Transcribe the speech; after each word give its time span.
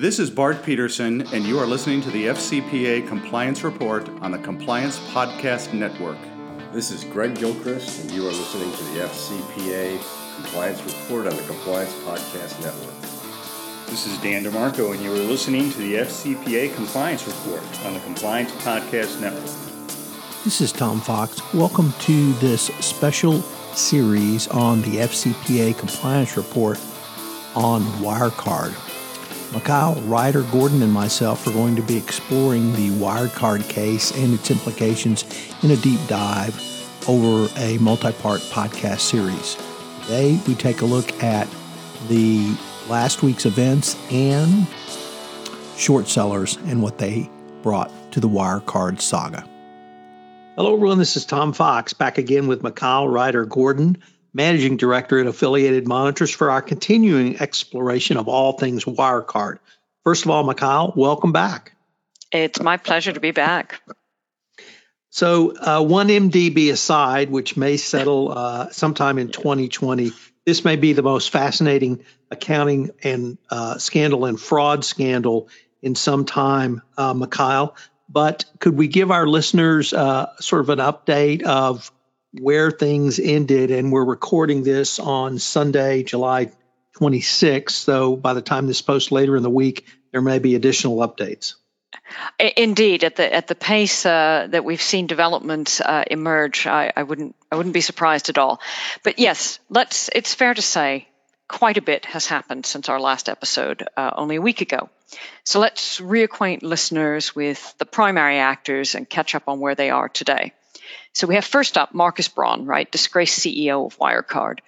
This 0.00 0.18
is 0.18 0.30
Bart 0.30 0.62
Peterson, 0.62 1.26
and 1.34 1.44
you 1.44 1.58
are 1.58 1.66
listening 1.66 2.00
to 2.00 2.10
the 2.10 2.28
FCPA 2.28 3.06
Compliance 3.06 3.62
Report 3.62 4.08
on 4.22 4.30
the 4.30 4.38
Compliance 4.38 4.98
Podcast 5.10 5.74
Network. 5.74 6.16
This 6.72 6.90
is 6.90 7.04
Greg 7.04 7.34
Gilchrist, 7.34 8.00
and 8.00 8.10
you 8.10 8.26
are 8.26 8.32
listening 8.32 8.72
to 8.72 8.84
the 8.84 9.00
FCPA 9.00 10.00
Compliance 10.36 10.82
Report 10.84 11.26
on 11.26 11.36
the 11.36 11.42
Compliance 11.42 11.92
Podcast 11.96 12.58
Network. 12.62 12.98
This 13.90 14.06
is 14.06 14.16
Dan 14.22 14.44
DeMarco, 14.44 14.94
and 14.94 15.02
you 15.02 15.12
are 15.12 15.16
listening 15.16 15.70
to 15.70 15.78
the 15.80 15.96
FCPA 15.96 16.74
Compliance 16.74 17.26
Report 17.26 17.84
on 17.84 17.92
the 17.92 18.00
Compliance 18.00 18.52
Podcast 18.52 19.20
Network. 19.20 19.44
This 20.44 20.62
is 20.62 20.72
Tom 20.72 21.02
Fox. 21.02 21.42
Welcome 21.52 21.92
to 22.00 22.32
this 22.34 22.68
special 22.80 23.42
series 23.74 24.48
on 24.48 24.80
the 24.80 24.96
FCPA 24.96 25.76
Compliance 25.78 26.38
Report 26.38 26.78
on 27.54 27.82
Wirecard. 28.00 28.89
Mikhail 29.52 29.96
Reider-Gordon 30.02 30.80
and 30.80 30.92
myself 30.92 31.44
are 31.46 31.50
going 31.52 31.74
to 31.74 31.82
be 31.82 31.96
exploring 31.96 32.72
the 32.74 32.90
Wirecard 32.90 33.68
case 33.68 34.12
and 34.12 34.32
its 34.32 34.48
implications 34.48 35.24
in 35.64 35.72
a 35.72 35.76
deep 35.76 35.98
dive 36.06 36.56
over 37.08 37.52
a 37.58 37.76
multi 37.78 38.12
part 38.12 38.40
podcast 38.42 39.00
series. 39.00 39.56
Today, 40.02 40.40
we 40.46 40.54
take 40.54 40.82
a 40.82 40.84
look 40.84 41.20
at 41.22 41.48
the 42.08 42.56
last 42.88 43.24
week's 43.24 43.44
events 43.44 43.96
and 44.12 44.68
short 45.76 46.06
sellers 46.06 46.56
and 46.66 46.80
what 46.80 46.98
they 46.98 47.28
brought 47.62 47.90
to 48.12 48.20
the 48.20 48.28
Wirecard 48.28 49.00
saga. 49.00 49.44
Hello, 50.54 50.74
everyone. 50.74 50.98
This 50.98 51.16
is 51.16 51.24
Tom 51.24 51.52
Fox 51.52 51.92
back 51.92 52.18
again 52.18 52.46
with 52.46 52.62
Mikhail 52.62 53.06
Reider-Gordon 53.06 53.98
Managing 54.32 54.76
Director 54.76 55.18
at 55.18 55.26
Affiliated 55.26 55.86
Monitors, 55.86 56.30
for 56.30 56.50
our 56.50 56.62
continuing 56.62 57.40
exploration 57.40 58.16
of 58.16 58.28
all 58.28 58.52
things 58.52 58.84
Wirecard. 58.84 59.58
First 60.04 60.24
of 60.24 60.30
all, 60.30 60.44
Mikhail, 60.44 60.92
welcome 60.96 61.32
back. 61.32 61.72
It's 62.32 62.60
my 62.60 62.76
pleasure 62.76 63.12
to 63.12 63.20
be 63.20 63.32
back. 63.32 63.82
So, 65.10 65.50
uh, 65.56 65.80
1MDB 65.80 66.70
aside, 66.70 67.30
which 67.30 67.56
may 67.56 67.76
settle 67.76 68.30
uh, 68.30 68.70
sometime 68.70 69.18
in 69.18 69.30
2020, 69.30 70.12
this 70.46 70.64
may 70.64 70.76
be 70.76 70.92
the 70.92 71.02
most 71.02 71.30
fascinating 71.30 72.04
accounting 72.30 72.92
and 73.02 73.36
uh, 73.50 73.78
scandal 73.78 74.24
and 74.24 74.40
fraud 74.40 74.84
scandal 74.84 75.48
in 75.82 75.94
some 75.94 76.24
time, 76.24 76.82
uh, 76.96 77.12
Mikhail. 77.12 77.74
But 78.08 78.44
could 78.58 78.76
we 78.76 78.88
give 78.88 79.10
our 79.10 79.26
listeners 79.26 79.92
uh, 79.92 80.34
sort 80.40 80.62
of 80.62 80.70
an 80.70 80.78
update 80.78 81.42
of 81.42 81.90
where 82.32 82.70
things 82.70 83.18
ended, 83.18 83.70
and 83.70 83.92
we're 83.92 84.04
recording 84.04 84.62
this 84.62 84.98
on 84.98 85.38
Sunday, 85.38 86.02
July 86.02 86.52
26th. 86.98 87.70
So 87.70 88.16
by 88.16 88.34
the 88.34 88.42
time 88.42 88.66
this 88.66 88.82
posts 88.82 89.10
later 89.10 89.36
in 89.36 89.42
the 89.42 89.50
week, 89.50 89.86
there 90.12 90.20
may 90.22 90.38
be 90.38 90.54
additional 90.54 90.98
updates. 90.98 91.54
Indeed, 92.56 93.04
at 93.04 93.16
the 93.16 93.32
at 93.32 93.46
the 93.46 93.54
pace 93.54 94.04
uh, 94.04 94.48
that 94.50 94.64
we've 94.64 94.82
seen 94.82 95.06
developments 95.06 95.80
uh, 95.80 96.04
emerge, 96.08 96.66
I, 96.66 96.92
I, 96.96 97.02
wouldn't 97.04 97.36
I 97.50 97.56
wouldn't 97.56 97.74
be 97.74 97.80
surprised 97.80 98.28
at 98.28 98.38
all. 98.38 98.60
But 99.04 99.18
yes, 99.18 99.58
let's. 99.68 100.10
It's 100.12 100.34
fair 100.34 100.54
to 100.54 100.62
say 100.62 101.08
quite 101.48 101.78
a 101.78 101.82
bit 101.82 102.04
has 102.06 102.26
happened 102.26 102.64
since 102.64 102.88
our 102.88 103.00
last 103.00 103.28
episode 103.28 103.88
uh, 103.96 104.10
only 104.16 104.36
a 104.36 104.40
week 104.40 104.60
ago. 104.60 104.88
So 105.44 105.58
let's 105.58 106.00
reacquaint 106.00 106.62
listeners 106.62 107.34
with 107.34 107.74
the 107.78 107.86
primary 107.86 108.38
actors 108.38 108.94
and 108.94 109.08
catch 109.08 109.34
up 109.34 109.48
on 109.48 109.58
where 109.58 109.74
they 109.74 109.90
are 109.90 110.08
today. 110.08 110.52
So 111.14 111.26
we 111.26 111.34
have 111.34 111.44
first 111.44 111.76
up 111.76 111.92
Markus 111.94 112.28
Braun, 112.28 112.66
right, 112.66 112.90
disgraced 112.90 113.40
CEO 113.40 113.86
of 113.86 113.98
Wirecard. 113.98 114.60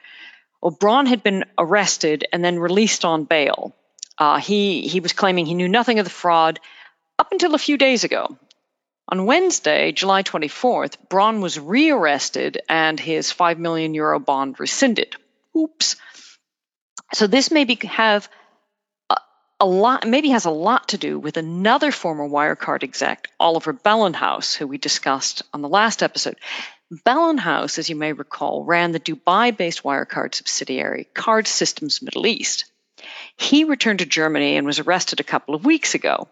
Well, 0.61 0.73
Braun 0.73 1.07
had 1.07 1.23
been 1.23 1.45
arrested 1.59 2.25
and 2.33 2.45
then 2.45 2.59
released 2.59 3.05
on 3.05 3.25
bail. 3.25 3.75
Uh, 4.19 4.39
he 4.39 4.83
he 4.83 5.01
was 5.01 5.13
claiming 5.13 5.47
he 5.47 5.55
knew 5.55 5.69
nothing 5.69 5.99
of 5.99 6.05
the 6.05 6.11
fraud 6.11 6.61
up 7.19 7.33
until 7.33 7.55
a 7.55 7.59
few 7.59 7.77
days 7.77 8.05
ago. 8.05 8.37
On 9.09 9.27
Wednesday, 9.27 9.93
July 9.93 10.23
24th, 10.23 10.97
Braun 11.09 11.41
was 11.41 11.59
rearrested 11.59 12.61
and 12.69 12.99
his 12.99 13.33
5 13.33 13.59
million 13.59 13.95
euro 13.95 14.19
bond 14.19 14.61
rescinded. 14.61 15.17
Oops. 15.57 15.97
So 17.13 17.27
this 17.27 17.51
maybe 17.51 17.79
have 17.83 18.29
a 19.63 19.65
lot, 19.65 20.09
maybe 20.09 20.31
has 20.31 20.45
a 20.45 20.51
lot 20.51 20.89
to 20.89 20.99
do 20.99 21.21
with 21.21 21.37
another 21.37 21.93
former 21.93 22.29
Wirecard 22.29 22.83
exec, 22.83 23.29
Oliver 23.39 23.73
Bellenhaus, 23.73 24.57
who 24.57 24.67
we 24.67 24.77
discussed 24.77 25.45
on 25.55 25.63
the 25.63 25.69
last 25.69 26.03
episode. 26.03 26.35
Bellenhaus, 27.07 27.79
as 27.79 27.89
you 27.89 27.95
may 27.95 28.13
recall, 28.13 28.65
ran 28.65 28.91
the 28.91 28.99
Dubai 28.99 29.57
based 29.57 29.85
Wirecard 29.85 30.35
subsidiary, 30.35 31.07
Card 31.15 31.47
Systems 31.47 32.03
Middle 32.03 32.27
East. 32.27 32.65
He 33.37 33.63
returned 33.63 34.01
to 34.01 34.05
Germany 34.05 34.57
and 34.57 34.67
was 34.67 34.81
arrested 34.81 35.21
a 35.21 35.31
couple 35.33 35.55
of 35.55 35.65
weeks 35.65 35.95
ago. 35.95 36.27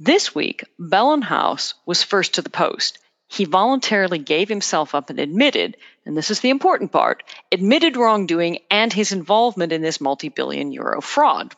This 0.00 0.34
week, 0.34 0.64
Bellenhaus 0.80 1.74
was 1.84 2.02
first 2.02 2.36
to 2.36 2.42
the 2.42 2.48
post. 2.48 2.98
He 3.28 3.44
voluntarily 3.44 4.18
gave 4.18 4.48
himself 4.48 4.94
up 4.94 5.10
and 5.10 5.20
admitted, 5.20 5.76
and 6.06 6.16
this 6.16 6.30
is 6.30 6.40
the 6.40 6.48
important 6.48 6.92
part, 6.92 7.24
admitted 7.52 7.98
wrongdoing 7.98 8.60
and 8.70 8.90
his 8.90 9.12
involvement 9.12 9.70
in 9.70 9.82
this 9.82 10.00
multi 10.00 10.30
billion 10.30 10.72
euro 10.72 11.02
fraud. 11.02 11.54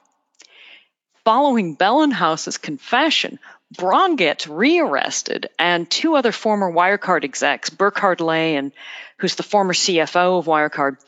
Following 1.27 1.75
Bellenhaus's 1.75 2.57
confession, 2.57 3.41
Braun 3.77 4.15
gets 4.15 4.47
rearrested, 4.47 5.49
and 5.59 5.91
two 5.91 6.15
other 6.15 6.31
former 6.31 6.71
Wirecard 6.71 7.25
execs, 7.25 7.69
Burkhard 7.69 8.21
Ley, 8.21 8.71
who's 9.17 9.35
the 9.35 9.43
former 9.43 9.73
CFO 9.73 10.39
of 10.39 10.47
Wirecard, 10.47 10.99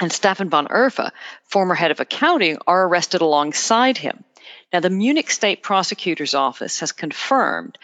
and 0.00 0.10
Stefan 0.10 0.50
von 0.50 0.66
Erffa, 0.66 1.12
former 1.44 1.76
head 1.76 1.92
of 1.92 2.00
accounting, 2.00 2.58
are 2.66 2.88
arrested 2.88 3.20
alongside 3.20 3.98
him. 3.98 4.24
Now, 4.72 4.80
the 4.80 4.90
Munich 4.90 5.30
State 5.30 5.62
Prosecutor's 5.62 6.34
Office 6.34 6.80
has 6.80 6.90
confirmed 6.90 7.78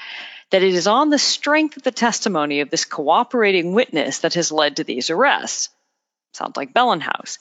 that 0.51 0.65
it 0.65 0.75
is 0.75 0.89
on 0.89 1.11
the 1.11 1.19
strength 1.21 1.77
of 1.77 1.85
the 1.85 1.93
testimony 1.93 2.59
of 2.59 2.71
this 2.71 2.87
cooperating 2.87 3.73
witness 3.73 4.19
that 4.19 4.35
has 4.35 4.51
led 4.51 4.79
to 4.79 4.85
these 4.85 5.11
arrests. 5.11 5.69
Sounds 6.33 6.57
like 6.57 6.75
Bellenhaus. 6.75 7.39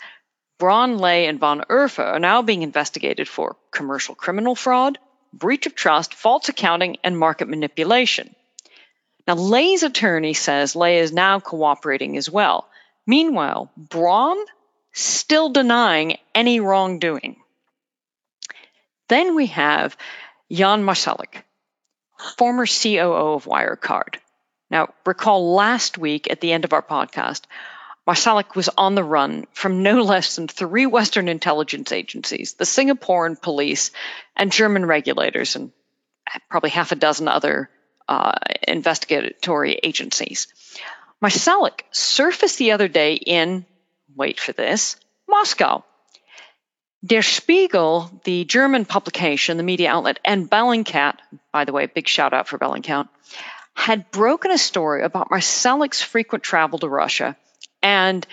Braun, 0.60 0.98
Ley, 0.98 1.28
and 1.28 1.40
von 1.40 1.62
Erffa 1.70 2.14
are 2.14 2.20
now 2.20 2.42
being 2.42 2.64
investigated 2.64 3.28
for 3.28 3.58
commercial 3.72 4.16
criminal 4.16 4.56
fraud, 4.56 4.98
breach 5.32 5.68
of 5.68 5.76
trust, 5.76 6.14
false 6.14 6.50
accounting, 6.50 6.98
and 7.04 7.18
market 7.18 7.48
manipulation. 7.48 8.36
Now, 9.28 9.36
Ley's 9.36 9.84
attorney 9.84 10.34
says 10.34 10.76
Ley 10.76 11.00
is 11.00 11.12
now 11.12 11.40
cooperating 11.40 12.18
as 12.18 12.30
well. 12.30 12.68
Meanwhile, 13.06 13.72
Braun 13.78 14.38
still 14.94 15.50
denying 15.50 16.18
any 16.34 16.60
wrongdoing. 16.60 17.36
Then 19.10 19.36
we 19.36 19.48
have 19.48 19.96
Jan 20.52 20.84
Marsalek, 20.84 21.44
former 22.38 22.66
COO 22.66 23.34
of 23.34 23.46
Wirecard. 23.46 24.16
Now, 24.70 24.94
recall 25.06 25.54
last 25.54 25.98
week 25.98 26.30
at 26.30 26.42
the 26.42 26.52
end 26.52 26.66
of 26.66 26.74
our 26.74 26.82
podcast, 26.82 27.44
Marsalek 28.08 28.56
was 28.56 28.70
on 28.70 28.96
the 28.96 29.04
run 29.04 29.46
from 29.52 29.84
no 29.84 30.02
less 30.02 30.38
than 30.38 30.48
three 30.48 30.86
Western 30.86 31.28
intelligence 31.28 31.92
agencies, 31.92 32.54
the 32.54 32.64
Singaporean 32.64 33.40
police, 33.42 33.92
and 34.36 34.50
German 34.50 34.86
regulators, 34.86 35.58
and 35.58 35.74
probably 36.50 36.70
half 36.70 36.94
a 36.94 36.96
dozen 36.96 37.28
other 37.28 37.70
uh, 38.08 38.32
investigatory 38.66 39.74
agencies. 39.84 40.48
Marsalek 41.22 41.84
surfaced 41.92 42.58
the 42.58 42.72
other 42.72 42.88
day 42.88 43.16
in, 43.16 43.66
wait 44.16 44.40
for 44.40 44.54
this, 44.54 44.96
Moscow. 45.28 45.84
Der 47.06 47.22
Spiegel, 47.22 48.10
the 48.24 48.46
German 48.46 48.86
publication, 48.86 49.58
the 49.58 49.64
media 49.64 49.92
outlet, 49.92 50.20
and 50.24 50.50
Bellingcat, 50.50 51.18
by 51.52 51.66
the 51.66 51.74
way, 51.74 51.86
big 51.88 52.08
shout 52.08 52.34
out 52.34 52.48
for 52.48 52.58
Bellingcat, 52.58 53.10
had 53.74 54.10
broken 54.12 54.52
a 54.52 54.58
story 54.58 55.04
about 55.04 55.30
Marsalek's 55.30 56.02
frequent 56.02 56.44
travel 56.44 56.80
to 56.80 56.88
Russia 56.88 57.36
and 57.88 58.28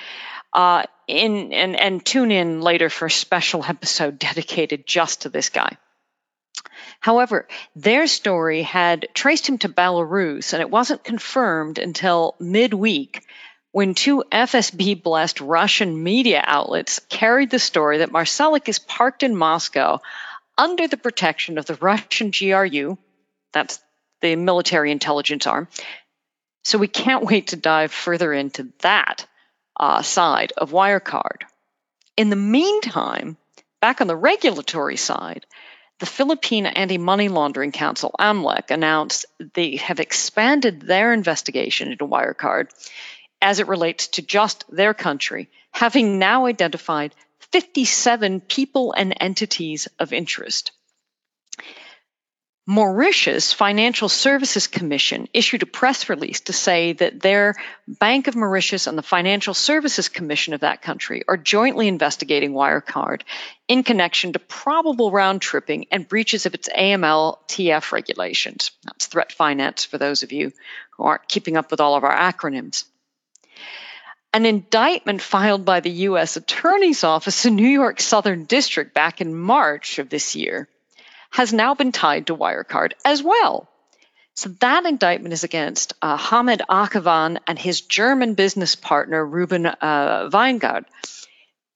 uh, 0.53 0.83
in 1.07 1.53
and 1.53 1.79
and 1.79 2.05
tune 2.05 2.33
in 2.33 2.61
later 2.61 2.91
for 2.91 3.07
a 3.07 3.11
special 3.11 3.65
episode 3.65 4.19
dedicated 4.29 4.87
just 4.87 5.23
to 5.23 5.29
this 5.29 5.49
guy. 5.49 5.77
However, 7.01 7.47
their 7.77 8.07
story 8.07 8.63
had 8.63 9.09
traced 9.15 9.49
him 9.49 9.59
to 9.59 9.69
Belarus, 9.69 10.53
and 10.53 10.63
it 10.63 10.71
wasn't 10.71 11.05
confirmed 11.05 11.79
until 11.79 12.35
midweek 12.41 13.23
when 13.73 13.95
two 13.95 14.25
FSB 14.31 15.03
blessed 15.03 15.41
Russian 15.41 16.03
media 16.03 16.43
outlets 16.45 17.01
carried 17.09 17.51
the 17.51 17.59
story 17.59 17.99
that 17.99 18.13
Marsalek 18.13 18.69
is 18.69 18.79
parked 18.79 19.23
in 19.23 19.37
Moscow 19.37 19.99
under 20.57 20.87
the 20.87 20.97
protection 20.97 21.59
of 21.59 21.67
the 21.67 21.75
Russian 21.75 22.31
GRU, 22.31 22.97
that's 23.53 23.81
the 24.21 24.37
military 24.37 24.93
intelligence 24.93 25.47
arm. 25.47 25.67
So 26.63 26.79
we 26.79 26.89
can't 26.89 27.25
wait 27.31 27.49
to 27.49 27.57
dive 27.57 27.93
further 27.93 28.33
into 28.33 28.73
that 28.81 29.27
uh, 29.79 30.03
side 30.03 30.53
of 30.57 30.73
Wirecard. 30.73 31.43
In 32.17 32.31
the 32.31 32.37
meantime, 32.37 33.37
back 33.81 34.01
on 34.01 34.07
the 34.07 34.17
regulatory 34.17 34.97
side, 34.97 35.47
the 36.01 36.07
Philippine 36.07 36.67
Anti 36.67 36.99
Money 36.99 37.29
Laundering 37.29 37.73
Council, 37.73 38.15
AMLEC, 38.19 38.71
announced 38.71 39.27
they 39.55 39.77
have 39.77 40.01
expanded 40.01 40.83
their 40.83 41.13
investigation 41.13 41.93
into 41.93 42.07
Wirecard 42.07 42.71
as 43.41 43.61
it 43.61 43.69
relates 43.69 44.09
to 44.09 44.23
just 44.23 44.65
their 44.69 44.95
country, 44.95 45.51
having 45.71 46.19
now 46.19 46.47
identified 46.47 47.15
57 47.53 48.41
people 48.41 48.93
and 48.93 49.15
entities 49.21 49.87
of 49.99 50.13
interest. 50.13 50.73
Mauritius 52.67 53.53
Financial 53.53 54.09
Services 54.09 54.69
Commission 54.69 55.29
issued 55.35 55.63
a 55.63 55.67
press 55.67 56.09
release 56.09 56.41
to 56.43 56.55
say 56.55 56.95
that 56.95 57.21
their 57.21 57.57
Bank 57.87 58.27
of 58.27 58.37
Mauritius 58.37 58.87
and 58.87 58.97
the 58.97 59.03
Financial 59.03 59.53
Services 59.53 60.09
Commission 60.09 60.55
of 60.55 60.61
that 60.61 60.81
country 60.81 61.25
are 61.29 61.37
jointly 61.37 61.89
investigating 61.89 62.53
Wirecard 62.53 63.21
in 63.69 63.83
connection 63.83 64.33
to 64.33 64.39
probable 64.39 65.11
round 65.11 65.43
tripping 65.43 65.85
and 65.91 66.09
breaches 66.09 66.47
of 66.47 66.55
its 66.55 66.71
AML 66.71 67.37
TF 67.49 67.93
regulations. 67.93 68.71
That's 68.85 69.07
threat 69.07 69.31
finance 69.31 69.85
for 69.85 69.99
those 69.99 70.23
of 70.23 70.33
you 70.33 70.51
who 70.97 71.05
aren't 71.05 71.29
keeping 71.29 71.59
up 71.59 71.71
with 71.71 71.81
all 71.81 71.97
of 71.97 72.05
our 72.05 72.17
acronyms. 72.17 72.85
An 74.33 74.47
indictment 74.47 75.21
filed 75.21 75.67
by 75.67 75.81
the 75.81 75.91
U.S. 75.91 76.39
Attorney's 76.39 77.05
Office 77.05 77.45
in 77.45 77.57
New 77.57 77.69
York 77.69 78.01
Southern 78.01 78.45
District 78.45 78.95
back 78.95 79.21
in 79.21 79.35
March 79.35 79.99
of 79.99 80.09
this 80.09 80.35
year 80.35 80.67
has 81.35 81.53
now 81.53 81.75
been 81.75 81.91
tied 81.91 82.29
to 82.29 82.37
Wirecard 82.37 82.93
as 83.05 83.21
well. 83.21 83.69
So 84.35 84.51
that 84.61 84.87
indictment 84.87 85.33
is 85.33 85.43
against 85.43 85.93
uh, 86.01 86.17
Akhavan 86.17 87.39
and 87.49 87.59
his 87.59 87.81
German 87.81 88.35
business 88.35 88.77
partner, 88.77 89.27
Ruben 89.27 89.67
uh, 89.67 90.31
Weigand, 90.33 90.85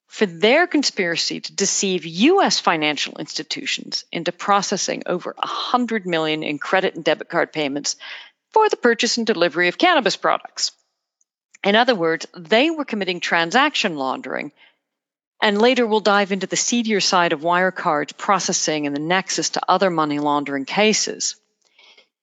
for 0.07 0.25
their 0.25 0.65
conspiracy 0.65 1.41
to 1.41 1.53
deceive 1.53 2.05
U.S. 2.05 2.61
financial 2.61 3.17
institutions 3.17 4.05
into 4.13 4.31
processing 4.31 5.03
over 5.05 5.35
100 5.37 6.05
million 6.05 6.41
in 6.41 6.57
credit 6.57 6.95
and 6.95 7.03
debit 7.03 7.27
card 7.27 7.51
payments 7.51 7.97
for 8.53 8.69
the 8.69 8.77
purchase 8.77 9.17
and 9.17 9.27
delivery 9.27 9.67
of 9.67 9.77
cannabis 9.77 10.15
products. 10.15 10.71
In 11.65 11.75
other 11.75 11.95
words, 11.95 12.25
they 12.33 12.69
were 12.69 12.85
committing 12.85 13.19
transaction 13.19 13.97
laundering 13.97 14.53
and 15.41 15.61
later 15.61 15.87
we'll 15.87 15.99
dive 15.99 16.31
into 16.31 16.47
the 16.47 16.55
seedier 16.55 16.99
side 16.99 17.33
of 17.33 17.41
Wirecard's 17.41 18.13
processing 18.13 18.85
and 18.85 18.95
the 18.95 18.99
nexus 18.99 19.51
to 19.51 19.61
other 19.67 19.89
money 19.89 20.19
laundering 20.19 20.65
cases. 20.65 21.35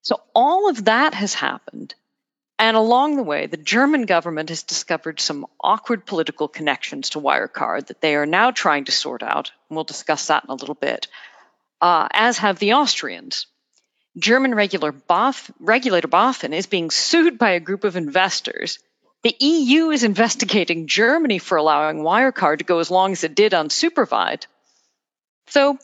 So 0.02 0.20
all 0.34 0.68
of 0.68 0.84
that 0.84 1.14
has 1.14 1.34
happened. 1.34 1.94
And 2.58 2.76
along 2.76 3.16
the 3.16 3.22
way, 3.22 3.46
the 3.46 3.58
German 3.58 4.06
government 4.06 4.48
has 4.48 4.62
discovered 4.62 5.20
some 5.20 5.46
awkward 5.60 6.06
political 6.06 6.48
connections 6.48 7.10
to 7.10 7.20
Wirecard 7.20 7.88
that 7.88 8.00
they 8.00 8.16
are 8.16 8.24
now 8.24 8.50
trying 8.50 8.84
to 8.84 8.92
sort 8.92 9.22
out. 9.22 9.52
And 9.68 9.76
we'll 9.76 9.84
discuss 9.84 10.28
that 10.28 10.44
in 10.44 10.50
a 10.50 10.54
little 10.54 10.74
bit, 10.74 11.08
uh, 11.80 12.08
as 12.12 12.38
have 12.38 12.58
the 12.58 12.74
Austrians. 12.74 13.46
German 14.16 14.54
regulator 14.54 14.92
BaFin 14.92 16.52
is 16.54 16.66
being 16.66 16.90
sued 16.90 17.38
by 17.38 17.50
a 17.50 17.60
group 17.60 17.84
of 17.84 17.96
investors 17.96 18.78
the 19.26 19.34
EU 19.44 19.90
is 19.90 20.04
investigating 20.04 20.86
Germany 20.86 21.40
for 21.40 21.58
allowing 21.58 21.96
Wirecard 21.96 22.58
to 22.58 22.64
go 22.64 22.78
as 22.78 22.92
long 22.92 23.10
as 23.10 23.24
it 23.24 23.34
did 23.34 23.50
unsupervised. 23.50 24.46
So, 25.48 25.78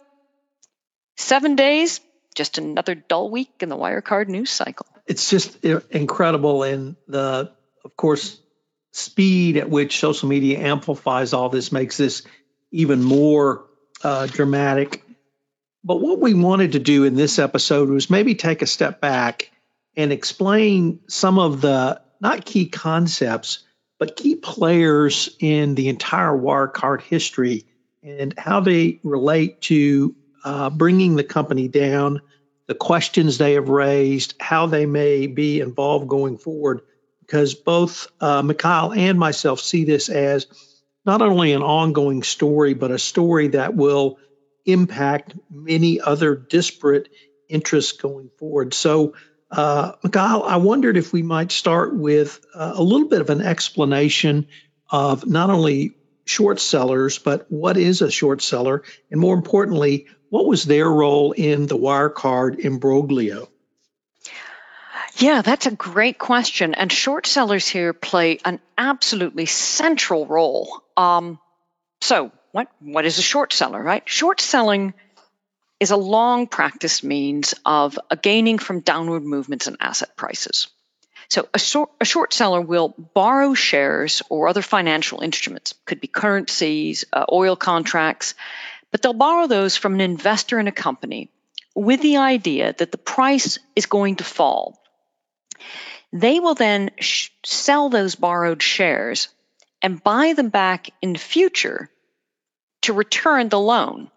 seven 1.17 1.57
days, 1.57 2.01
just 2.37 2.59
another 2.59 2.95
dull 2.95 3.33
week 3.33 3.51
in 3.59 3.69
the 3.69 3.77
Wirecard 3.77 4.29
news 4.29 4.51
cycle. 4.51 4.87
It's 5.09 5.29
just 5.29 5.65
incredible, 5.65 6.63
and 6.63 6.95
the, 7.09 7.51
of 7.85 7.97
course, 7.97 8.39
speed 8.93 9.57
at 9.57 9.69
which 9.69 9.99
social 9.99 10.29
media 10.29 10.61
amplifies 10.61 11.33
all 11.33 11.49
this 11.49 11.73
makes 11.73 11.97
this 11.97 12.23
even 12.71 13.03
more 13.03 13.65
uh, 14.05 14.27
dramatic. 14.27 15.03
But 15.83 15.97
what 15.97 16.21
we 16.21 16.35
wanted 16.35 16.73
to 16.73 16.79
do 16.79 17.03
in 17.03 17.17
this 17.17 17.41
episode 17.41 17.89
was 17.89 18.09
maybe 18.09 18.37
take 18.37 18.63
a 18.63 18.69
step 18.69 19.01
back 19.01 19.51
and 19.97 20.13
explain 20.13 21.01
some 21.09 21.41
of 21.41 21.61
the 21.61 22.01
not 22.23 22.45
key 22.45 22.69
concepts, 22.69 23.65
but 23.99 24.17
key 24.17 24.37
players 24.37 25.29
in 25.41 25.75
the 25.75 25.89
entire 25.89 26.31
Wirecard 26.31 27.03
history 27.03 27.67
and 28.03 28.33
how 28.39 28.61
they 28.61 29.01
relate 29.03 29.61
to 29.63 30.15
uh, 30.45 30.71
bringing 30.71 31.17
the 31.17 31.25
company 31.25 31.69
down, 31.69 32.23
the 32.67 32.75
questions 32.75 33.39
they 33.39 33.55
have 33.55 33.69
raised, 33.69 34.35
how 34.41 34.67
they 34.67 34.87
may 34.87 35.27
be 35.27 35.61
involved 35.61 36.09
going 36.09 36.39
forward. 36.39 36.83
Because 37.21 37.55
both 37.55 38.09
uh, 38.21 38.43
Mikhail 38.43 38.93
and 38.93 39.19
myself 39.19 39.61
see 39.61 39.85
this 39.85 40.09
as 40.09 40.47
not 41.05 41.23
only 41.23 41.53
an 41.53 41.63
ongoing 41.63 42.23
story, 42.23 42.75
but 42.75 42.91
a 42.91 42.99
story 42.99 43.49
that 43.49 43.75
will 43.75 44.19
impact 44.65 45.35
many 45.51 46.01
other 46.01 46.37
disparate 46.37 47.09
interests 47.49 47.93
going 47.93 48.31
forward. 48.39 48.75
So, 48.75 49.15
uh, 49.53 49.93
Mikhail, 50.03 50.45
I 50.47 50.57
wondered 50.57 50.97
if 50.97 51.13
we 51.13 51.23
might 51.23 51.53
start 51.53 51.95
with 51.95 52.45
uh, 52.55 52.73
a 52.75 52.83
little 52.83 53.09
bit 53.09 53.21
of 53.21 53.29
an 53.29 53.43
explanation 53.43 54.49
of 54.91 55.27
not 55.27 55.51
only 55.51 55.95
short 56.25 56.59
sellers, 56.59 57.19
but 57.19 57.47
what 57.51 57.77
is 57.77 58.01
a 58.01 58.11
short 58.11 58.41
seller? 58.41 58.83
And 59.11 59.21
more 59.21 59.35
importantly, 59.35 60.07
what 60.31 60.47
was 60.47 60.65
their 60.65 60.89
role 60.89 61.33
in 61.33 61.67
the 61.67 61.77
Wirecard 61.77 62.61
imbroglio? 62.61 63.49
Yeah, 65.17 65.43
that's 65.43 65.67
a 65.67 65.71
great 65.71 66.19
question. 66.19 66.73
And 66.73 66.91
short 66.91 67.27
sellers 67.27 67.69
here 67.69 67.93
play 67.93 68.39
an 68.47 68.59
absolutely 68.79 69.45
central 69.45 70.27
role. 70.27 70.83
Um, 70.97 71.39
so, 72.01 72.33
what, 72.53 72.69
what 72.81 73.05
is 73.05 73.19
a 73.19 73.23
short 73.23 73.53
seller, 73.53 73.83
right? 73.83 74.03
Short 74.07 74.41
selling 74.41 74.95
is 75.83 75.91
a 75.91 75.97
long 75.97 76.47
practiced 76.47 77.03
means 77.03 77.57
of 77.67 77.99
gaining 78.23 78.57
from 78.59 78.79
downward 78.79 79.25
movements 79.25 79.67
in 79.67 79.77
asset 79.81 80.17
prices. 80.17 80.69
So 81.29 81.49
a 81.53 81.59
short, 81.59 81.91
a 82.01 82.05
short 82.05 82.33
seller 82.33 82.61
will 82.61 82.91
borrow 82.91 83.55
shares 83.55 84.23
or 84.29 84.47
other 84.47 84.63
financial 84.63 85.23
instruments, 85.23 85.75
could 85.85 86.01
be 86.01 86.07
currencies, 86.07 87.05
uh, 87.13 87.25
oil 87.33 87.57
contracts, 87.57 88.37
but 88.93 89.03
they'll 89.03 89.13
borrow 89.13 89.49
those 89.49 89.77
from 89.77 89.95
an 89.95 90.01
investor 90.01 90.61
in 90.61 90.69
a 90.69 90.73
company 90.73 91.31
with 91.75 92.01
the 92.01 92.19
idea 92.19 92.73
that 92.79 92.93
the 92.93 92.99
price 93.17 93.59
is 93.75 93.87
going 93.87 94.17
to 94.17 94.25
fall. 94.25 94.81
They 96.13 96.39
will 96.39 96.55
then 96.55 96.93
sh- 97.01 97.31
sell 97.45 97.89
those 97.89 98.15
borrowed 98.15 98.63
shares 98.63 99.29
and 99.83 100.01
buy 100.01 100.35
them 100.35 100.51
back 100.51 100.91
in 101.03 101.13
the 101.13 101.19
future 101.19 101.91
to 102.83 102.93
return 102.93 103.49
the 103.49 103.59
loan. 103.59 104.13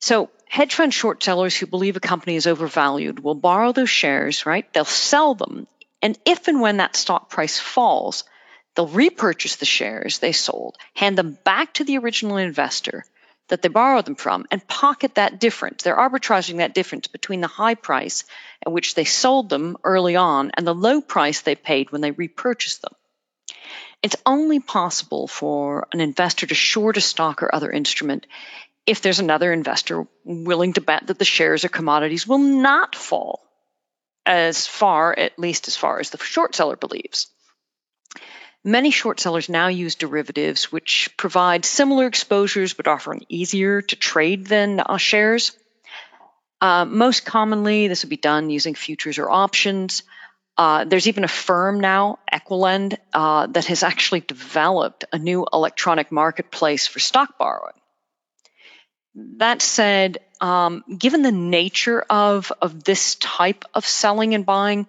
So 0.00 0.30
hedge 0.48 0.74
fund 0.74 0.92
short 0.92 1.22
sellers 1.22 1.56
who 1.56 1.66
believe 1.66 1.96
a 1.96 2.00
company 2.00 2.36
is 2.36 2.46
overvalued 2.46 3.20
will 3.20 3.34
borrow 3.34 3.72
those 3.72 3.90
shares, 3.90 4.46
right? 4.46 4.70
They'll 4.72 4.84
sell 4.84 5.34
them. 5.34 5.66
And 6.02 6.18
if 6.24 6.48
and 6.48 6.60
when 6.60 6.78
that 6.78 6.96
stock 6.96 7.28
price 7.28 7.58
falls, 7.58 8.24
they'll 8.74 8.86
repurchase 8.86 9.56
the 9.56 9.66
shares 9.66 10.18
they 10.18 10.32
sold, 10.32 10.76
hand 10.94 11.18
them 11.18 11.38
back 11.44 11.74
to 11.74 11.84
the 11.84 11.98
original 11.98 12.36
investor 12.36 13.04
that 13.48 13.62
they 13.62 13.68
borrowed 13.68 14.04
them 14.04 14.14
from, 14.14 14.46
and 14.50 14.66
pocket 14.68 15.14
that 15.14 15.40
difference. 15.40 15.82
They're 15.82 15.96
arbitraging 15.96 16.58
that 16.58 16.74
difference 16.74 17.06
between 17.06 17.40
the 17.40 17.46
high 17.46 17.74
price 17.74 18.24
at 18.64 18.72
which 18.72 18.94
they 18.94 19.04
sold 19.04 19.48
them 19.48 19.76
early 19.84 20.16
on 20.16 20.50
and 20.54 20.66
the 20.66 20.74
low 20.74 21.00
price 21.00 21.40
they 21.40 21.54
paid 21.54 21.90
when 21.90 22.00
they 22.00 22.10
repurchased 22.10 22.82
them. 22.82 22.92
It's 24.02 24.16
only 24.24 24.60
possible 24.60 25.26
for 25.26 25.88
an 25.92 26.00
investor 26.00 26.46
to 26.46 26.54
short 26.54 26.96
a 26.96 27.00
stock 27.00 27.42
or 27.42 27.52
other 27.52 27.70
instrument 27.70 28.26
if 28.88 29.02
there's 29.02 29.20
another 29.20 29.52
investor 29.52 30.06
willing 30.24 30.72
to 30.72 30.80
bet 30.80 31.06
that 31.08 31.18
the 31.18 31.24
shares 31.26 31.62
or 31.62 31.68
commodities 31.68 32.26
will 32.26 32.38
not 32.38 32.96
fall 32.96 33.44
as 34.24 34.66
far, 34.66 35.16
at 35.18 35.38
least 35.38 35.68
as 35.68 35.76
far 35.76 36.00
as 36.00 36.08
the 36.08 36.18
short 36.18 36.54
seller 36.54 36.74
believes. 36.76 37.26
Many 38.64 38.90
short 38.90 39.20
sellers 39.20 39.50
now 39.50 39.68
use 39.68 39.94
derivatives, 39.94 40.72
which 40.72 41.10
provide 41.18 41.66
similar 41.66 42.06
exposures 42.06 42.72
but 42.72 42.88
offer 42.88 43.12
an 43.12 43.20
easier 43.28 43.82
to 43.82 43.96
trade 43.96 44.46
than 44.46 44.80
uh, 44.80 44.96
shares. 44.96 45.52
Uh, 46.60 46.86
most 46.86 47.26
commonly, 47.26 47.88
this 47.88 48.04
would 48.04 48.10
be 48.10 48.16
done 48.16 48.48
using 48.48 48.74
futures 48.74 49.18
or 49.18 49.30
options. 49.30 50.02
Uh, 50.56 50.84
there's 50.84 51.08
even 51.08 51.24
a 51.24 51.28
firm 51.28 51.78
now, 51.78 52.18
EquiLend, 52.32 52.96
uh, 53.12 53.46
that 53.48 53.66
has 53.66 53.82
actually 53.82 54.20
developed 54.20 55.04
a 55.12 55.18
new 55.18 55.46
electronic 55.52 56.10
marketplace 56.10 56.86
for 56.86 57.00
stock 57.00 57.36
borrowing. 57.38 57.74
That 59.38 59.62
said, 59.62 60.18
um, 60.40 60.84
given 60.96 61.22
the 61.22 61.32
nature 61.32 62.00
of, 62.08 62.52
of 62.62 62.84
this 62.84 63.16
type 63.16 63.64
of 63.74 63.84
selling 63.84 64.34
and 64.34 64.46
buying, 64.46 64.86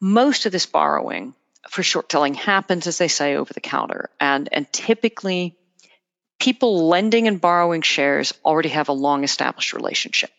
most 0.00 0.46
of 0.46 0.52
this 0.52 0.66
borrowing 0.66 1.34
for 1.68 1.82
short 1.82 2.10
selling 2.10 2.34
happens, 2.34 2.86
as 2.86 2.98
they 2.98 3.08
say, 3.08 3.36
over 3.36 3.52
the 3.52 3.60
counter. 3.60 4.10
And, 4.20 4.48
and 4.50 4.70
typically, 4.72 5.56
people 6.40 6.88
lending 6.88 7.28
and 7.28 7.40
borrowing 7.40 7.82
shares 7.82 8.34
already 8.44 8.70
have 8.70 8.88
a 8.88 8.92
long 8.92 9.24
established 9.24 9.72
relationship. 9.72 10.30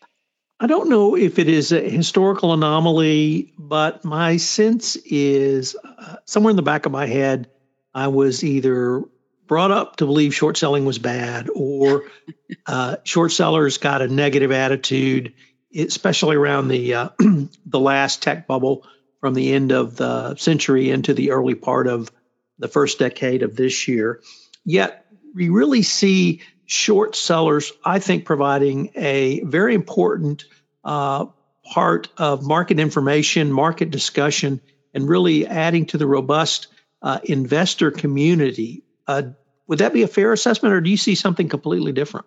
I 0.60 0.66
don't 0.66 0.88
know 0.88 1.16
if 1.16 1.38
it 1.38 1.48
is 1.48 1.72
a 1.72 1.80
historical 1.80 2.52
anomaly, 2.52 3.52
but 3.58 4.04
my 4.04 4.36
sense 4.38 4.96
is 4.96 5.76
uh, 5.82 6.16
somewhere 6.24 6.50
in 6.50 6.56
the 6.56 6.62
back 6.62 6.86
of 6.86 6.92
my 6.92 7.06
head, 7.06 7.50
I 7.94 8.08
was 8.08 8.44
either 8.44 9.02
brought 9.46 9.70
up 9.70 9.96
to 9.96 10.06
believe 10.06 10.34
short 10.34 10.56
selling 10.56 10.84
was 10.84 10.98
bad 10.98 11.48
or 11.54 12.04
uh, 12.66 12.96
short 13.04 13.32
sellers 13.32 13.78
got 13.78 14.02
a 14.02 14.08
negative 14.08 14.52
attitude, 14.52 15.34
especially 15.74 16.36
around 16.36 16.68
the 16.68 16.94
uh, 16.94 17.08
the 17.66 17.80
last 17.80 18.22
tech 18.22 18.46
bubble 18.46 18.86
from 19.20 19.34
the 19.34 19.52
end 19.52 19.72
of 19.72 19.96
the 19.96 20.36
century 20.36 20.90
into 20.90 21.14
the 21.14 21.30
early 21.30 21.54
part 21.54 21.86
of 21.86 22.10
the 22.58 22.68
first 22.68 22.98
decade 22.98 23.42
of 23.42 23.56
this 23.56 23.88
year. 23.88 24.20
Yet 24.64 25.06
we 25.34 25.48
really 25.48 25.82
see 25.82 26.42
short 26.64 27.14
sellers, 27.14 27.72
I 27.84 27.98
think, 27.98 28.24
providing 28.24 28.90
a 28.94 29.40
very 29.44 29.74
important 29.74 30.44
uh, 30.84 31.26
part 31.64 32.08
of 32.16 32.44
market 32.44 32.80
information, 32.80 33.52
market 33.52 33.90
discussion, 33.90 34.60
and 34.94 35.08
really 35.08 35.46
adding 35.46 35.86
to 35.86 35.98
the 35.98 36.06
robust 36.06 36.68
uh, 37.02 37.18
investor 37.24 37.90
community. 37.90 38.82
Uh, 39.06 39.22
would 39.66 39.78
that 39.80 39.92
be 39.92 40.02
a 40.02 40.08
fair 40.08 40.32
assessment, 40.32 40.74
or 40.74 40.80
do 40.80 40.90
you 40.90 40.96
see 40.96 41.14
something 41.14 41.48
completely 41.48 41.92
different? 41.92 42.26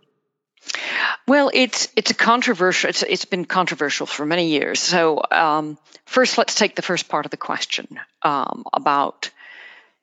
Well, 1.27 1.51
it's 1.53 1.87
it's 1.95 2.11
a 2.11 2.15
controversial. 2.15 2.89
It's 2.89 3.03
it's 3.03 3.25
been 3.25 3.45
controversial 3.45 4.07
for 4.07 4.25
many 4.25 4.49
years. 4.49 4.79
So 4.79 5.21
um, 5.31 5.77
first, 6.05 6.37
let's 6.37 6.55
take 6.55 6.75
the 6.75 6.81
first 6.81 7.07
part 7.07 7.25
of 7.25 7.31
the 7.31 7.37
question 7.37 7.99
um, 8.23 8.63
about 8.73 9.29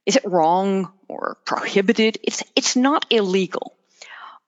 is 0.06 0.16
it 0.16 0.25
wrong 0.25 0.92
or 1.09 1.37
prohibited? 1.45 2.18
It's 2.23 2.42
it's 2.54 2.76
not 2.76 3.06
illegal. 3.11 3.76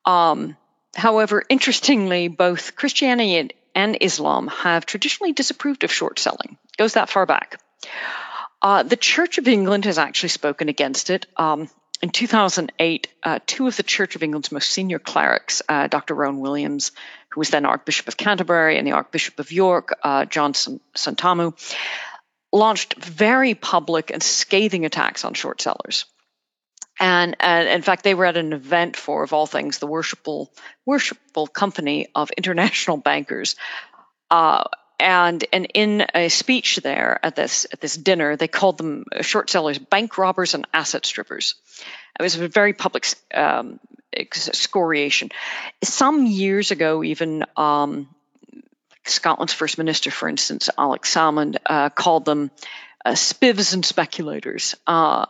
Um, 0.04 0.56
however, 0.94 1.42
interestingly, 1.48 2.28
both 2.28 2.76
Christianity 2.76 3.36
and, 3.36 3.52
and, 3.74 3.98
Islam 4.00 4.46
have 4.46 4.86
traditionally 4.86 5.32
disapproved 5.32 5.84
of 5.84 5.92
short 5.92 6.18
selling. 6.18 6.56
It 6.64 6.76
goes 6.78 6.94
that 6.94 7.10
far 7.10 7.26
back. 7.26 7.60
Uh, 8.62 8.84
the 8.84 8.96
Church 8.96 9.38
of 9.38 9.48
England 9.48 9.84
has 9.84 9.98
actually 9.98 10.30
spoken 10.30 10.68
against 10.68 11.10
it. 11.10 11.26
Um, 11.36 11.68
in 12.00 12.10
2008, 12.10 13.08
uh, 13.22 13.38
two 13.44 13.66
of 13.66 13.76
the 13.76 13.82
Church 13.82 14.14
of 14.14 14.22
England's 14.22 14.52
most 14.52 14.70
senior 14.70 14.98
clerics, 14.98 15.62
uh, 15.68 15.88
Dr. 15.88 16.14
Rowan 16.14 16.38
Williams, 16.38 16.92
who 17.30 17.40
was 17.40 17.50
then 17.50 17.66
Archbishop 17.66 18.06
of 18.08 18.16
Canterbury, 18.16 18.78
and 18.78 18.86
the 18.86 18.92
Archbishop 18.92 19.38
of 19.40 19.50
York, 19.50 19.98
uh, 20.02 20.24
John 20.24 20.52
Sentamu, 20.52 21.54
launched 22.52 22.94
very 22.94 23.54
public 23.54 24.10
and 24.10 24.22
scathing 24.22 24.84
attacks 24.84 25.24
on 25.24 25.34
short 25.34 25.60
sellers. 25.60 26.06
And, 27.00 27.36
and, 27.40 27.68
in 27.68 27.82
fact, 27.82 28.04
they 28.04 28.14
were 28.14 28.26
at 28.26 28.36
an 28.36 28.52
event 28.52 28.96
for, 28.96 29.22
of 29.22 29.32
all 29.32 29.46
things, 29.46 29.78
the 29.78 29.86
worshipful, 29.86 30.52
worshipful 30.84 31.46
company 31.46 32.08
of 32.14 32.30
international 32.36 32.96
bankers. 32.96 33.56
Uh, 34.30 34.64
and 34.98 35.44
and 35.52 35.66
in 35.74 36.04
a 36.14 36.28
speech 36.28 36.76
there 36.82 37.18
at 37.22 37.36
this 37.36 37.66
at 37.72 37.80
this 37.80 37.96
dinner, 37.96 38.36
they 38.36 38.48
called 38.48 38.78
them 38.78 39.04
short 39.20 39.50
sellers 39.50 39.78
bank 39.78 40.18
robbers 40.18 40.54
and 40.54 40.66
asset 40.72 41.06
strippers. 41.06 41.54
It 42.18 42.22
was 42.22 42.36
a 42.36 42.48
very 42.48 42.72
public 42.72 43.06
um, 43.32 43.78
excoriation. 44.12 45.30
Some 45.82 46.26
years 46.26 46.70
ago, 46.70 47.04
even 47.04 47.44
um, 47.56 48.08
Scotland's 49.04 49.52
first 49.52 49.78
minister, 49.78 50.10
for 50.10 50.28
instance, 50.28 50.68
Alex 50.76 51.14
Salmond, 51.14 51.56
uh, 51.64 51.90
called 51.90 52.24
them 52.24 52.50
uh, 53.04 53.12
spivs 53.12 53.74
and 53.74 53.84
speculators. 53.84 54.74
Uh, 54.86 55.26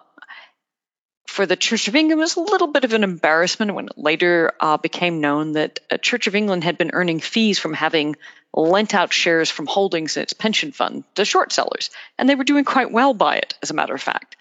for 1.28 1.44
the 1.44 1.56
Church 1.56 1.88
of 1.88 1.94
England, 1.94 2.18
was 2.18 2.36
a 2.36 2.40
little 2.40 2.68
bit 2.68 2.84
of 2.84 2.94
an 2.94 3.04
embarrassment 3.04 3.74
when 3.74 3.88
it 3.88 3.98
later 3.98 4.52
uh, 4.60 4.78
became 4.78 5.20
known 5.20 5.52
that 5.52 5.78
uh, 5.90 5.98
Church 5.98 6.26
of 6.26 6.34
England 6.34 6.64
had 6.64 6.78
been 6.78 6.90
earning 6.94 7.20
fees 7.20 7.58
from 7.58 7.74
having 7.74 8.16
lent 8.54 8.94
out 8.94 9.12
shares 9.12 9.50
from 9.50 9.66
holdings 9.66 10.16
in 10.16 10.22
its 10.22 10.32
pension 10.32 10.72
fund 10.72 11.04
to 11.16 11.26
short 11.26 11.52
sellers, 11.52 11.90
and 12.16 12.28
they 12.28 12.34
were 12.34 12.44
doing 12.44 12.64
quite 12.64 12.90
well 12.90 13.12
by 13.12 13.36
it, 13.36 13.54
as 13.62 13.70
a 13.70 13.74
matter 13.74 13.94
of 13.94 14.00
fact. 14.00 14.36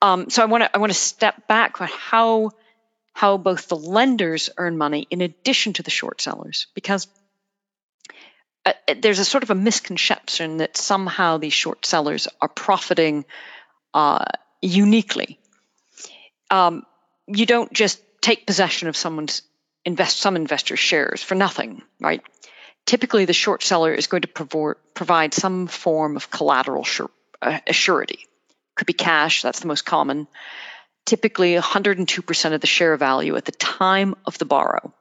Um, 0.00 0.30
so 0.30 0.42
I 0.42 0.46
want 0.46 0.64
to 0.64 0.74
I 0.74 0.78
want 0.78 0.92
to 0.92 0.98
step 0.98 1.46
back 1.46 1.82
on 1.82 1.88
how 1.92 2.52
how 3.12 3.36
both 3.36 3.68
the 3.68 3.76
lenders 3.76 4.48
earn 4.56 4.78
money 4.78 5.06
in 5.10 5.20
addition 5.20 5.74
to 5.74 5.82
the 5.82 5.90
short 5.90 6.22
sellers, 6.22 6.68
because 6.74 7.06
uh, 8.64 8.72
there's 8.98 9.18
a 9.18 9.26
sort 9.26 9.42
of 9.42 9.50
a 9.50 9.54
misconception 9.54 10.56
that 10.56 10.78
somehow 10.78 11.36
these 11.36 11.52
short 11.52 11.84
sellers 11.84 12.28
are 12.40 12.48
profiting 12.48 13.26
uh, 13.92 14.24
uniquely. 14.62 15.38
Um, 16.54 16.86
you 17.26 17.46
don't 17.46 17.72
just 17.72 18.00
take 18.20 18.46
possession 18.46 18.88
of 18.88 18.96
someone's 18.96 19.42
invest 19.84 20.18
some 20.18 20.36
investor's 20.36 20.78
shares 20.78 21.22
for 21.22 21.34
nothing, 21.34 21.82
right? 22.00 22.22
typically 22.86 23.24
the 23.24 23.32
short 23.32 23.62
seller 23.62 23.92
is 23.92 24.06
going 24.06 24.22
to 24.22 24.74
provide 24.94 25.34
some 25.34 25.66
form 25.66 26.16
of 26.16 26.30
collateral 26.30 26.86
uh, 27.42 27.58
surety. 27.70 28.26
Could 28.74 28.86
be 28.86 28.92
cash, 28.92 29.42
that's 29.42 29.60
the 29.60 29.68
most 29.68 29.84
common. 29.84 30.26
Typically 31.04 31.54
102% 31.54 32.52
of 32.52 32.60
the 32.60 32.66
share 32.66 32.96
value 32.96 33.36
at 33.36 33.44
the 33.44 33.52
time 33.52 34.14
of 34.26 34.38
the 34.38 34.44
borrow. 34.44 34.92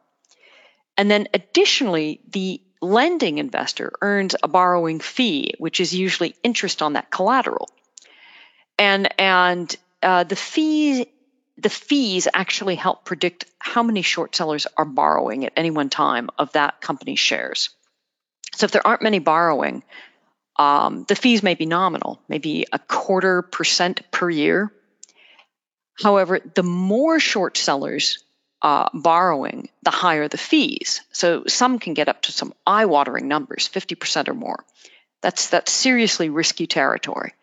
And 0.98 1.10
then 1.10 1.28
additionally, 1.34 2.22
the 2.30 2.62
lending 2.82 3.38
investor 3.40 3.94
earns 4.02 4.36
a 4.44 4.48
borrowing 4.48 5.00
fee, 5.00 5.54
which 5.58 5.80
is 5.80 5.96
usually 5.96 6.36
interest 6.44 6.82
on 6.82 6.94
that 6.94 7.10
collateral. 7.10 7.70
And, 8.78 9.10
and 9.20 9.76
uh, 10.04 10.24
the 10.26 10.36
fees 10.36 11.06
the 11.58 11.70
fees 11.70 12.28
actually 12.34 12.76
help 12.76 13.06
predict 13.06 13.46
how 13.60 13.84
many 13.84 14.02
short 14.02 14.36
sellers 14.36 14.68
are 14.76 14.86
borrowing 14.86 15.46
at 15.46 15.54
any 15.56 15.72
one 15.72 15.90
time 15.90 16.30
of 16.38 16.52
that 16.54 16.82
company's 16.82 17.20
shares. 17.20 17.70
So 18.56 18.66
if 18.66 18.72
there 18.72 18.86
aren't 18.86 19.02
many 19.02 19.20
borrowing, 19.20 19.84
um, 20.58 21.06
the 21.08 21.16
fees 21.16 21.44
may 21.44 21.56
be 21.56 21.66
nominal, 21.66 22.20
maybe 22.28 22.66
a 22.72 22.80
quarter 22.80 23.42
percent 23.42 24.02
per 24.12 24.30
year. 24.30 24.72
However, 26.02 26.40
the 26.40 26.64
more 26.64 27.20
short 27.20 27.58
sellers 27.58 28.24
uh, 28.62 28.90
borrowing, 28.94 29.70
the 29.84 29.92
higher 29.92 30.28
the 30.28 30.38
fees. 30.38 31.02
So 31.12 31.44
some 31.48 31.80
can 31.80 31.94
get 31.94 32.08
up 32.08 32.24
to 32.24 32.32
some 32.32 32.54
eye-watering 32.66 33.28
numbers, 33.28 33.70
50% 33.70 34.30
or 34.30 34.34
more. 34.34 34.64
That's 35.22 35.50
that's 35.50 35.72
seriously 35.72 36.30
risky 36.30 36.68
territory. 36.68 37.34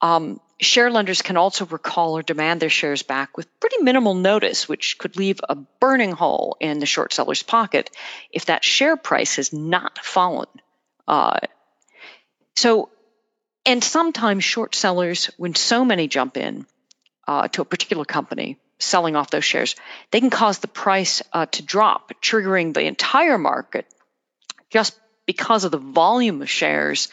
Um, 0.00 0.40
share 0.60 0.90
lenders 0.90 1.22
can 1.22 1.36
also 1.36 1.66
recall 1.66 2.16
or 2.16 2.22
demand 2.22 2.60
their 2.60 2.70
shares 2.70 3.02
back 3.02 3.36
with 3.36 3.60
pretty 3.60 3.82
minimal 3.82 4.14
notice, 4.14 4.68
which 4.68 4.96
could 4.98 5.16
leave 5.16 5.40
a 5.48 5.54
burning 5.54 6.12
hole 6.12 6.56
in 6.60 6.78
the 6.78 6.86
short 6.86 7.12
seller's 7.12 7.42
pocket 7.42 7.90
if 8.30 8.46
that 8.46 8.64
share 8.64 8.96
price 8.96 9.36
has 9.36 9.52
not 9.52 9.98
fallen. 9.98 10.48
Uh, 11.06 11.38
so, 12.54 12.88
and 13.66 13.84
sometimes 13.84 14.44
short 14.44 14.74
sellers, 14.74 15.30
when 15.36 15.54
so 15.54 15.84
many 15.84 16.08
jump 16.08 16.36
in 16.36 16.66
uh, 17.28 17.48
to 17.48 17.62
a 17.62 17.66
particular 17.66 18.04
company, 18.04 18.58
selling 18.78 19.16
off 19.16 19.30
those 19.30 19.44
shares, 19.44 19.76
they 20.10 20.20
can 20.20 20.30
cause 20.30 20.58
the 20.58 20.68
price 20.68 21.22
uh, 21.32 21.46
to 21.46 21.62
drop, 21.62 22.12
triggering 22.22 22.72
the 22.72 22.82
entire 22.82 23.38
market 23.38 23.86
just 24.70 24.98
because 25.26 25.64
of 25.64 25.70
the 25.70 25.78
volume 25.78 26.40
of 26.40 26.48
shares 26.48 27.08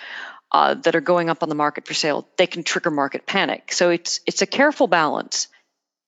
uh, 0.53 0.75
that 0.75 0.95
are 0.95 1.01
going 1.01 1.29
up 1.29 1.43
on 1.43 1.49
the 1.49 1.55
market 1.55 1.87
for 1.87 1.93
sale, 1.93 2.27
they 2.37 2.47
can 2.47 2.63
trigger 2.63 2.91
market 2.91 3.25
panic. 3.25 3.73
So 3.73 3.89
it's 3.89 4.19
it's 4.27 4.41
a 4.41 4.47
careful 4.47 4.87
balance. 4.87 5.47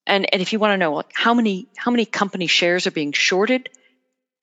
And 0.05 0.31
and 0.31 0.41
if 0.41 0.53
you 0.53 0.59
want 0.59 0.73
to 0.73 0.77
know 0.77 0.93
like 0.93 1.11
how 1.13 1.33
many 1.33 1.67
how 1.75 1.91
many 1.91 2.05
company 2.05 2.47
shares 2.47 2.85
are 2.85 2.91
being 2.91 3.11
shorted, 3.11 3.69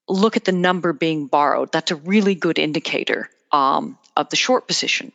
look 0.09 0.37
at 0.37 0.45
the 0.45 0.53
number 0.53 0.93
being 0.93 1.27
borrowed. 1.27 1.71
That's 1.73 1.93
a 1.93 1.97
really 1.97 2.35
good 2.35 2.59
indicator 2.59 3.31
um, 3.53 3.99
of 4.17 4.29
the 4.31 4.37
short 4.37 4.67
position. 4.67 5.13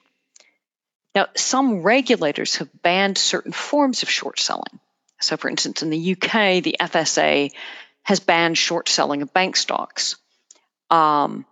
Now, 1.14 1.28
some 1.36 1.82
regulators 1.82 2.58
have 2.58 2.70
banned 2.82 3.18
certain 3.18 3.52
forms 3.52 4.04
of 4.04 4.10
short 4.10 4.40
selling. 4.40 4.80
So, 5.20 5.36
for 5.36 5.50
instance, 5.50 5.82
in 5.82 5.90
the 5.90 6.12
UK, 6.14 6.64
the 6.64 6.78
FSA 6.80 7.52
has 8.04 8.20
banned 8.20 8.58
short 8.58 8.88
selling 8.88 9.24
of 9.24 9.34
bank 9.34 9.56
stocks. 9.58 10.16
Um, 10.90 11.46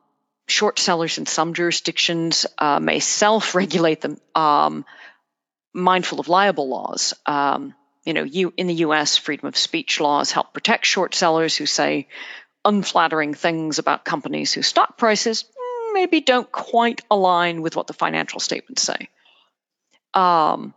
short 0.47 0.79
sellers 0.79 1.17
in 1.17 1.25
some 1.25 1.53
jurisdictions 1.53 2.45
uh, 2.57 2.79
may 2.79 2.99
self 2.99 3.55
regulate 3.55 4.01
them, 4.01 4.17
um, 4.35 4.85
mindful 5.73 6.19
of 6.19 6.27
liable 6.27 6.67
laws. 6.67 7.13
Um, 7.25 7.73
you 8.05 8.13
know, 8.13 8.23
you, 8.23 8.53
in 8.55 8.67
the 8.67 8.75
US, 8.75 9.17
freedom 9.17 9.47
of 9.47 9.57
speech 9.57 9.99
laws 9.99 10.31
help 10.31 10.53
protect 10.53 10.85
short 10.85 11.15
sellers 11.15 11.55
who 11.55 11.65
say 11.65 12.07
unflattering 12.63 13.33
things 13.33 13.79
about 13.79 14.05
companies 14.05 14.53
whose 14.53 14.67
stock 14.67 14.97
prices 14.97 15.43
mm, 15.43 15.93
maybe 15.93 16.21
don't 16.21 16.51
quite 16.51 17.01
align 17.09 17.61
with 17.61 17.75
what 17.75 17.87
the 17.87 17.93
financial 17.93 18.39
statements 18.39 18.83
say. 18.83 19.09
Um, 20.13 20.73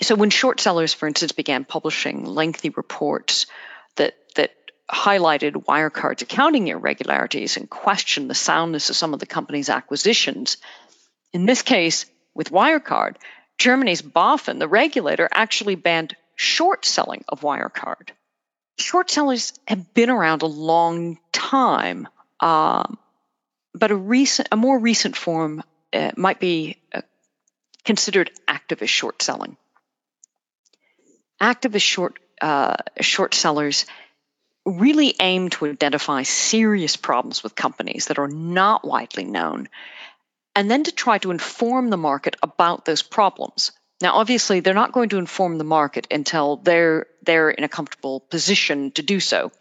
so, 0.00 0.14
when 0.14 0.30
short 0.30 0.60
sellers, 0.60 0.92
for 0.92 1.06
instance, 1.06 1.32
began 1.32 1.64
publishing 1.64 2.24
lengthy 2.24 2.70
reports 2.70 3.46
highlighted 4.90 5.64
Wirecard's 5.64 6.22
accounting 6.22 6.68
irregularities 6.68 7.56
and 7.56 7.68
questioned 7.68 8.30
the 8.30 8.34
soundness 8.34 8.90
of 8.90 8.96
some 8.96 9.14
of 9.14 9.20
the 9.20 9.26
company's 9.26 9.68
acquisitions. 9.68 10.58
In 11.32 11.46
this 11.46 11.62
case, 11.62 12.06
with 12.34 12.50
Wirecard, 12.50 13.16
Germany's 13.58 14.02
BaFin, 14.02 14.58
the 14.58 14.68
regulator, 14.68 15.28
actually 15.32 15.74
banned 15.74 16.14
short 16.36 16.84
selling 16.84 17.24
of 17.28 17.40
Wirecard. 17.40 18.10
Short 18.78 19.10
sellers 19.10 19.54
have 19.66 19.94
been 19.94 20.10
around 20.10 20.42
a 20.42 20.46
long 20.46 21.18
time, 21.32 22.08
um, 22.40 22.98
but 23.74 23.90
a 23.90 23.96
recent, 23.96 24.48
a 24.52 24.56
more 24.56 24.78
recent 24.78 25.16
form 25.16 25.62
uh, 25.92 26.12
might 26.16 26.38
be 26.38 26.76
uh, 26.92 27.00
considered 27.84 28.30
activist 28.46 28.88
short 28.88 29.22
selling. 29.22 29.56
Activist 31.40 31.82
short 31.82 32.18
uh, 32.40 32.76
short 33.00 33.34
sellers 33.34 33.86
really 34.66 35.14
aim 35.20 35.48
to 35.50 35.66
identify 35.66 36.24
serious 36.24 36.96
problems 36.96 37.42
with 37.42 37.54
companies 37.54 38.06
that 38.06 38.18
are 38.18 38.28
not 38.28 38.84
widely 38.84 39.24
known 39.24 39.68
and 40.54 40.70
then 40.70 40.84
to 40.84 40.92
try 40.92 41.18
to 41.18 41.30
inform 41.30 41.88
the 41.88 41.96
market 41.96 42.36
about 42.42 42.84
those 42.84 43.02
problems. 43.02 43.72
Now, 44.00 44.14
obviously, 44.14 44.60
they're 44.60 44.74
not 44.74 44.92
going 44.92 45.10
to 45.10 45.18
inform 45.18 45.56
the 45.58 45.64
market 45.64 46.06
until 46.10 46.56
they're 46.56 47.06
they're 47.22 47.50
in 47.50 47.64
a 47.64 47.68
comfortable 47.68 48.20
position 48.20 48.90
to 48.92 49.02
do 49.02 49.20
so. 49.20 49.52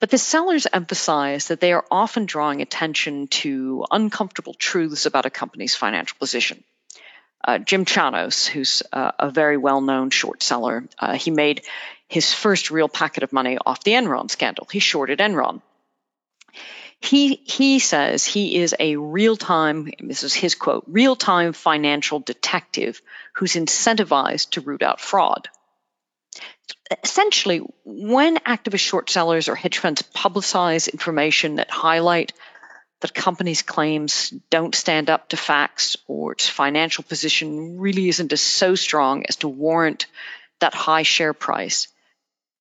But 0.00 0.10
the 0.10 0.18
sellers 0.18 0.66
emphasize 0.72 1.48
that 1.48 1.60
they 1.60 1.72
are 1.72 1.84
often 1.90 2.24
drawing 2.24 2.62
attention 2.62 3.28
to 3.28 3.84
uncomfortable 3.90 4.54
truths 4.54 5.04
about 5.06 5.26
a 5.26 5.30
company's 5.30 5.74
financial 5.74 6.16
position. 6.18 6.64
Uh, 7.44 7.58
Jim 7.58 7.84
Chanos, 7.84 8.46
who's 8.46 8.82
uh, 8.92 9.12
a 9.18 9.30
very 9.30 9.56
well 9.56 9.80
known 9.80 10.10
short 10.10 10.42
seller, 10.42 10.88
uh, 10.98 11.14
he 11.14 11.30
made 11.30 11.62
his 12.10 12.34
first 12.34 12.72
real 12.72 12.88
packet 12.88 13.22
of 13.22 13.32
money 13.32 13.56
off 13.64 13.84
the 13.84 13.92
Enron 13.92 14.28
scandal. 14.28 14.66
He 14.70 14.80
shorted 14.80 15.20
Enron. 15.20 15.62
He, 17.00 17.36
he 17.44 17.78
says 17.78 18.26
he 18.26 18.56
is 18.56 18.74
a 18.78 18.96
real 18.96 19.36
time, 19.36 19.90
this 20.00 20.24
is 20.24 20.34
his 20.34 20.56
quote, 20.56 20.84
real 20.88 21.14
time 21.14 21.52
financial 21.52 22.18
detective 22.18 23.00
who's 23.34 23.54
incentivized 23.54 24.50
to 24.50 24.60
root 24.60 24.82
out 24.82 25.00
fraud. 25.00 25.48
Essentially, 27.02 27.62
when 27.84 28.38
activist 28.38 28.80
short 28.80 29.08
sellers 29.08 29.48
or 29.48 29.54
hedge 29.54 29.78
funds 29.78 30.02
publicize 30.02 30.92
information 30.92 31.54
that 31.56 31.70
highlight 31.70 32.32
that 33.00 33.14
company's 33.14 33.62
claims 33.62 34.30
don't 34.50 34.74
stand 34.74 35.10
up 35.10 35.28
to 35.28 35.36
facts 35.36 35.96
or 36.08 36.32
its 36.32 36.48
financial 36.48 37.04
position 37.04 37.78
really 37.78 38.08
isn't 38.08 38.32
as 38.32 38.40
so 38.40 38.74
strong 38.74 39.24
as 39.28 39.36
to 39.36 39.48
warrant 39.48 40.06
that 40.60 40.74
high 40.74 41.02
share 41.02 41.32
price, 41.32 41.88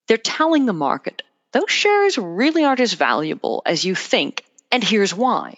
they're 0.09 0.17
telling 0.17 0.65
the 0.65 0.73
market 0.73 1.21
those 1.51 1.69
shares 1.69 2.17
really 2.17 2.63
aren't 2.63 2.79
as 2.79 2.93
valuable 2.93 3.61
as 3.65 3.85
you 3.85 3.95
think, 3.95 4.43
and 4.71 4.83
here's 4.83 5.13
why. 5.13 5.55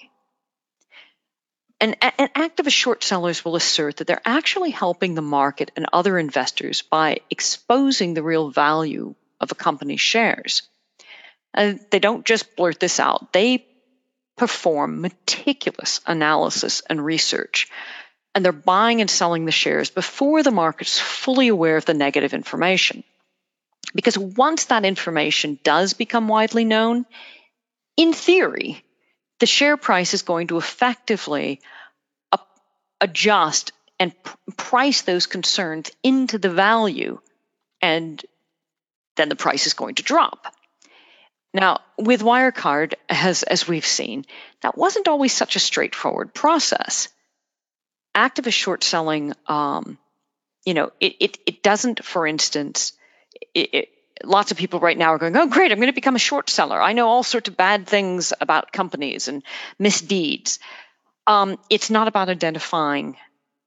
And, 1.80 1.98
and 2.02 2.34
activist 2.34 2.74
short 2.74 3.04
sellers 3.04 3.44
will 3.44 3.56
assert 3.56 3.98
that 3.98 4.08
they're 4.08 4.22
actually 4.24 4.70
helping 4.70 5.16
the 5.16 5.22
market 5.22 5.72
and 5.76 5.88
other 5.92 6.20
investors 6.20 6.82
by 6.82 7.22
exposing 7.30 8.14
the 8.14 8.24
real 8.24 8.52
value 8.52 9.16
of 9.40 9.52
a 9.52 9.56
company's 9.56 10.00
shares. 10.02 10.62
And 11.54 11.80
they 11.90 12.00
don't 12.00 12.26
just 12.26 12.56
blurt 12.56 12.80
this 12.80 13.00
out, 13.00 13.34
they 13.34 13.66
perform 14.38 15.02
meticulous 15.02 16.02
analysis 16.06 16.84
and 16.90 17.04
research. 17.04 17.68
And 18.36 18.46
they're 18.46 18.54
buying 18.54 19.02
and 19.02 19.10
selling 19.10 19.46
the 19.46 19.52
shares 19.52 19.90
before 19.90 20.44
the 20.44 20.52
market's 20.52 21.00
fully 21.00 21.48
aware 21.48 21.78
of 21.78 21.86
the 21.86 21.94
negative 21.94 22.34
information. 22.34 23.04
Because 23.94 24.18
once 24.18 24.66
that 24.66 24.86
information 24.86 25.60
does 25.64 25.94
become 25.94 26.28
widely 26.28 26.66
known, 26.66 27.06
in 27.98 28.14
theory, 28.14 28.84
the 29.40 29.46
share 29.46 29.78
price 29.78 30.14
is 30.14 30.22
going 30.22 30.48
to 30.48 30.58
effectively 30.58 31.60
adjust 33.02 33.74
and 34.00 34.14
price 34.56 35.02
those 35.02 35.26
concerns 35.26 35.92
into 36.04 36.38
the 36.38 36.50
value, 36.50 37.20
and 37.82 38.24
then 39.16 39.30
the 39.30 39.36
price 39.36 39.68
is 39.68 39.74
going 39.74 39.96
to 39.96 40.04
drop. 40.04 40.56
Now, 41.54 41.82
with 41.98 42.22
Wirecard, 42.22 42.94
as, 43.10 43.44
as 43.44 43.68
we've 43.68 43.86
seen, 43.86 44.26
that 44.62 44.78
wasn't 44.78 45.08
always 45.08 45.34
such 45.34 45.56
a 45.56 45.60
straightforward 45.60 46.34
process. 46.34 47.10
Activist 48.16 48.54
short 48.54 48.84
selling, 48.84 49.34
um, 49.48 49.98
you 50.66 50.74
know, 50.74 50.92
it, 51.00 51.16
it, 51.20 51.38
it 51.46 51.64
doesn't, 51.64 52.04
for 52.06 52.26
instance, 52.26 52.94
it, 53.54 53.74
it, 53.74 53.90
lots 54.24 54.52
of 54.52 54.58
people 54.58 54.80
right 54.80 54.98
now 54.98 55.14
are 55.14 55.18
going, 55.18 55.36
oh, 55.36 55.48
great, 55.48 55.72
I'm 55.72 55.78
going 55.78 55.88
to 55.88 55.94
become 55.94 56.16
a 56.16 56.20
short 56.20 56.50
seller. 56.50 56.82
I 56.82 56.94
know 56.94 57.08
all 57.08 57.24
sorts 57.24 57.50
of 57.50 57.58
bad 57.58 57.88
things 57.88 58.34
about 58.40 58.72
companies 58.72 59.28
and 59.28 59.44
misdeeds. 59.80 60.60
Um, 61.28 61.58
it's 61.70 61.90
not 61.90 62.08
about 62.08 62.30
identifying 62.30 63.18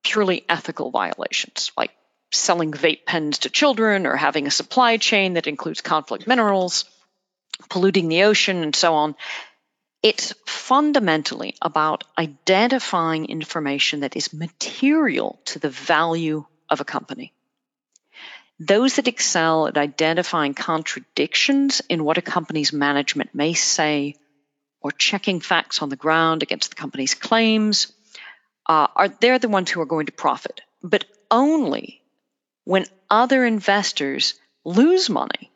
purely 0.03 0.45
ethical 0.49 0.91
violations 0.91 1.73
like 1.77 1.91
selling 2.33 2.73
vape 2.73 3.07
pens 3.07 3.39
to 3.39 3.51
children 3.51 4.07
or 4.07 4.17
having 4.17 4.47
a 4.47 4.51
supply 4.51 4.97
chain 4.97 5.35
that 5.35 5.47
includes 5.47 5.81
conflict 5.81 6.27
minerals, 6.27 6.85
polluting 7.71 8.09
the 8.09 8.25
ocean, 8.25 8.63
and 8.63 8.75
so 8.75 8.95
on. 8.95 9.15
It's 10.03 10.35
fundamentally 10.47 11.57
about 11.63 12.05
identifying 12.19 13.27
information 13.27 14.01
that 14.01 14.17
is 14.17 14.35
material 14.35 15.41
to 15.47 15.59
the 15.59 15.71
value 15.71 16.45
of 16.69 16.81
a 16.81 16.85
company. 16.85 17.33
Those 18.67 18.97
that 18.97 19.09
excel 19.09 19.69
at 19.69 19.77
identifying 19.77 20.55
contradictions 20.55 21.83
in 21.91 22.03
what 22.03 22.17
a 22.17 22.23
company's 22.23 22.73
management 22.73 23.35
may 23.35 23.53
say 23.53 24.15
or 24.81 24.91
checking 24.91 25.41
facts 25.41 25.83
on 25.83 25.91
the 25.91 25.97
ground 25.97 26.43
against 26.43 26.71
the 26.71 26.77
company's 26.77 27.15
claims 27.15 27.93
uh, 28.67 28.87
are 28.97 29.09
they're 29.09 29.39
the 29.39 29.51
ones 29.51 29.71
who 29.71 29.83
are 29.83 29.87
going 29.87 30.07
to 30.07 30.13
profit, 30.13 30.63
but 30.83 31.05
only 31.31 32.01
when 32.65 32.87
other 33.11 33.45
investors 33.45 34.33
lose 34.65 35.11
money 35.11 35.51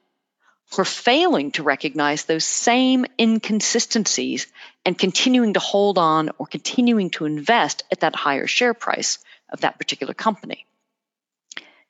for 0.67 0.85
failing 0.85 1.51
to 1.53 1.63
recognize 1.63 2.27
those 2.27 2.45
same 2.45 3.07
inconsistencies 3.19 4.49
and 4.85 4.99
continuing 4.99 5.55
to 5.55 5.61
hold 5.61 5.97
on 5.97 6.29
or 6.37 6.47
continuing 6.47 7.09
to 7.09 7.25
invest 7.25 7.85
at 7.91 8.01
that 8.01 8.15
higher 8.15 8.47
share 8.47 8.75
price 8.75 9.19
of 9.51 9.63
that 9.63 9.79
particular 9.79 10.13
company. 10.13 10.67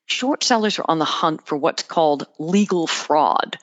Short 0.08 0.42
sellers 0.42 0.78
are 0.78 0.86
on 0.88 0.98
the 0.98 1.04
hunt 1.04 1.46
for 1.46 1.56
what's 1.56 1.82
called 1.82 2.26
legal 2.38 2.86
fraud. 2.86 3.58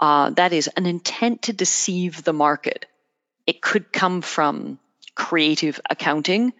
Uh, 0.00 0.30
that 0.30 0.52
is, 0.52 0.66
an 0.66 0.86
intent 0.86 1.42
to 1.42 1.52
deceive 1.52 2.24
the 2.24 2.32
market. 2.32 2.86
It 3.46 3.62
could 3.62 3.92
come 3.92 4.20
from 4.20 4.80
creative 5.14 5.80
accounting, 5.88 6.52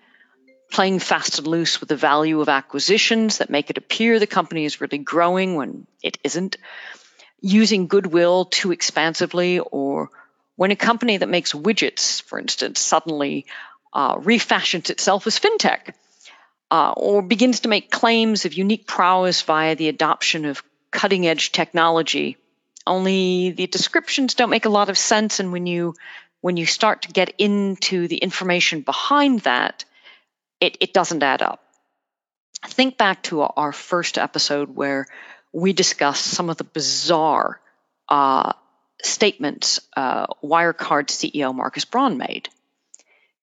playing 0.70 1.00
fast 1.00 1.38
and 1.38 1.48
loose 1.48 1.80
with 1.80 1.88
the 1.88 1.96
value 1.96 2.40
of 2.40 2.48
acquisitions 2.48 3.38
that 3.38 3.50
make 3.50 3.70
it 3.70 3.76
appear 3.76 4.20
the 4.20 4.26
company 4.28 4.64
is 4.64 4.80
really 4.80 4.98
growing 4.98 5.56
when 5.56 5.88
it 6.00 6.16
isn't, 6.22 6.56
using 7.40 7.88
goodwill 7.88 8.44
too 8.44 8.70
expansively, 8.70 9.58
or 9.58 10.10
when 10.54 10.70
a 10.70 10.76
company 10.76 11.16
that 11.16 11.28
makes 11.28 11.52
widgets, 11.52 12.22
for 12.22 12.38
instance, 12.38 12.78
suddenly 12.78 13.46
uh, 13.92 14.16
refashions 14.20 14.90
itself 14.90 15.26
as 15.26 15.40
fintech, 15.40 15.92
uh, 16.70 16.92
or 16.96 17.22
begins 17.22 17.60
to 17.60 17.68
make 17.68 17.90
claims 17.90 18.44
of 18.44 18.54
unique 18.54 18.86
prowess 18.86 19.42
via 19.42 19.74
the 19.74 19.88
adoption 19.88 20.44
of 20.44 20.62
cutting 20.90 21.26
edge 21.26 21.52
technology. 21.52 22.36
Only 22.86 23.50
the 23.50 23.66
descriptions 23.66 24.34
don't 24.34 24.50
make 24.50 24.64
a 24.64 24.70
lot 24.70 24.88
of 24.88 24.98
sense, 24.98 25.40
and 25.40 25.52
when 25.52 25.66
you 25.66 25.94
when 26.40 26.56
you 26.56 26.66
start 26.66 27.02
to 27.02 27.12
get 27.12 27.34
into 27.38 28.06
the 28.08 28.16
information 28.16 28.82
behind 28.82 29.40
that, 29.40 29.84
it, 30.60 30.76
it 30.80 30.92
doesn't 30.92 31.22
add 31.22 31.42
up. 31.42 31.62
Think 32.64 32.96
back 32.96 33.22
to 33.24 33.42
our 33.42 33.72
first 33.72 34.18
episode 34.18 34.74
where 34.74 35.06
we 35.52 35.72
discussed 35.72 36.24
some 36.24 36.50
of 36.50 36.56
the 36.56 36.64
bizarre 36.64 37.60
uh, 38.08 38.52
statements 39.02 39.80
uh, 39.96 40.26
Wirecard 40.42 41.06
CEO 41.06 41.54
Markus 41.54 41.84
Braun 41.84 42.18
made. 42.18 42.48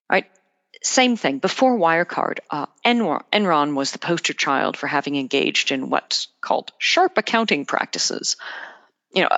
Right? 0.09 0.29
Same 0.85 1.17
thing. 1.17 1.39
Before 1.39 1.75
Wirecard, 1.75 2.39
uh, 2.51 2.67
Enron 2.85 3.73
was 3.75 3.91
the 3.91 3.97
poster 3.97 4.33
child 4.33 4.77
for 4.77 4.85
having 4.85 5.15
engaged 5.15 5.71
in 5.71 5.89
what's 5.89 6.27
called 6.41 6.71
sharp 6.77 7.17
accounting 7.17 7.65
practices. 7.65 8.37
You 9.11 9.23
know, 9.23 9.29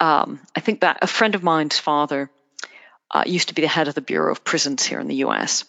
um, 0.00 0.40
I 0.56 0.60
think 0.60 0.80
that 0.80 0.98
a 1.02 1.06
friend 1.06 1.36
of 1.36 1.44
mine's 1.44 1.78
father 1.78 2.32
uh, 3.12 3.22
used 3.26 3.46
to 3.48 3.54
be 3.54 3.62
the 3.62 3.68
head 3.68 3.86
of 3.86 3.94
the 3.94 4.00
Bureau 4.00 4.32
of 4.32 4.42
Prisons 4.42 4.84
here 4.84 4.98
in 4.98 5.06
the 5.06 5.22
U.S. 5.26 5.64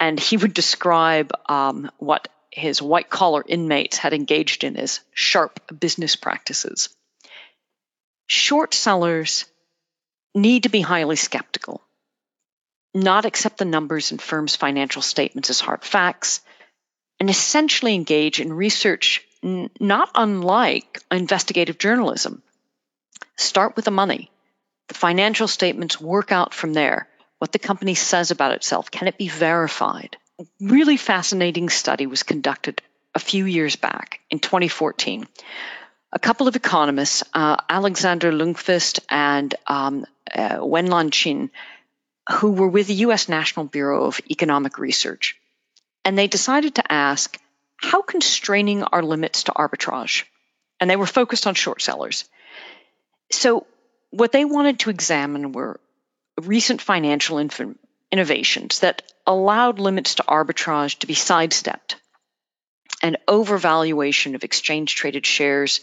And 0.00 0.18
he 0.18 0.36
would 0.36 0.52
describe 0.52 1.30
um, 1.48 1.88
what 1.98 2.26
his 2.50 2.82
white 2.82 3.08
collar 3.08 3.44
inmates 3.46 3.98
had 3.98 4.14
engaged 4.14 4.64
in 4.64 4.76
as 4.76 4.98
sharp 5.12 5.78
business 5.78 6.16
practices. 6.16 6.88
Short 8.26 8.74
sellers 8.74 9.44
need 10.34 10.64
to 10.64 10.70
be 10.70 10.80
highly 10.80 11.14
skeptical, 11.14 11.85
not 12.96 13.24
accept 13.24 13.58
the 13.58 13.64
numbers 13.64 14.10
in 14.10 14.18
firms' 14.18 14.56
financial 14.56 15.02
statements 15.02 15.50
as 15.50 15.60
hard 15.60 15.84
facts, 15.84 16.40
and 17.20 17.30
essentially 17.30 17.94
engage 17.94 18.40
in 18.40 18.52
research 18.52 19.22
n- 19.42 19.70
not 19.78 20.10
unlike 20.14 21.00
investigative 21.10 21.78
journalism. 21.78 22.42
Start 23.36 23.76
with 23.76 23.84
the 23.84 23.90
money. 23.90 24.30
The 24.88 24.94
financial 24.94 25.48
statements 25.48 26.00
work 26.00 26.32
out 26.32 26.54
from 26.54 26.72
there 26.72 27.08
what 27.38 27.52
the 27.52 27.58
company 27.58 27.94
says 27.94 28.30
about 28.30 28.52
itself. 28.52 28.90
Can 28.90 29.08
it 29.08 29.18
be 29.18 29.28
verified? 29.28 30.16
A 30.40 30.46
really 30.60 30.96
fascinating 30.96 31.68
study 31.68 32.06
was 32.06 32.22
conducted 32.22 32.80
a 33.14 33.18
few 33.18 33.44
years 33.44 33.76
back 33.76 34.20
in 34.30 34.38
2014. 34.38 35.26
A 36.12 36.18
couple 36.18 36.48
of 36.48 36.56
economists, 36.56 37.24
uh, 37.34 37.56
Alexander 37.68 38.32
Ljungqvist 38.32 39.00
and 39.10 39.54
um, 39.66 40.06
uh, 40.34 40.56
Wenlan 40.58 41.10
Qian, 41.10 41.50
who 42.30 42.52
were 42.52 42.68
with 42.68 42.88
the 42.88 42.94
US 43.06 43.28
National 43.28 43.66
Bureau 43.66 44.04
of 44.04 44.20
Economic 44.30 44.78
Research, 44.78 45.36
and 46.04 46.16
they 46.16 46.26
decided 46.26 46.76
to 46.76 46.92
ask 46.92 47.38
how 47.76 48.02
constraining 48.02 48.82
are 48.82 49.02
limits 49.02 49.44
to 49.44 49.52
arbitrage? 49.52 50.24
And 50.80 50.90
they 50.90 50.96
were 50.96 51.06
focused 51.06 51.46
on 51.46 51.54
short 51.54 51.80
sellers. 51.82 52.24
So, 53.30 53.66
what 54.10 54.32
they 54.32 54.44
wanted 54.44 54.80
to 54.80 54.90
examine 54.90 55.52
were 55.52 55.80
recent 56.40 56.80
financial 56.80 57.38
inf- 57.38 57.76
innovations 58.10 58.80
that 58.80 59.02
allowed 59.26 59.78
limits 59.78 60.16
to 60.16 60.22
arbitrage 60.22 60.98
to 61.00 61.06
be 61.06 61.14
sidestepped 61.14 61.96
and 63.02 63.18
overvaluation 63.28 64.34
of 64.34 64.44
exchange 64.44 64.94
traded 64.94 65.26
shares, 65.26 65.80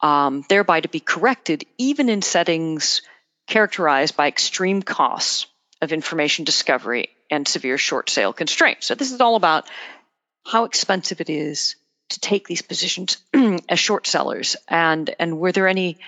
um, 0.00 0.44
thereby 0.48 0.80
to 0.80 0.88
be 0.88 1.00
corrected 1.00 1.64
even 1.78 2.08
in 2.08 2.22
settings 2.22 3.02
characterized 3.46 4.16
by 4.16 4.28
extreme 4.28 4.82
costs 4.82 5.46
of 5.82 5.92
information 5.92 6.44
discovery 6.44 7.10
and 7.30 7.46
severe 7.46 7.76
short 7.76 8.08
sale 8.08 8.32
constraints. 8.32 8.86
So, 8.86 8.94
this 8.94 9.12
is 9.12 9.20
all 9.20 9.36
about 9.36 9.68
how 10.46 10.64
expensive 10.64 11.20
it 11.20 11.28
is 11.28 11.76
to 12.10 12.20
take 12.20 12.46
these 12.46 12.62
positions 12.62 13.18
as 13.68 13.78
short 13.78 14.06
sellers 14.06 14.56
and, 14.68 15.14
and 15.18 15.38
were 15.38 15.52
there 15.52 15.68
any, 15.68 15.98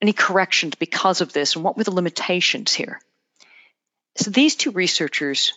any 0.00 0.12
corrections 0.12 0.74
because 0.76 1.20
of 1.20 1.32
this 1.32 1.56
and 1.56 1.64
what 1.64 1.76
were 1.76 1.84
the 1.84 1.94
limitations 1.94 2.72
here? 2.72 3.00
So, 4.16 4.30
these 4.30 4.56
two 4.56 4.70
researchers 4.70 5.54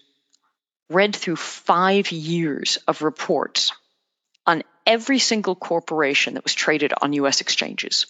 read 0.89 1.15
through 1.15 1.35
five 1.35 2.11
years 2.11 2.77
of 2.87 3.01
reports 3.01 3.73
on 4.45 4.63
every 4.85 5.19
single 5.19 5.55
corporation 5.55 6.35
that 6.35 6.43
was 6.45 6.53
traded 6.53 6.93
on 7.01 7.11
US 7.13 7.41
exchanges. 7.41 8.07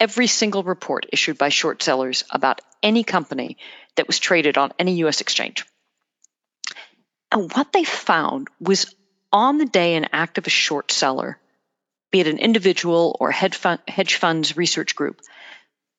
Every 0.00 0.26
single 0.26 0.62
report 0.62 1.06
issued 1.12 1.36
by 1.36 1.50
short 1.50 1.82
sellers 1.82 2.24
about 2.30 2.62
any 2.82 3.04
company 3.04 3.58
that 3.96 4.06
was 4.06 4.18
traded 4.18 4.56
on 4.58 4.72
any 4.78 4.96
US 4.96 5.20
exchange. 5.20 5.64
And 7.32 7.52
what 7.52 7.72
they 7.72 7.84
found 7.84 8.48
was 8.60 8.94
on 9.32 9.58
the 9.58 9.66
day 9.66 9.96
an 9.96 10.08
act 10.12 10.38
of 10.38 10.46
a 10.46 10.50
short 10.50 10.92
seller, 10.92 11.38
be 12.10 12.20
it 12.20 12.28
an 12.28 12.38
individual 12.38 13.16
or 13.20 13.30
hedge 13.30 14.14
funds 14.16 14.56
research 14.56 14.94
group, 14.94 15.20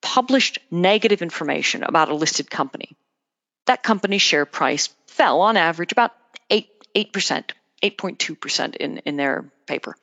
published 0.01 0.59
negative 0.71 1.21
information 1.21 1.83
about 1.83 2.09
a 2.09 2.15
listed 2.15 2.49
company, 2.49 2.95
that 3.65 3.83
company's 3.83 4.21
share 4.21 4.45
price 4.45 4.89
fell 5.07 5.41
on 5.41 5.57
average 5.57 5.91
about 5.91 6.13
8, 6.49 6.67
8%, 6.95 7.51
8.2% 7.83 8.75
in, 8.77 8.97
in 8.99 9.17
their 9.17 9.51
paper. 9.65 9.95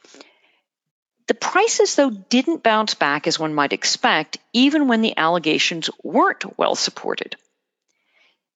The 1.27 1.35
prices, 1.35 1.95
though, 1.95 2.11
didn't 2.11 2.63
bounce 2.63 2.95
back 2.95 3.27
as 3.27 3.39
one 3.39 3.55
might 3.55 3.73
expect, 3.73 4.37
even 4.53 4.89
when 4.89 5.01
the 5.01 5.17
allegations 5.17 5.89
weren't 6.03 6.59
well 6.59 6.75
supported. 6.75 7.37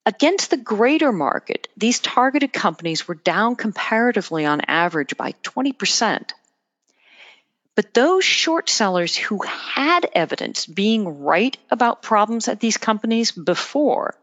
Against 0.09 0.49
the 0.49 0.57
greater 0.57 1.13
market, 1.13 1.69
these 1.77 2.01
targeted 2.01 2.51
companies 2.51 3.07
were 3.07 3.15
down 3.15 3.57
comparatively 3.57 4.47
on 4.47 4.63
average 4.63 5.19
by 5.19 5.33
20%. 5.43 6.31
But 7.75 7.93
those 7.93 8.25
short 8.25 8.71
sellers 8.71 9.15
who 9.15 9.43
had 9.43 10.09
evidence 10.15 10.65
being 10.65 11.25
right 11.25 11.55
about 11.71 12.01
problems 12.01 12.49
at 12.49 12.59
these 12.59 12.79
companies 12.79 13.33
before 13.33 14.15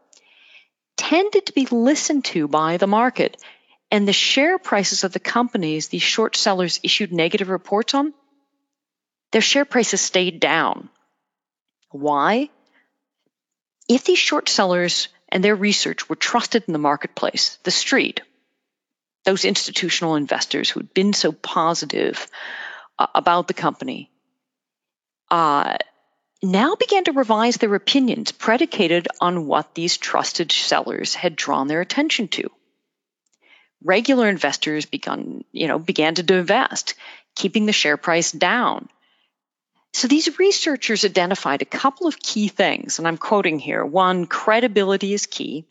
tended 0.96 1.46
to 1.46 1.52
be 1.52 1.66
listened 1.66 2.24
to 2.24 2.48
by 2.48 2.78
the 2.78 2.88
market. 2.88 3.40
And 3.88 4.08
the 4.08 4.12
share 4.12 4.58
prices 4.58 5.04
of 5.04 5.12
the 5.12 5.20
companies 5.20 5.86
these 5.86 6.02
short 6.02 6.34
sellers 6.34 6.80
issued 6.82 7.12
negative 7.12 7.48
reports 7.48 7.94
on, 7.94 8.12
their 9.30 9.40
share 9.40 9.64
prices 9.64 10.00
stayed 10.00 10.40
down. 10.40 10.88
Why? 11.92 12.50
If 13.88 14.02
these 14.02 14.18
short 14.18 14.48
sellers 14.48 15.06
and 15.36 15.44
their 15.44 15.54
research 15.54 16.08
were 16.08 16.16
trusted 16.16 16.64
in 16.66 16.72
the 16.72 16.78
marketplace, 16.78 17.58
the 17.62 17.70
street, 17.70 18.22
those 19.26 19.44
institutional 19.44 20.14
investors 20.14 20.70
who 20.70 20.80
had 20.80 20.94
been 20.94 21.12
so 21.12 21.30
positive 21.30 22.26
uh, 22.98 23.06
about 23.14 23.46
the 23.46 23.52
company, 23.52 24.10
uh, 25.30 25.76
now 26.42 26.74
began 26.74 27.04
to 27.04 27.12
revise 27.12 27.58
their 27.58 27.74
opinions 27.74 28.32
predicated 28.32 29.08
on 29.20 29.46
what 29.46 29.74
these 29.74 29.98
trusted 29.98 30.50
sellers 30.50 31.14
had 31.14 31.36
drawn 31.36 31.68
their 31.68 31.82
attention 31.82 32.28
to. 32.28 32.50
Regular 33.84 34.30
investors 34.30 34.86
begun, 34.86 35.44
you 35.52 35.68
know, 35.68 35.78
began 35.78 36.14
to 36.14 36.22
divest, 36.22 36.94
keeping 37.34 37.66
the 37.66 37.74
share 37.74 37.98
price 37.98 38.32
down. 38.32 38.88
So 39.96 40.08
these 40.08 40.38
researchers 40.38 41.06
identified 41.06 41.62
a 41.62 41.64
couple 41.80 42.06
of 42.06 42.18
key 42.18 42.48
things, 42.48 42.98
and 42.98 43.08
I'm 43.08 43.16
quoting 43.16 43.58
here. 43.58 43.82
One, 43.82 44.26
credibility 44.26 45.14
is 45.14 45.24
key. 45.24 45.64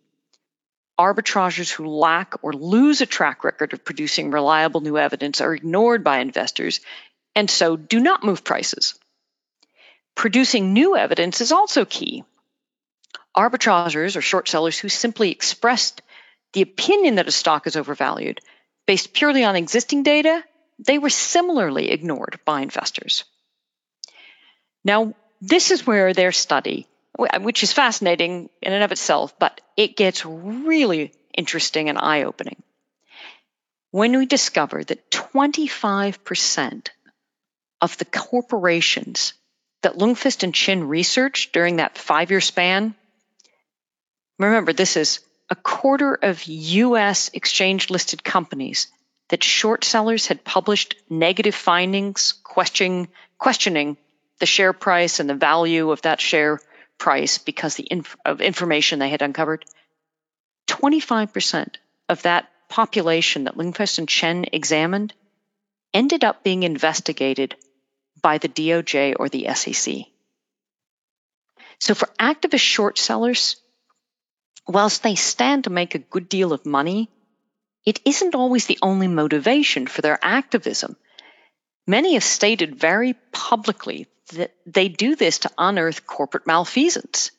Arbitragers 0.99 1.69
who 1.69 1.85
lack 1.85 2.33
or 2.43 2.51
lose 2.51 3.01
a 3.01 3.05
track 3.05 3.43
record 3.43 3.73
of 3.73 3.85
producing 3.85 4.31
reliable 4.31 4.81
new 4.81 4.97
evidence 4.97 5.41
are 5.41 5.53
ignored 5.53 6.03
by 6.03 6.21
investors 6.21 6.81
and 7.35 7.51
so 7.51 7.75
do 7.77 7.99
not 7.99 8.23
move 8.23 8.43
prices. 8.43 8.97
Producing 10.15 10.73
new 10.73 10.97
evidence 10.97 11.39
is 11.39 11.51
also 11.51 11.85
key. 11.85 12.23
Arbitragers 13.37 14.15
or 14.15 14.21
short 14.21 14.49
sellers 14.49 14.79
who 14.79 14.89
simply 14.89 15.29
expressed 15.29 16.01
the 16.53 16.63
opinion 16.63 17.15
that 17.15 17.27
a 17.27 17.31
stock 17.31 17.67
is 17.67 17.75
overvalued 17.75 18.41
based 18.87 19.13
purely 19.13 19.43
on 19.43 19.55
existing 19.55 20.01
data, 20.01 20.43
they 20.79 20.97
were 20.97 21.11
similarly 21.11 21.91
ignored 21.91 22.39
by 22.43 22.61
investors. 22.61 23.23
Now, 24.85 25.15
this 25.41 25.71
is 25.71 25.85
where 25.85 26.13
their 26.13 26.31
study, 26.31 26.87
which 27.39 27.63
is 27.63 27.73
fascinating 27.73 28.49
in 28.61 28.71
and 28.71 28.83
of 28.83 28.91
itself, 28.91 29.37
but 29.39 29.59
it 29.75 29.97
gets 29.97 30.25
really 30.25 31.11
interesting 31.35 31.89
and 31.89 31.97
eye 31.97 32.23
opening. 32.23 32.61
When 33.89 34.17
we 34.17 34.27
discover 34.27 34.83
that 34.83 35.09
25% 35.09 36.89
of 37.81 37.97
the 37.97 38.05
corporations 38.05 39.33
that 39.81 39.97
Ljungqvist 39.97 40.43
and 40.43 40.53
Qian 40.53 40.87
researched 40.87 41.51
during 41.51 41.77
that 41.77 41.97
five 41.97 42.29
year 42.29 42.41
span, 42.41 42.93
remember, 44.37 44.71
this 44.71 44.97
is 44.97 45.19
a 45.49 45.55
quarter 45.55 46.13
of 46.13 46.43
US 46.43 47.29
exchange 47.33 47.89
listed 47.89 48.23
companies 48.23 48.87
that 49.29 49.43
short 49.43 49.83
sellers 49.83 50.27
had 50.27 50.43
published 50.43 50.95
negative 51.09 51.55
findings 51.55 52.33
questioning, 52.43 53.07
questioning 53.37 53.97
the 54.39 54.45
share 54.45 54.73
price 54.73 55.19
and 55.19 55.29
the 55.29 55.35
value 55.35 55.91
of 55.91 56.01
that 56.03 56.21
share 56.21 56.59
price 56.97 57.37
because 57.37 57.75
the 57.75 57.87
inf- 57.89 58.17
of 58.25 58.41
information 58.41 58.99
they 58.99 59.09
had 59.09 59.21
uncovered. 59.21 59.65
25% 60.67 61.75
of 62.09 62.21
that 62.23 62.49
population 62.69 63.45
that 63.45 63.55
Ljungqvist 63.55 63.99
and 63.99 64.07
Qian 64.07 64.49
examined 64.51 65.13
ended 65.93 66.23
up 66.23 66.43
being 66.43 66.63
investigated 66.63 67.55
by 68.21 68.37
the 68.37 68.49
DOJ 68.49 69.15
or 69.17 69.29
the 69.29 69.47
SEC. 69.53 70.05
So 71.79 71.93
for 71.93 72.09
activist 72.19 72.59
short 72.59 72.97
sellers, 72.97 73.57
whilst 74.67 75.03
they 75.03 75.15
stand 75.15 75.65
to 75.65 75.69
make 75.69 75.95
a 75.95 75.99
good 75.99 76.27
deal 76.27 76.53
of 76.53 76.65
money, 76.65 77.09
it 77.85 77.99
isn't 78.03 78.35
always 78.35 78.65
the 78.65 78.79
only 78.81 79.07
motivation 79.07 79.85
for 79.87 80.01
their 80.01 80.17
activism. 80.21 80.95
Many 81.85 82.15
have 82.15 82.23
stated 82.23 82.79
very 82.79 83.13
publicly 83.31 84.07
that 84.33 84.53
they 84.65 84.89
do 84.89 85.15
this 85.15 85.39
to 85.39 85.51
unearth 85.57 86.05
corporate 86.05 86.47
malfeasance. 86.47 87.31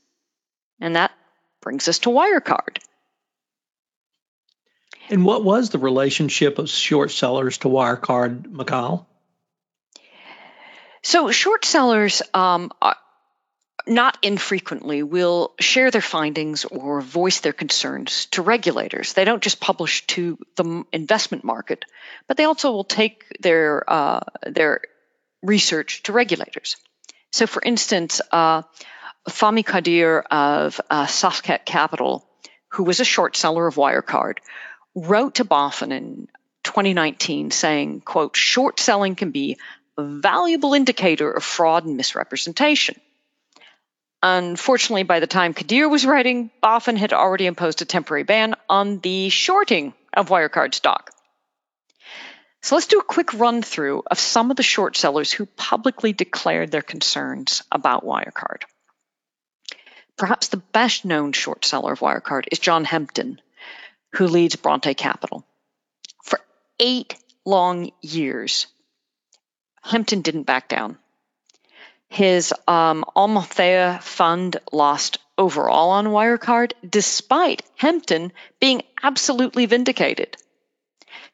And 0.80 0.96
that 0.96 1.12
brings 1.60 1.88
us 1.88 2.00
to 2.00 2.10
Wirecard. 2.10 2.78
And 5.08 5.24
what 5.24 5.44
was 5.44 5.70
the 5.70 5.78
relationship 5.78 6.58
of 6.58 6.68
short 6.68 7.10
sellers 7.10 7.58
to 7.58 7.68
Wirecard, 7.68 8.50
Mikhail? 8.50 9.06
So 11.02 11.30
short 11.30 11.64
sellers 11.64 12.22
um, 12.34 12.72
not 13.86 14.18
infrequently 14.22 15.02
will 15.02 15.54
share 15.60 15.90
their 15.90 16.00
findings 16.00 16.64
or 16.64 17.00
voice 17.00 17.40
their 17.40 17.52
concerns 17.52 18.26
to 18.26 18.42
regulators. 18.42 19.12
They 19.12 19.24
don't 19.24 19.42
just 19.42 19.60
publish 19.60 20.06
to 20.08 20.38
the 20.56 20.84
investment 20.92 21.44
market, 21.44 21.84
but 22.26 22.36
they 22.36 22.44
also 22.44 22.72
will 22.72 22.84
take 22.84 23.24
their 23.40 23.84
uh, 23.88 24.20
their 24.44 24.80
research 25.42 26.02
to 26.04 26.12
regulators. 26.12 26.76
So, 27.32 27.46
for 27.46 27.62
instance, 27.62 28.20
uh, 28.32 28.62
Fahmi 29.28 29.64
Quadir 29.64 30.22
of 30.30 30.80
uh, 30.88 31.06
Capital, 31.64 32.26
who 32.68 32.84
was 32.84 33.00
a 33.00 33.04
short 33.04 33.36
seller 33.36 33.66
of 33.66 33.74
Wirecard, 33.74 34.38
wrote 34.94 35.36
to 35.36 35.44
BaFin 35.44 35.92
in 35.92 36.28
2019 36.62 37.50
saying, 37.50 38.00
quote, 38.00 38.36
short 38.36 38.80
selling 38.80 39.14
can 39.14 39.30
be 39.30 39.56
a 39.98 40.04
valuable 40.04 40.74
indicator 40.74 41.30
of 41.30 41.44
fraud 41.44 41.84
and 41.84 41.96
misrepresentation. 41.96 43.00
Unfortunately, 44.22 45.02
by 45.02 45.20
the 45.20 45.26
time 45.26 45.54
Quadir 45.54 45.90
was 45.90 46.06
writing, 46.06 46.50
BaFin 46.62 46.96
had 46.96 47.12
already 47.12 47.46
imposed 47.46 47.82
a 47.82 47.84
temporary 47.84 48.24
ban 48.24 48.54
on 48.68 48.98
the 48.98 49.28
shorting 49.28 49.94
of 50.12 50.28
Wirecard 50.28 50.74
stock. 50.74 51.12
So 52.62 52.74
let's 52.74 52.86
do 52.86 52.98
a 52.98 53.04
quick 53.04 53.34
run 53.34 53.62
through 53.62 54.02
of 54.10 54.18
some 54.18 54.50
of 54.50 54.56
the 54.56 54.62
short 54.62 54.96
sellers 54.96 55.30
who 55.30 55.46
publicly 55.46 56.12
declared 56.12 56.70
their 56.70 56.82
concerns 56.82 57.62
about 57.70 58.04
Wirecard. 58.04 58.62
Perhaps 60.16 60.48
the 60.48 60.56
best 60.56 61.04
known 61.04 61.32
short 61.32 61.64
seller 61.64 61.92
of 61.92 62.00
Wirecard 62.00 62.46
is 62.50 62.58
John 62.58 62.84
Hempton, 62.84 63.40
who 64.14 64.26
leads 64.26 64.56
Bronte 64.56 64.94
Capital. 64.94 65.44
For 66.24 66.40
eight 66.80 67.14
long 67.44 67.92
years, 68.00 68.66
Hempton 69.82 70.22
didn't 70.22 70.44
back 70.44 70.68
down. 70.68 70.98
His 72.08 72.52
um, 72.66 73.04
Amalthea 73.14 74.00
fund 74.02 74.56
lost 74.72 75.18
overall 75.36 75.90
on 75.90 76.06
Wirecard, 76.06 76.72
despite 76.88 77.62
Hempton 77.76 78.32
being 78.58 78.82
absolutely 79.02 79.66
vindicated. 79.66 80.36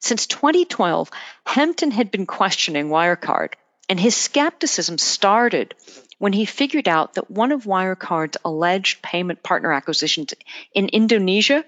Since 0.02 0.26
2012, 0.26 1.10
Hempton 1.46 1.92
had 1.92 2.10
been 2.10 2.26
questioning 2.26 2.88
Wirecard, 2.88 3.54
and 3.88 4.00
his 4.00 4.16
skepticism 4.16 4.98
started 4.98 5.76
when 6.18 6.32
he 6.32 6.44
figured 6.44 6.88
out 6.88 7.14
that 7.14 7.30
one 7.30 7.52
of 7.52 7.64
Wirecard's 7.64 8.36
alleged 8.44 9.00
payment 9.00 9.44
partner 9.44 9.72
acquisitions 9.72 10.34
in 10.74 10.88
Indonesia 10.88 11.64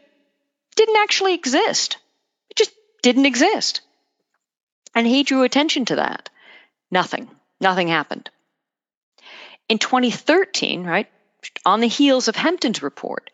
didn't 0.74 0.96
actually 0.96 1.34
exist. 1.34 1.98
It 2.50 2.56
just 2.56 2.72
didn't 3.02 3.26
exist. 3.26 3.82
And 4.96 5.06
he 5.06 5.22
drew 5.22 5.44
attention 5.44 5.84
to 5.86 5.96
that. 5.96 6.28
Nothing. 6.90 7.30
Nothing 7.60 7.86
happened. 7.86 8.30
In 9.68 9.78
2013, 9.78 10.82
right, 10.82 11.08
on 11.64 11.78
the 11.78 11.86
heels 11.86 12.26
of 12.26 12.34
Hempton's 12.34 12.82
report, 12.82 13.30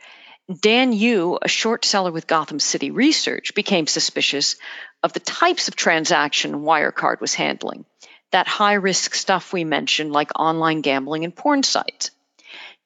Dan 0.59 0.93
Yu, 0.93 1.39
a 1.41 1.49
short 1.49 1.85
seller 1.85 2.11
with 2.11 2.27
Gotham 2.27 2.59
City 2.59 2.91
Research, 2.91 3.55
became 3.55 3.87
suspicious 3.87 4.57
of 5.03 5.13
the 5.13 5.21
types 5.21 5.69
of 5.69 5.77
transaction 5.77 6.63
Wirecard 6.63 7.21
was 7.21 7.35
handling 7.35 7.85
that 8.33 8.47
high 8.47 8.75
risk 8.75 9.15
stuff 9.15 9.53
we 9.53 9.65
mentioned, 9.65 10.13
like 10.13 10.31
online 10.39 10.83
gambling 10.83 11.25
and 11.25 11.35
porn 11.35 11.63
sites. 11.63 12.11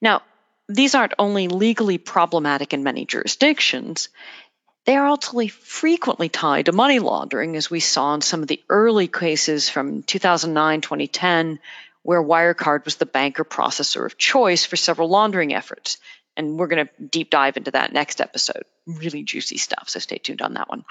Now, 0.01 0.23
these 0.69 0.95
aren't 0.95 1.15
only 1.19 1.49
legally 1.49 1.99
problematic 1.99 2.73
in 2.73 2.83
many 2.83 3.05
jurisdictions, 3.05 4.09
they 4.85 4.97
are 4.97 5.07
also 5.07 5.47
frequently 5.49 6.29
tied 6.29 6.67
to 6.67 6.73
money 6.73 6.99
laundering, 6.99 7.57
as 7.57 7.71
we 7.71 7.81
saw 7.81 8.15
in 8.15 8.21
some 8.21 8.43
of 8.43 8.49
the 8.49 8.63
early 8.69 9.09
cases 9.09 9.69
from 9.71 10.03
2009 10.03 10.83
2010, 10.83 11.59
where 12.03 12.23
Wirecard 12.23 12.85
was 12.85 12.97
the 12.97 13.07
banker 13.07 13.45
processor 13.45 14.05
of 14.05 14.19
choice 14.19 14.67
for 14.67 14.77
several 14.77 15.09
laundering 15.09 15.55
efforts. 15.55 15.97
And 16.37 16.59
we're 16.59 16.67
going 16.67 16.87
to 16.87 17.03
deep 17.03 17.31
dive 17.31 17.57
into 17.57 17.71
that 17.71 17.93
next 17.93 18.21
episode. 18.21 18.65
Really 18.87 19.23
juicy 19.23 19.57
stuff, 19.57 19.89
so 19.89 20.01
stay 20.01 20.19
tuned 20.19 20.43
on 20.43 20.55
that 20.55 20.69
one. 20.69 20.85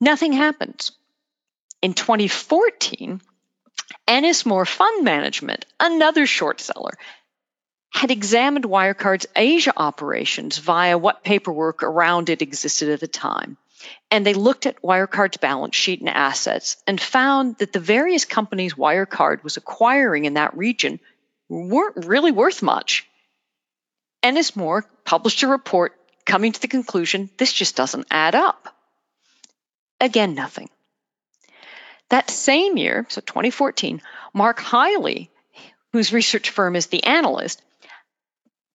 Nothing 0.00 0.32
happens. 0.32 0.92
In 1.82 1.94
2014, 1.94 3.20
Ennismore 4.06 4.66
Fund 4.66 5.04
Management, 5.04 5.66
another 5.78 6.26
short 6.26 6.60
seller, 6.60 6.98
had 7.92 8.10
examined 8.10 8.64
Wirecard's 8.64 9.26
Asia 9.34 9.72
operations 9.76 10.58
via 10.58 10.96
what 10.96 11.24
paperwork 11.24 11.82
around 11.82 12.30
it 12.30 12.42
existed 12.42 12.88
at 12.88 13.00
the 13.00 13.08
time. 13.08 13.56
And 14.10 14.24
they 14.24 14.34
looked 14.34 14.66
at 14.66 14.82
Wirecard's 14.82 15.38
balance 15.38 15.74
sheet 15.74 16.00
and 16.00 16.08
assets 16.08 16.76
and 16.86 17.00
found 17.00 17.56
that 17.58 17.72
the 17.72 17.80
various 17.80 18.24
companies 18.24 18.74
Wirecard 18.74 19.42
was 19.42 19.56
acquiring 19.56 20.24
in 20.24 20.34
that 20.34 20.56
region 20.56 21.00
weren't 21.48 22.06
really 22.06 22.30
worth 22.30 22.62
much. 22.62 23.06
Ennismore 24.22 24.84
published 25.04 25.42
a 25.42 25.48
report 25.48 25.94
coming 26.26 26.52
to 26.52 26.60
the 26.60 26.68
conclusion 26.68 27.30
this 27.38 27.52
just 27.52 27.74
doesn't 27.74 28.06
add 28.10 28.34
up. 28.34 28.76
Again, 30.00 30.34
nothing. 30.34 30.68
That 32.08 32.30
same 32.30 32.76
year, 32.76 33.06
so 33.08 33.20
2014, 33.20 34.02
Mark 34.34 34.58
Hiley, 34.58 35.28
whose 35.92 36.12
research 36.12 36.50
firm 36.50 36.74
is 36.74 36.86
The 36.86 37.04
Analyst, 37.04 37.62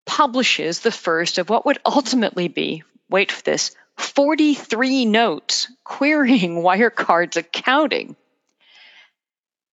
publishes 0.06 0.80
the 0.80 0.90
first 0.90 1.38
of 1.38 1.48
what 1.48 1.66
would 1.66 1.78
ultimately 1.84 2.48
be, 2.48 2.82
wait 3.08 3.30
for 3.30 3.42
this, 3.42 3.70
43 3.96 5.04
notes 5.04 5.70
querying 5.84 6.56
Wirecard's 6.62 7.36
accounting 7.36 8.16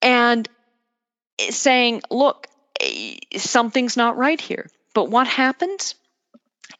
and 0.02 0.48
saying, 1.50 2.02
look, 2.10 2.46
something's 3.36 3.96
not 3.96 4.16
right 4.16 4.40
here. 4.40 4.68
But 4.94 5.08
what 5.10 5.26
happens? 5.26 5.94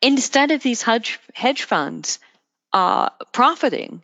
Instead 0.03 0.51
of 0.51 0.63
these 0.63 0.83
hedge, 0.83 1.19
hedge 1.33 1.63
funds 1.63 2.19
uh, 2.73 3.11
profiting, 3.33 4.03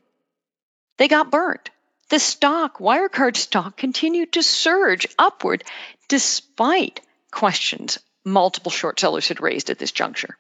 they 0.99 1.09
got 1.09 1.31
burnt 1.31 1.71
the 2.13 2.19
stock, 2.19 2.77
Wirecard 2.79 3.37
stock, 3.37 3.75
continued 3.79 4.33
to 4.33 4.43
surge 4.43 5.07
upward 5.19 5.65
despite 6.09 7.01
questions 7.31 7.99
multiple 8.23 8.71
short 8.71 9.01
sellers 9.01 9.29
had 9.29 9.41
raised 9.41 9.71
at 9.71 9.79
this 9.79 9.93
juncture. 9.93 10.37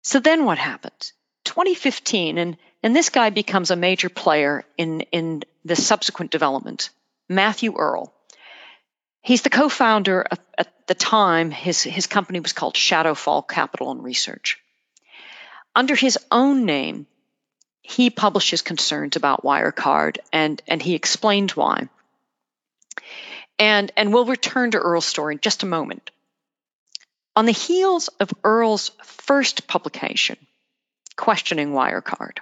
So 0.00 0.20
then 0.20 0.46
what 0.46 0.56
happens? 0.56 1.12
2015, 1.44 2.38
and, 2.38 2.56
and 2.82 2.96
this 2.96 3.10
guy 3.10 3.28
becomes 3.28 3.70
a 3.70 3.76
major 3.76 4.08
player 4.08 4.64
in, 4.78 5.02
in 5.12 5.42
the 5.66 5.76
subsequent 5.76 6.30
development, 6.30 6.88
Matthew 7.28 7.76
Earl. 7.76 8.14
He's 9.20 9.42
the 9.42 9.50
co 9.50 9.68
founder 9.68 10.26
at 10.56 10.86
the 10.86 10.94
time, 10.94 11.50
his, 11.50 11.82
his 11.82 12.06
company 12.06 12.40
was 12.40 12.54
called 12.54 12.74
Shadowfall 12.74 13.46
Capital 13.46 13.90
and 13.90 14.02
Research. 14.02 14.58
Under 15.74 15.94
his 15.94 16.18
own 16.30 16.64
name, 16.64 17.06
he 17.88 18.10
publishes 18.10 18.60
concerns 18.60 19.16
about 19.16 19.44
Wirecard 19.44 20.18
and, 20.30 20.60
and 20.68 20.82
he 20.82 20.94
explains 20.94 21.56
why. 21.56 21.88
And, 23.58 23.90
and 23.96 24.12
we'll 24.12 24.26
return 24.26 24.72
to 24.72 24.78
Earl's 24.78 25.06
story 25.06 25.34
in 25.34 25.40
just 25.40 25.62
a 25.62 25.66
moment. 25.66 26.10
On 27.34 27.46
the 27.46 27.52
heels 27.52 28.08
of 28.20 28.30
Earl's 28.44 28.90
first 29.02 29.66
publication, 29.66 30.36
questioning 31.16 31.72
Wirecard, 31.72 32.40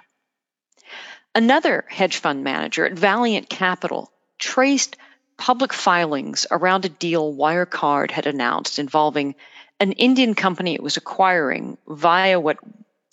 another 1.33 1.85
hedge 1.87 2.17
fund 2.17 2.43
manager 2.43 2.85
at 2.85 2.93
Valiant 2.93 3.49
Capital 3.49 4.11
traced 4.37 4.97
public 5.37 5.71
filings 5.71 6.45
around 6.51 6.83
a 6.83 6.89
deal 6.89 7.33
Wirecard 7.33 8.11
had 8.11 8.27
announced 8.27 8.79
involving 8.79 9.35
an 9.79 9.93
Indian 9.93 10.35
company 10.35 10.73
it 10.73 10.83
was 10.83 10.97
acquiring 10.97 11.77
via 11.87 12.37
what 12.37 12.57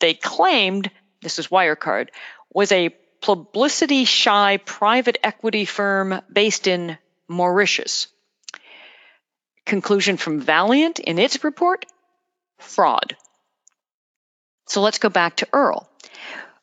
they 0.01 0.15
claimed 0.15 0.91
this 1.25 1.41
is 1.41 1.49
Wirecard, 1.49 2.11
was 2.53 2.71
a 2.71 2.95
publicity 3.21 4.05
shy 4.05 4.59
private 4.59 5.19
equity 5.23 5.65
firm 5.65 6.21
based 6.33 6.67
in 6.67 6.99
Mauritius. 7.27 8.07
Conclusion 9.67 10.19
from 10.19 10.41
Valiant 10.41 10.99
in 10.99 11.19
its 11.19 11.43
report 11.43 11.87
fraud. 12.59 13.17
So 14.67 14.83
let's 14.83 14.99
go 14.99 15.09
back 15.09 15.37
to 15.37 15.49
Earl. 15.53 15.89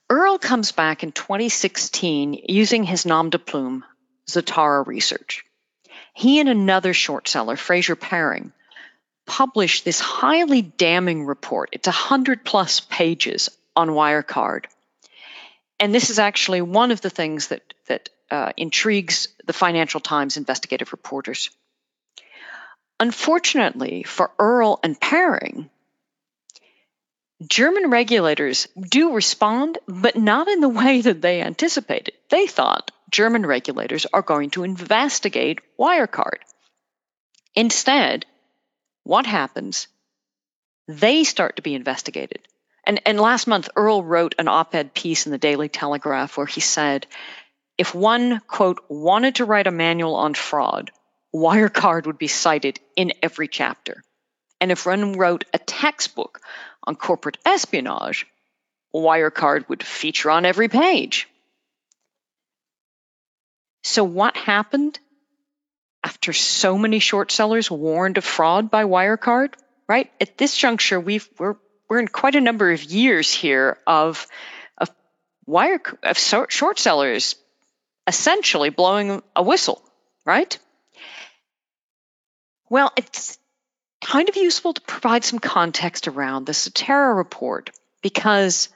Earl 0.10 0.38
comes 0.38 0.72
back 0.72 1.04
in 1.04 1.12
2016 1.12 2.46
using 2.48 2.84
his 2.84 3.06
nom 3.06 3.30
de 3.30 3.40
plume, 3.40 3.84
Zatarra 4.30 4.86
Research. 4.86 5.44
He 6.14 6.40
and 6.40 6.50
another 6.50 6.94
short 6.94 7.28
seller, 7.28 7.56
Fraser 7.56 7.96
Perring, 7.96 8.52
published 9.26 9.86
this 9.86 10.00
highly 10.00 10.62
damning 10.62 11.26
report. 11.26 11.70
It's 11.72 11.88
100 11.88 12.44
plus 12.44 12.82
pages 12.82 13.50
on 13.76 13.90
Wirecard. 13.90 14.66
And 15.80 15.94
this 15.94 16.10
is 16.10 16.20
actually 16.20 16.62
one 16.62 16.92
of 16.92 17.02
the 17.02 17.10
things 17.10 17.48
that, 17.48 17.74
that 17.88 18.10
uh, 18.30 18.52
intrigues 18.56 19.28
the 19.46 19.54
Financial 19.54 20.00
Times 20.00 20.38
investigative 20.38 20.92
reporters. 20.92 21.50
Unfortunately 23.00 24.04
for 24.04 24.32
Earl 24.38 24.80
and 24.84 25.00
Perring, 25.00 25.70
German 27.48 27.90
regulators 27.90 28.68
do 28.80 29.14
respond, 29.14 29.80
but 29.88 30.16
not 30.16 30.48
in 30.48 30.60
the 30.60 30.70
way 30.70 31.02
that 31.02 31.22
they 31.22 31.42
anticipated. 31.42 32.14
They 32.30 32.46
thought 32.46 32.92
German 33.10 33.46
regulators 33.46 34.06
are 34.14 34.22
going 34.22 34.52
to 34.52 34.64
investigate 34.64 35.60
Wirecard. 35.80 36.38
Instead, 37.56 38.28
what 39.04 39.26
happens? 39.26 39.88
They 40.88 41.24
start 41.24 41.56
to 41.56 41.62
be 41.64 41.74
investigated. 41.74 42.48
And, 42.84 43.02
and 43.06 43.20
last 43.20 43.48
month, 43.48 43.70
Earl 43.76 44.04
wrote 44.04 44.36
an 44.40 44.48
op 44.48 44.74
ed 44.74 44.94
piece 44.94 45.26
in 45.26 45.32
the 45.32 45.38
Daily 45.38 45.70
Telegraph 45.70 46.38
where 46.38 46.48
he 46.48 46.62
said, 46.62 47.06
if 47.78 47.96
one, 47.96 48.40
quote, 48.48 48.84
wanted 48.90 49.36
to 49.36 49.46
write 49.46 49.68
a 49.68 49.72
manual 49.72 50.16
on 50.16 50.34
fraud, 50.34 50.92
Wirecard 51.34 52.06
would 52.06 52.18
be 52.18 52.28
cited 52.28 52.80
in 52.96 53.14
every 53.22 53.48
chapter. 53.48 54.04
And 54.60 54.72
if 54.72 54.86
one 54.86 55.14
wrote 55.14 55.46
a 55.54 55.58
textbook 55.58 56.42
on 56.84 56.96
corporate 56.96 57.38
espionage, 57.46 58.28
Wirecard 58.94 59.70
would 59.70 59.84
feature 59.84 60.30
on 60.30 60.46
every 60.46 60.68
page. 60.68 61.28
So, 63.84 64.04
what 64.04 64.38
happened 64.38 65.00
after 66.04 66.34
so 66.34 66.78
many 66.78 67.00
short 67.00 67.32
sellers 67.32 67.72
warned 67.72 68.18
of 68.18 68.26
fraud 68.26 68.70
by 68.70 68.84
Wirecard? 68.84 69.54
Right 69.88 70.12
at 70.22 70.38
this 70.38 70.56
juncture, 70.56 71.00
we've, 71.00 71.28
we're 71.38 71.56
we're 71.92 72.00
in 72.00 72.08
quite 72.08 72.36
a 72.36 72.40
number 72.40 72.72
of 72.72 72.82
years 72.86 73.34
here 73.34 73.78
of 73.86 74.26
of 74.78 74.90
wire 75.46 75.82
of 76.04 76.18
short 76.18 76.80
sellers 76.80 77.36
essentially 78.08 78.70
blowing 78.70 79.22
a 79.36 79.44
whistle, 79.44 79.84
right? 80.26 80.58
Well, 82.70 82.94
it's 82.96 83.38
kind 84.00 84.30
of 84.30 84.38
useful 84.38 84.72
to 84.72 84.80
provide 84.80 85.26
some 85.26 85.40
context 85.40 86.08
around 86.08 86.46
the 86.46 86.54
Zatarra 86.54 87.14
report 87.14 87.72
because 88.02 88.70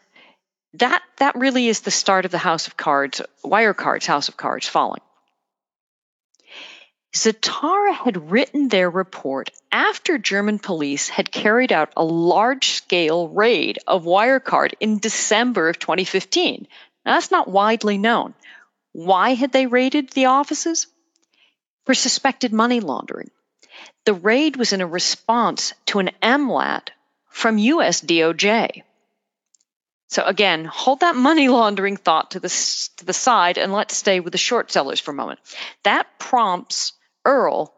that 0.73 1.01
that 1.19 1.35
really 1.35 1.69
is 1.69 1.79
the 1.79 1.91
start 1.91 2.25
of 2.25 2.31
the 2.31 2.37
House 2.37 2.67
of 2.67 2.75
Cards, 2.75 3.21
Wirecard's 3.45 4.07
House 4.07 4.27
of 4.27 4.35
Cards 4.35 4.67
falling. 4.67 5.01
Zatarra 7.15 7.93
had 7.93 8.29
written 8.29 8.67
their 8.67 8.89
report 8.89 9.49
after 9.71 10.17
German 10.17 10.59
police 10.59 11.07
had 11.07 11.31
carried 11.31 11.71
out 11.71 11.93
a 11.95 12.03
large 12.03 12.71
scale 12.71 13.29
raid 13.29 13.79
of 13.87 14.03
Wirecard 14.03 14.73
in 14.81 14.99
December 14.99 15.69
of 15.69 15.79
2015. 15.79 16.67
Now, 17.05 17.13
that's 17.13 17.31
not 17.31 17.47
widely 17.47 17.97
known. 17.97 18.33
Why 18.91 19.33
had 19.33 19.53
they 19.53 19.65
raided 19.65 20.09
the 20.09 20.25
offices? 20.25 20.87
For 21.85 21.93
suspected 21.93 22.51
money 22.51 22.81
laundering. 22.81 23.31
The 24.03 24.13
raid 24.13 24.57
was 24.57 24.73
in 24.73 24.81
a 24.81 24.87
response 24.87 25.73
to 25.85 25.99
an 25.99 26.11
MLAT 26.21 26.89
from 27.29 27.57
US 27.57 28.01
DOJ. 28.01 28.83
So 30.09 30.23
again, 30.23 30.65
hold 30.65 30.99
that 30.99 31.15
money 31.15 31.47
laundering 31.47 31.95
thought 31.95 32.31
to 32.31 32.41
the, 32.41 32.49
to 32.97 33.05
the 33.05 33.13
side 33.13 33.57
and 33.57 33.71
let's 33.71 33.95
stay 33.95 34.19
with 34.19 34.33
the 34.33 34.37
short 34.37 34.69
sellers 34.69 34.99
for 34.99 35.11
a 35.11 35.15
moment. 35.15 35.39
That 35.83 36.07
prompts 36.19 36.91
Earl 37.25 37.73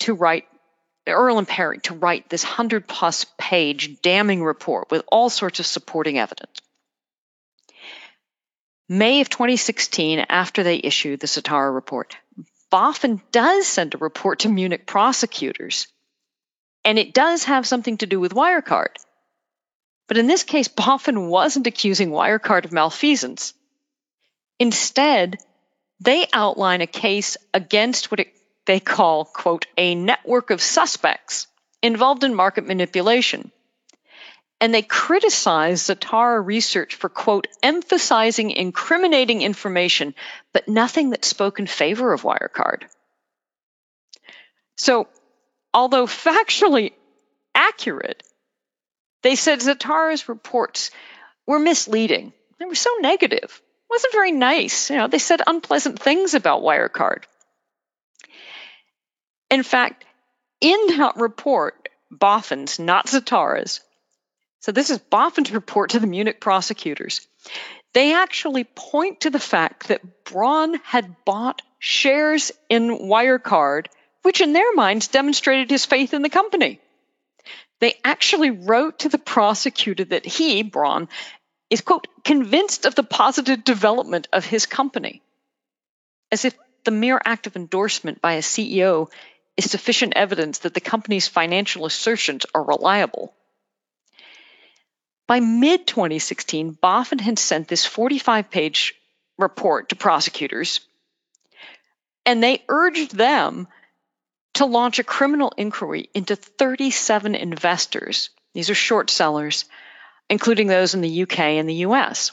to 0.00 0.14
write 0.14 0.44
Earl 1.06 1.38
and 1.38 1.46
Perring 1.46 1.80
to 1.82 1.94
write 1.94 2.28
this 2.28 2.44
100 2.44 2.88
plus 2.88 3.26
page 3.38 4.00
damning 4.02 4.42
report 4.42 4.90
with 4.90 5.04
all 5.08 5.30
sorts 5.30 5.60
of 5.60 5.66
supporting 5.66 6.18
evidence. 6.18 6.60
May 8.88 9.20
of 9.20 9.28
2016, 9.28 10.26
after 10.28 10.62
they 10.62 10.76
issue 10.76 11.16
the 11.16 11.26
Zatarra 11.26 11.74
report, 11.74 12.16
BaFin 12.72 13.20
does 13.32 13.66
send 13.66 13.94
a 13.94 13.98
report 13.98 14.40
to 14.40 14.48
Munich 14.48 14.86
prosecutors, 14.86 15.88
and 16.84 16.98
it 16.98 17.14
does 17.14 17.44
have 17.44 17.66
something 17.66 17.98
to 17.98 18.06
do 18.06 18.20
with 18.20 18.32
Wirecard. 18.32 18.94
But 20.08 20.18
in 20.18 20.28
this 20.28 20.44
case, 20.44 20.68
BaFin 20.68 21.28
wasn't 21.28 21.66
accusing 21.66 22.10
Wirecard 22.10 22.64
of 22.64 22.72
malfeasance. 22.72 23.54
Instead, 24.58 25.38
they 26.00 26.26
outline 26.32 26.80
a 26.80 26.86
case 26.86 27.36
against 27.52 28.10
what 28.10 28.20
it, 28.20 28.35
they 28.66 28.80
call, 28.80 29.24
quote, 29.24 29.66
a 29.76 29.94
network 29.94 30.50
of 30.50 30.60
suspects 30.60 31.46
involved 31.82 32.24
in 32.24 32.34
market 32.34 32.66
manipulation. 32.66 33.50
And 34.60 34.74
they 34.74 34.82
criticize 34.82 35.82
Zatarra 35.82 36.44
research 36.44 36.94
for, 36.94 37.08
quote, 37.08 37.46
emphasizing 37.62 38.50
incriminating 38.50 39.42
information, 39.42 40.14
but 40.52 40.68
nothing 40.68 41.10
that 41.10 41.24
spoke 41.24 41.58
in 41.58 41.66
favor 41.66 42.12
of 42.12 42.22
Wirecard. 42.22 42.84
So, 44.76 45.08
although 45.72 46.06
factually 46.06 46.92
accurate, 47.54 48.22
they 49.22 49.36
said 49.36 49.60
Zatarra's 49.60 50.28
reports 50.28 50.90
were 51.46 51.58
misleading. 51.58 52.32
They 52.58 52.64
were 52.64 52.74
so 52.74 52.90
negative. 53.00 53.42
It 53.42 53.90
wasn't 53.90 54.12
very 54.12 54.32
nice. 54.32 54.90
You 54.90 54.96
know, 54.96 55.08
they 55.08 55.18
said 55.18 55.42
unpleasant 55.46 56.00
things 56.00 56.34
about 56.34 56.62
Wirecard. 56.62 57.24
In 59.50 59.62
fact, 59.62 60.04
in 60.60 60.98
that 60.98 61.16
report, 61.16 61.88
BaFin's, 62.12 62.78
not 62.78 63.06
Zatarra's, 63.06 63.80
so 64.60 64.72
this 64.72 64.90
is 64.90 64.98
BaFin's 64.98 65.52
report 65.52 65.90
to 65.90 66.00
the 66.00 66.06
Munich 66.06 66.40
prosecutors. 66.40 67.26
They 67.94 68.14
actually 68.14 68.64
point 68.64 69.20
to 69.20 69.30
the 69.30 69.38
fact 69.38 69.88
that 69.88 70.24
Braun 70.24 70.74
had 70.82 71.24
bought 71.24 71.62
shares 71.78 72.50
in 72.68 72.88
Wirecard, 73.08 73.86
which 74.22 74.40
in 74.40 74.52
their 74.52 74.74
minds 74.74 75.08
demonstrated 75.08 75.70
his 75.70 75.84
faith 75.84 76.12
in 76.12 76.22
the 76.22 76.28
company. 76.28 76.80
They 77.78 77.94
actually 78.04 78.50
wrote 78.50 79.00
to 79.00 79.08
the 79.08 79.18
prosecutor 79.18 80.04
that 80.04 80.26
he, 80.26 80.62
Braun, 80.62 81.08
is, 81.70 81.80
quote, 81.80 82.08
convinced 82.24 82.86
of 82.86 82.94
the 82.94 83.02
positive 83.02 83.62
development 83.64 84.28
of 84.32 84.44
his 84.44 84.66
company, 84.66 85.22
as 86.32 86.44
if 86.44 86.56
the 86.84 86.90
mere 86.90 87.20
act 87.24 87.46
of 87.46 87.56
endorsement 87.56 88.20
by 88.20 88.34
a 88.34 88.42
CEO 88.42 89.10
is 89.56 89.70
sufficient 89.70 90.12
evidence 90.16 90.58
that 90.58 90.74
the 90.74 90.80
company's 90.80 91.28
financial 91.28 91.86
assertions 91.86 92.44
are 92.54 92.62
reliable. 92.62 93.34
By 95.26 95.40
mid 95.40 95.86
2016, 95.86 96.78
BaFin 96.82 97.20
had 97.20 97.38
sent 97.38 97.68
this 97.68 97.84
45 97.84 98.50
page 98.50 98.94
report 99.38 99.88
to 99.88 99.96
prosecutors, 99.96 100.80
and 102.24 102.42
they 102.42 102.62
urged 102.68 103.16
them 103.16 103.66
to 104.54 104.66
launch 104.66 104.98
a 104.98 105.04
criminal 105.04 105.52
inquiry 105.56 106.08
into 106.14 106.36
37 106.36 107.34
investors. 107.34 108.30
These 108.54 108.70
are 108.70 108.74
short 108.74 109.10
sellers, 109.10 109.64
including 110.30 110.66
those 110.66 110.94
in 110.94 111.00
the 111.00 111.22
UK 111.22 111.40
and 111.40 111.68
the 111.68 111.84
US. 111.86 112.30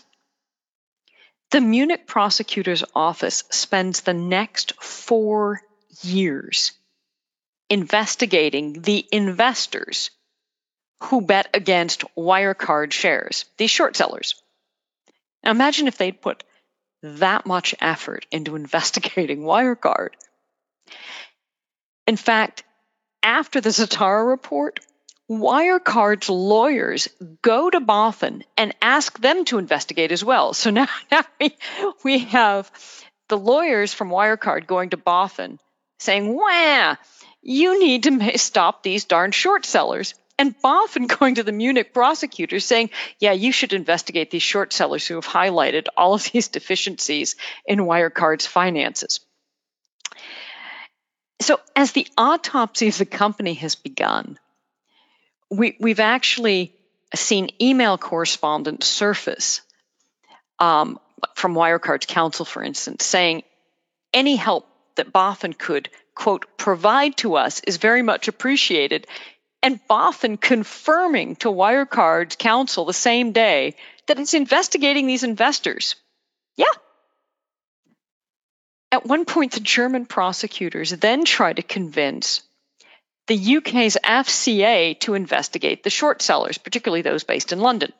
The 1.51 1.61
Munich 1.61 2.07
prosecutor's 2.07 2.83
office 2.95 3.43
spends 3.49 4.01
the 4.01 4.13
next 4.13 4.73
four 4.81 5.61
years 6.01 6.71
investigating 7.69 8.81
the 8.81 9.05
investors 9.11 10.11
who 11.03 11.21
bet 11.21 11.49
against 11.53 12.03
Wirecard 12.15 12.91
shares, 12.91 13.45
these 13.57 13.71
short 13.71 13.95
sellers. 13.95 14.35
Now 15.43 15.51
imagine 15.51 15.87
if 15.87 15.97
they'd 15.97 16.21
put 16.21 16.43
that 17.01 17.45
much 17.45 17.75
effort 17.81 18.25
into 18.31 18.55
investigating 18.63 19.41
Wirecard. 19.41 20.09
In 22.07 22.17
fact, 22.17 22.63
after 23.21 23.61
the 23.61 23.69
Zatarra 23.69 24.27
report, 24.27 24.79
Wirecard's 25.29 26.29
lawyers 26.29 27.07
go 27.41 27.69
to 27.69 27.79
BaFin 27.79 28.43
and 28.57 28.75
ask 28.81 29.19
them 29.19 29.45
to 29.45 29.57
investigate 29.57 30.11
as 30.11 30.23
well. 30.23 30.53
So 30.53 30.69
now, 30.69 30.87
now 31.11 31.23
we, 31.39 31.55
we 32.03 32.19
have 32.19 32.71
the 33.29 33.37
lawyers 33.37 33.93
from 33.93 34.09
Wirecard 34.09 34.67
going 34.67 34.89
to 34.91 34.97
BaFin 34.97 35.59
saying, 35.99 36.35
Wah, 36.35 36.97
you 37.43 37.79
need 37.79 38.03
to 38.03 38.37
stop 38.37 38.81
these 38.81 39.05
darn 39.05 39.31
short 39.31 39.65
sellers. 39.65 40.15
And 40.39 40.55
BaFin 40.61 41.07
going 41.19 41.35
to 41.35 41.43
the 41.43 41.51
Munich 41.51 41.93
prosecutors 41.93 42.65
saying, 42.65 42.89
yeah, 43.19 43.33
you 43.33 43.51
should 43.51 43.73
investigate 43.73 44.31
these 44.31 44.41
short 44.41 44.73
sellers 44.73 45.05
who 45.05 45.15
have 45.15 45.27
highlighted 45.27 45.87
all 45.95 46.13
of 46.15 46.23
these 46.31 46.47
deficiencies 46.47 47.35
in 47.65 47.79
Wirecard's 47.79 48.47
finances. 48.47 49.19
So, 51.41 51.59
as 51.75 51.91
the 51.91 52.07
autopsy 52.17 52.87
of 52.87 52.97
the 52.97 53.05
company 53.05 53.55
has 53.55 53.75
begun, 53.75 54.39
we, 55.49 55.75
we've 55.79 55.99
actually 55.99 56.73
seen 57.13 57.49
email 57.61 57.97
correspondence 57.97 58.87
surface 58.87 59.61
um, 60.59 60.99
from 61.35 61.53
Wirecard's 61.53 62.05
counsel, 62.05 62.45
for 62.45 62.63
instance, 62.63 63.05
saying 63.05 63.43
any 64.13 64.37
help 64.37 64.67
that 64.95 65.13
BaFin 65.13 65.57
could, 65.57 65.89
quote, 66.15 66.57
provide 66.57 67.17
to 67.17 67.35
us 67.35 67.61
is 67.61 67.77
very 67.77 68.01
much 68.01 68.27
appreciated. 68.27 69.07
And 69.61 69.79
BaFin 69.89 70.39
confirming 70.39 71.37
to 71.37 71.49
Wirecard's 71.49 72.35
counsel 72.35 72.85
the 72.85 72.93
same 72.93 73.31
day 73.31 73.75
that 74.07 74.19
it's 74.19 74.33
investigating 74.33 75.07
these 75.07 75.23
investors. 75.23 75.95
Yeah, 76.55 76.65
at 78.93 79.07
one 79.07 79.25
point, 79.25 79.53
the 79.53 79.59
German 79.59 80.05
prosecutors 80.05 80.91
then 80.91 81.25
try 81.25 81.51
to 81.51 81.63
convince 81.63 82.43
the 83.25 83.57
UK's 83.57 83.97
FCA 84.03 84.99
to 84.99 85.15
investigate 85.15 85.81
the 85.81 85.89
short 85.89 86.21
sellers, 86.21 86.59
particularly 86.59 87.01
those 87.01 87.23
based 87.23 87.51
in 87.51 87.59
London. 87.59 87.91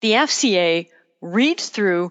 The 0.00 0.14
FCA 0.14 0.88
reads 1.20 1.68
through 1.68 2.10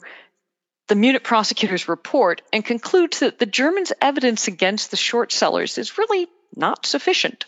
the 0.91 0.95
Munich 0.95 1.23
prosecutor's 1.23 1.87
report 1.87 2.41
and 2.51 2.65
concludes 2.65 3.19
that 3.19 3.39
the 3.39 3.45
Germans' 3.45 3.93
evidence 4.01 4.49
against 4.49 4.91
the 4.91 4.97
short 4.97 5.31
sellers 5.31 5.77
is 5.77 5.97
really 5.97 6.27
not 6.53 6.85
sufficient. 6.85 7.45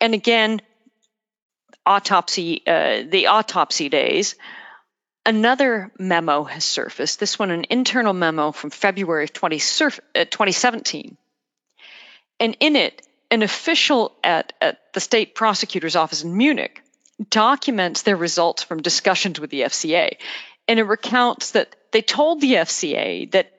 And 0.00 0.12
again, 0.12 0.62
autopsy, 1.86 2.64
uh, 2.66 3.04
the 3.08 3.28
autopsy 3.28 3.88
days 3.88 4.34
Another 5.24 5.92
memo 5.96 6.42
has 6.42 6.64
surfaced, 6.64 7.20
this 7.20 7.38
one 7.38 7.52
an 7.52 7.66
internal 7.70 8.14
memo 8.14 8.50
from 8.50 8.70
February 8.70 9.24
of 9.24 9.32
20, 9.32 9.56
uh, 9.56 10.24
2017. 10.24 11.16
And 12.40 12.56
in 12.58 12.74
it, 12.74 13.06
an 13.30 13.42
official 13.42 14.16
at, 14.24 14.54
at 14.60 14.92
the 14.92 14.98
state 14.98 15.36
prosecutor's 15.36 15.94
office 15.94 16.24
in 16.24 16.36
Munich 16.36 16.82
documents 17.28 18.02
their 18.02 18.16
results 18.16 18.62
from 18.62 18.80
discussions 18.80 19.38
with 19.38 19.50
the 19.50 19.60
FCA. 19.60 20.16
And 20.70 20.78
it 20.78 20.84
recounts 20.84 21.50
that 21.50 21.74
they 21.90 22.00
told 22.00 22.40
the 22.40 22.52
FCA 22.52 23.28
that 23.32 23.50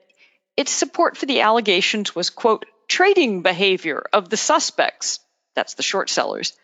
its 0.56 0.72
support 0.72 1.18
for 1.18 1.26
the 1.26 1.42
allegations 1.42 2.14
was, 2.14 2.30
quote, 2.30 2.64
trading 2.88 3.42
behavior 3.42 4.06
of 4.14 4.30
the 4.30 4.38
suspects, 4.38 5.20
that's 5.54 5.74
the 5.74 5.82
short 5.82 6.08
sellers, 6.08 6.54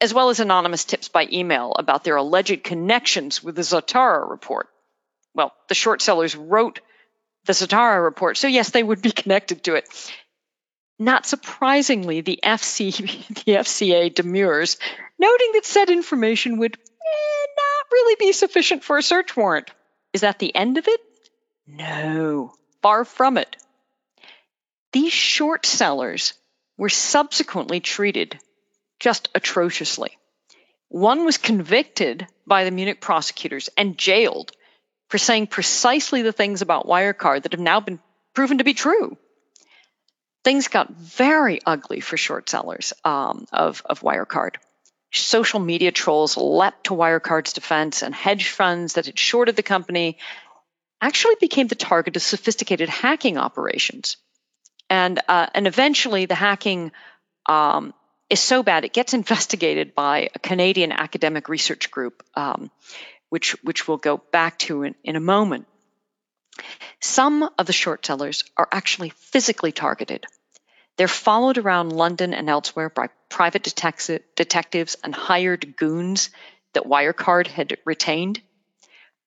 as 0.00 0.12
well 0.12 0.30
as 0.30 0.40
anonymous 0.40 0.84
tips 0.84 1.06
by 1.06 1.28
email 1.30 1.72
about 1.78 2.02
their 2.02 2.16
alleged 2.16 2.64
connections 2.64 3.44
with 3.44 3.54
the 3.54 3.62
Zatarra 3.62 4.28
report. 4.28 4.66
Well, 5.34 5.52
the 5.68 5.76
short 5.76 6.02
sellers 6.02 6.34
wrote 6.34 6.80
the 7.44 7.52
Zatarra 7.52 8.02
report, 8.02 8.36
so 8.36 8.48
yes, 8.48 8.70
they 8.70 8.82
would 8.82 9.02
be 9.02 9.12
connected 9.22 9.62
to 9.62 9.76
it. 9.76 9.86
Not 10.98 11.26
surprisingly, 11.26 12.22
the, 12.22 12.40
FC, 12.42 12.90
the 13.44 13.52
FCA 13.52 14.12
demurs, 14.12 14.78
noting 15.16 15.52
that 15.52 15.64
said 15.64 15.90
information 15.90 16.58
would 16.58 16.74
eh, 16.74 17.46
not 17.56 17.92
really 17.92 18.16
be 18.18 18.32
sufficient 18.32 18.82
for 18.82 18.98
a 18.98 19.02
search 19.02 19.36
warrant. 19.36 19.70
Is 20.12 20.22
that 20.22 20.38
the 20.38 20.54
end 20.54 20.78
of 20.78 20.88
it? 20.88 21.00
No, 21.66 22.54
far 22.82 23.04
from 23.04 23.38
it. 23.38 23.56
These 24.92 25.12
short 25.12 25.64
sellers 25.64 26.34
were 26.76 26.90
subsequently 26.90 27.80
treated 27.80 28.38
just 29.00 29.28
atrociously. 29.34 30.18
One 30.88 31.24
was 31.24 31.38
convicted 31.38 32.26
by 32.46 32.64
the 32.64 32.70
Munich 32.70 33.00
prosecutors 33.00 33.70
and 33.76 33.96
jailed 33.96 34.52
for 35.08 35.18
saying 35.18 35.46
precisely 35.46 36.22
the 36.22 36.32
things 36.32 36.62
about 36.62 36.86
Wirecard 36.86 37.42
that 37.44 37.52
have 37.52 37.60
now 37.60 37.80
been 37.80 38.00
proven 38.34 38.58
to 38.58 38.64
be 38.64 38.74
true. 38.74 39.16
things 40.44 40.68
got 40.68 40.90
very 40.90 41.60
ugly 41.64 42.00
for 42.00 42.16
short 42.16 42.48
sellers 42.48 42.92
um, 43.04 43.46
of, 43.52 43.82
of 43.86 44.00
Wirecard. 44.00 44.56
Social 45.12 45.60
media 45.60 45.92
trolls 45.92 46.36
leapt 46.36 46.84
to 46.84 46.94
Wirecard's 46.94 47.52
defense, 47.52 48.02
and 48.02 48.14
hedge 48.14 48.48
funds 48.48 48.94
that 48.94 49.06
had 49.06 49.18
shorted 49.18 49.56
the 49.56 49.62
company 49.62 50.18
actually 51.00 51.34
became 51.40 51.66
the 51.66 51.74
target 51.74 52.16
of 52.16 52.22
sophisticated 52.22 52.88
hacking 52.88 53.36
operations. 53.36 54.16
And, 54.88 55.20
uh, 55.28 55.46
and 55.54 55.66
eventually, 55.66 56.26
the 56.26 56.34
hacking 56.34 56.92
um, 57.46 57.92
is 58.30 58.40
so 58.40 58.62
bad 58.62 58.84
it 58.84 58.92
gets 58.92 59.14
investigated 59.20 59.94
by 59.94 60.30
a 60.34 60.38
Canadian 60.38 60.92
academic 60.92 61.48
research 61.48 61.90
group, 61.90 62.22
um, 62.34 62.70
which, 63.28 63.52
which 63.62 63.86
we'll 63.86 63.98
go 63.98 64.16
back 64.32 64.58
to 64.60 64.82
in, 64.84 64.94
in 65.04 65.16
a 65.16 65.20
moment. 65.20 65.66
Some 67.00 67.48
of 67.58 67.66
the 67.66 67.72
short 67.72 68.04
sellers 68.06 68.44
are 68.56 68.68
actually 68.70 69.10
physically 69.10 69.72
targeted. 69.72 70.26
They're 70.96 71.08
followed 71.08 71.58
around 71.58 71.92
London 71.92 72.34
and 72.34 72.50
elsewhere 72.50 72.90
by 72.90 73.08
private 73.28 73.62
detectives 73.62 74.96
and 75.02 75.14
hired 75.14 75.76
goons 75.76 76.30
that 76.74 76.86
Wirecard 76.86 77.46
had 77.46 77.78
retained. 77.84 78.40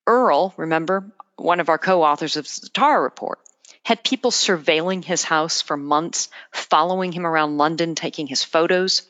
Earl, 0.06 0.54
remember, 0.58 1.12
one 1.38 1.60
of 1.60 1.70
our 1.70 1.78
co 1.78 2.04
authors 2.04 2.38
of 2.38 2.46
the 2.46 2.70
Zatarra 2.70 3.02
report, 3.02 3.40
had 3.84 4.04
people 4.04 4.32
surveilling 4.32 5.04
his 5.04 5.24
house 5.24 5.62
for 5.62 5.78
months, 5.78 6.30
following 6.52 7.12
him 7.12 7.26
around 7.26 7.58
London, 7.58 7.96
taking 7.96 8.28
his 8.28 8.44
photos. 8.44 9.04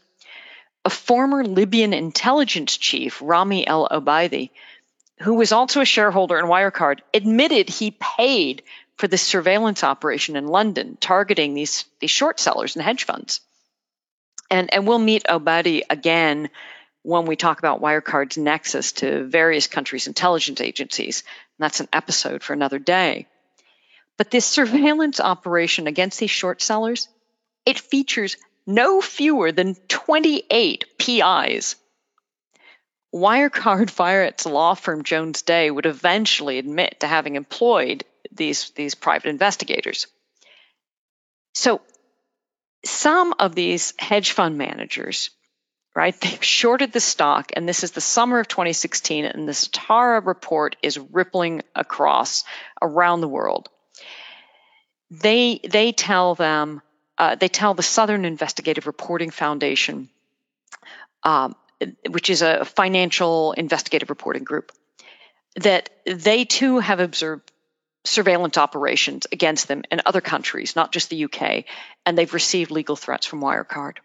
A 0.84 0.90
former 0.90 1.44
Libyan 1.44 1.94
intelligence 1.94 2.78
chief, 2.78 3.20
Rami 3.22 3.66
El 3.66 3.88
Obeidi, 3.90 4.52
who 5.20 5.36
was 5.36 5.52
also 5.52 5.82
a 5.82 5.86
shareholder 5.86 6.38
in 6.38 6.46
Wirecard, 6.46 7.00
admitted 7.14 7.70
he 7.70 7.92
paid 7.92 8.64
for 8.98 9.08
this 9.08 9.22
surveillance 9.22 9.84
operation 9.84 10.36
in 10.36 10.48
London 10.48 10.98
targeting 11.00 11.54
these, 11.54 11.86
these 12.00 12.12
short 12.12 12.40
sellers 12.40 12.76
and 12.76 12.84
hedge 12.84 13.04
funds. 13.04 13.42
And, 14.50 14.74
and 14.74 14.88
we'll 14.88 15.00
meet 15.00 15.26
Obeidi 15.28 15.84
again 15.90 16.50
when 17.04 17.26
we 17.26 17.36
talk 17.36 17.60
about 17.60 17.82
Wirecard's 17.82 18.38
nexus 18.38 18.94
to 18.94 19.24
various 19.26 19.68
countries' 19.68 20.08
intelligence 20.08 20.62
agencies. 20.62 21.24
And 21.58 21.66
that's 21.66 21.80
an 21.80 21.90
episode 21.92 22.44
for 22.44 22.54
another 22.54 22.80
day. 22.80 23.28
But 24.18 24.32
this 24.32 24.46
surveillance 24.46 25.20
operation 25.20 25.88
against 25.88 26.20
these 26.20 26.32
short 26.32 26.62
sellers, 26.62 27.08
it 27.66 27.80
features 27.80 28.38
no 28.66 29.02
fewer 29.02 29.52
than 29.52 29.76
28 29.76 30.98
PIs 30.98 31.76
Wirecard 33.16 33.90
via 33.92 34.24
its 34.24 34.46
law 34.46 34.74
firm 34.74 35.04
Jones 35.04 35.42
Day 35.42 35.72
would 35.72 35.86
eventually 35.86 36.58
admit 36.58 37.00
to 37.00 37.08
having 37.08 37.38
employed 37.38 38.04
these, 38.36 38.72
these 38.72 38.96
private 38.96 39.30
investigators. 39.30 40.08
So 41.54 41.82
some 42.84 43.34
of 43.40 43.56
these 43.56 43.94
hedge 43.98 44.32
fund 44.32 44.58
managers, 44.58 45.30
right, 45.96 46.20
they've 46.22 46.44
shorted 46.44 46.92
the 46.92 47.00
stock, 47.00 47.52
and 47.56 47.68
this 47.68 47.84
is 47.84 47.92
the 47.92 48.02
summer 48.02 48.40
of 48.40 48.48
2016, 48.48 49.26
and 49.26 49.48
the 49.48 49.54
Zatarra 49.54 50.26
report 50.26 50.76
is 50.82 51.00
rippling 51.00 51.62
across 51.74 52.44
around 52.82 53.22
the 53.22 53.28
world. 53.28 53.70
They 55.12 55.60
they 55.64 55.92
tell 55.92 56.34
them 56.34 56.82
uh, 57.18 57.36
they 57.36 57.48
tell 57.48 57.76
the 57.76 57.84
Southern 57.84 58.26
Investigative 58.26 58.88
Reporting 58.88 59.30
Foundation 59.30 60.10
um, 61.26 61.56
which 62.08 62.30
is 62.30 62.42
a 62.42 62.64
financial 62.64 63.52
investigative 63.54 64.10
reporting 64.10 64.44
group, 64.44 64.72
that 65.56 65.90
they 66.06 66.46
too 66.46 66.80
have 66.80 67.00
observed 67.00 67.52
surveillance 68.06 68.58
operations 68.58 69.28
against 69.32 69.68
them 69.68 69.84
in 69.92 70.02
other 70.06 70.22
countries, 70.22 70.76
not 70.76 70.92
just 70.92 71.10
the 71.10 71.26
UK, 71.26 71.66
and 72.06 72.18
they've 72.18 72.34
received 72.34 72.72
legal 72.72 72.96
threats 72.96 73.26
from 73.26 73.42
Wirecard. 73.42 73.98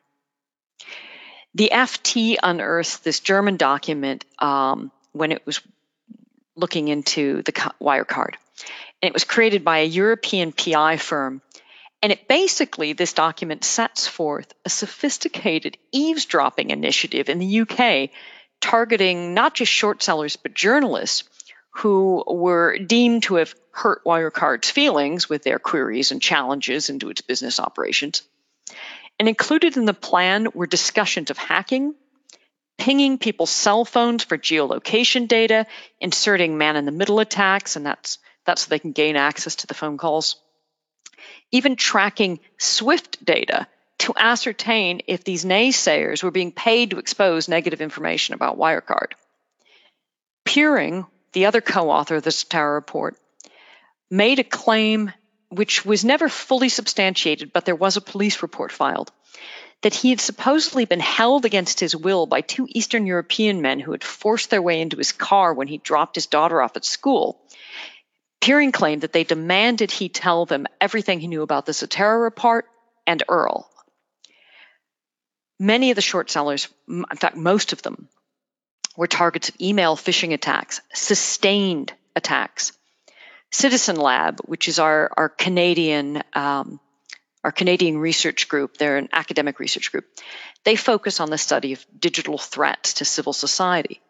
The 1.54 1.70
FT 1.72 2.36
unearthed 2.42 3.04
this 3.04 3.20
German 3.20 3.56
document 3.56 4.24
um, 4.38 4.90
when 5.12 5.32
it 5.32 5.44
was 5.46 5.60
looking 6.56 6.88
into 6.88 7.42
the 7.42 7.52
Wirecard. 7.80 8.34
And 9.02 9.08
it 9.08 9.14
was 9.14 9.24
created 9.24 9.64
by 9.64 9.78
a 9.78 9.86
European 9.86 10.52
PI 10.52 10.98
firm 10.98 11.42
and 12.02 12.12
it 12.12 12.28
basically, 12.28 12.94
this 12.94 13.12
document 13.12 13.62
sets 13.62 14.06
forth 14.06 14.54
a 14.64 14.70
sophisticated 14.70 15.76
eavesdropping 15.92 16.70
initiative 16.70 17.28
in 17.28 17.38
the 17.38 17.60
UK 17.60 18.10
targeting 18.60 19.34
not 19.34 19.54
just 19.54 19.72
short 19.72 20.02
sellers, 20.02 20.36
but 20.36 20.54
journalists 20.54 21.24
who 21.70 22.24
were 22.26 22.78
deemed 22.78 23.22
to 23.24 23.36
have 23.36 23.54
hurt 23.72 24.04
Wirecard's 24.04 24.70
feelings 24.70 25.28
with 25.28 25.42
their 25.42 25.58
queries 25.58 26.10
and 26.10 26.20
challenges 26.20 26.90
into 26.90 27.10
its 27.10 27.20
business 27.20 27.60
operations. 27.60 28.22
And 29.18 29.28
included 29.28 29.76
in 29.76 29.84
the 29.84 29.94
plan 29.94 30.48
were 30.54 30.66
discussions 30.66 31.30
of 31.30 31.38
hacking, 31.38 31.94
pinging 32.78 33.18
people's 33.18 33.50
cell 33.50 33.84
phones 33.84 34.24
for 34.24 34.38
geolocation 34.38 35.28
data, 35.28 35.66
inserting 36.00 36.58
man 36.58 36.76
in 36.76 36.86
the 36.86 36.92
middle 36.92 37.20
attacks, 37.20 37.76
and 37.76 37.86
that's, 37.86 38.18
that's 38.44 38.62
so 38.62 38.70
they 38.70 38.78
can 38.78 38.92
gain 38.92 39.16
access 39.16 39.56
to 39.56 39.66
the 39.66 39.74
phone 39.74 39.98
calls 39.98 40.36
even 41.52 41.76
tracking 41.76 42.40
SWIFT 42.58 43.24
data 43.24 43.66
to 43.98 44.14
ascertain 44.16 45.02
if 45.06 45.24
these 45.24 45.44
naysayers 45.44 46.22
were 46.22 46.30
being 46.30 46.52
paid 46.52 46.90
to 46.90 46.98
expose 46.98 47.48
negative 47.48 47.80
information 47.80 48.34
about 48.34 48.58
Wirecard. 48.58 49.12
Perring, 50.44 51.06
the 51.32 51.46
other 51.46 51.60
co 51.60 51.90
author 51.90 52.16
of 52.16 52.22
the 52.22 52.30
Zatarra 52.30 52.74
report, 52.74 53.16
made 54.10 54.38
a 54.38 54.44
claim 54.44 55.12
which 55.48 55.84
was 55.84 56.04
never 56.04 56.28
fully 56.28 56.68
substantiated, 56.68 57.52
but 57.52 57.64
there 57.64 57.74
was 57.74 57.96
a 57.96 58.00
police 58.00 58.42
report 58.42 58.72
filed 58.72 59.10
that 59.82 59.94
he 59.94 60.10
had 60.10 60.20
supposedly 60.20 60.84
been 60.84 61.00
held 61.00 61.46
against 61.46 61.80
his 61.80 61.96
will 61.96 62.26
by 62.26 62.42
two 62.42 62.66
Eastern 62.68 63.06
European 63.06 63.62
men 63.62 63.80
who 63.80 63.92
had 63.92 64.04
forced 64.04 64.50
their 64.50 64.60
way 64.60 64.80
into 64.80 64.98
his 64.98 65.12
car 65.12 65.54
when 65.54 65.68
he 65.68 65.78
dropped 65.78 66.16
his 66.16 66.26
daughter 66.26 66.60
off 66.60 66.76
at 66.76 66.84
school 66.84 67.40
Perring 68.40 68.72
claimed 68.72 69.02
that 69.02 69.12
they 69.12 69.24
demanded 69.24 69.90
he 69.90 70.08
tell 70.08 70.46
them 70.46 70.66
everything 70.80 71.20
he 71.20 71.28
knew 71.28 71.42
about 71.42 71.66
the 71.66 71.72
Zatarra 71.72 72.22
report 72.22 72.66
and 73.06 73.22
Earl. 73.28 73.70
Many 75.58 75.90
of 75.90 75.96
the 75.96 76.02
short 76.02 76.30
sellers, 76.30 76.68
in 76.88 77.04
fact, 77.16 77.36
most 77.36 77.74
of 77.74 77.82
them, 77.82 78.08
were 79.00 79.06
targets 79.06 79.48
of 79.48 79.54
email 79.62 79.96
phishing 79.96 80.34
attacks, 80.34 80.82
sustained 80.92 81.90
attacks. 82.14 82.72
Citizen 83.50 83.96
Lab, 83.96 84.40
which 84.44 84.68
is 84.68 84.78
our, 84.78 85.10
our 85.16 85.30
Canadian 85.30 86.22
um, 86.34 86.78
our 87.42 87.50
Canadian 87.50 87.96
research 87.96 88.46
group, 88.46 88.76
they're 88.76 88.98
an 88.98 89.08
academic 89.10 89.58
research 89.58 89.90
group, 89.90 90.04
they 90.64 90.76
focus 90.76 91.18
on 91.18 91.30
the 91.30 91.38
study 91.38 91.72
of 91.72 91.86
digital 91.98 92.36
threats 92.36 92.92
to 92.94 93.06
civil 93.06 93.32
society. 93.32 94.02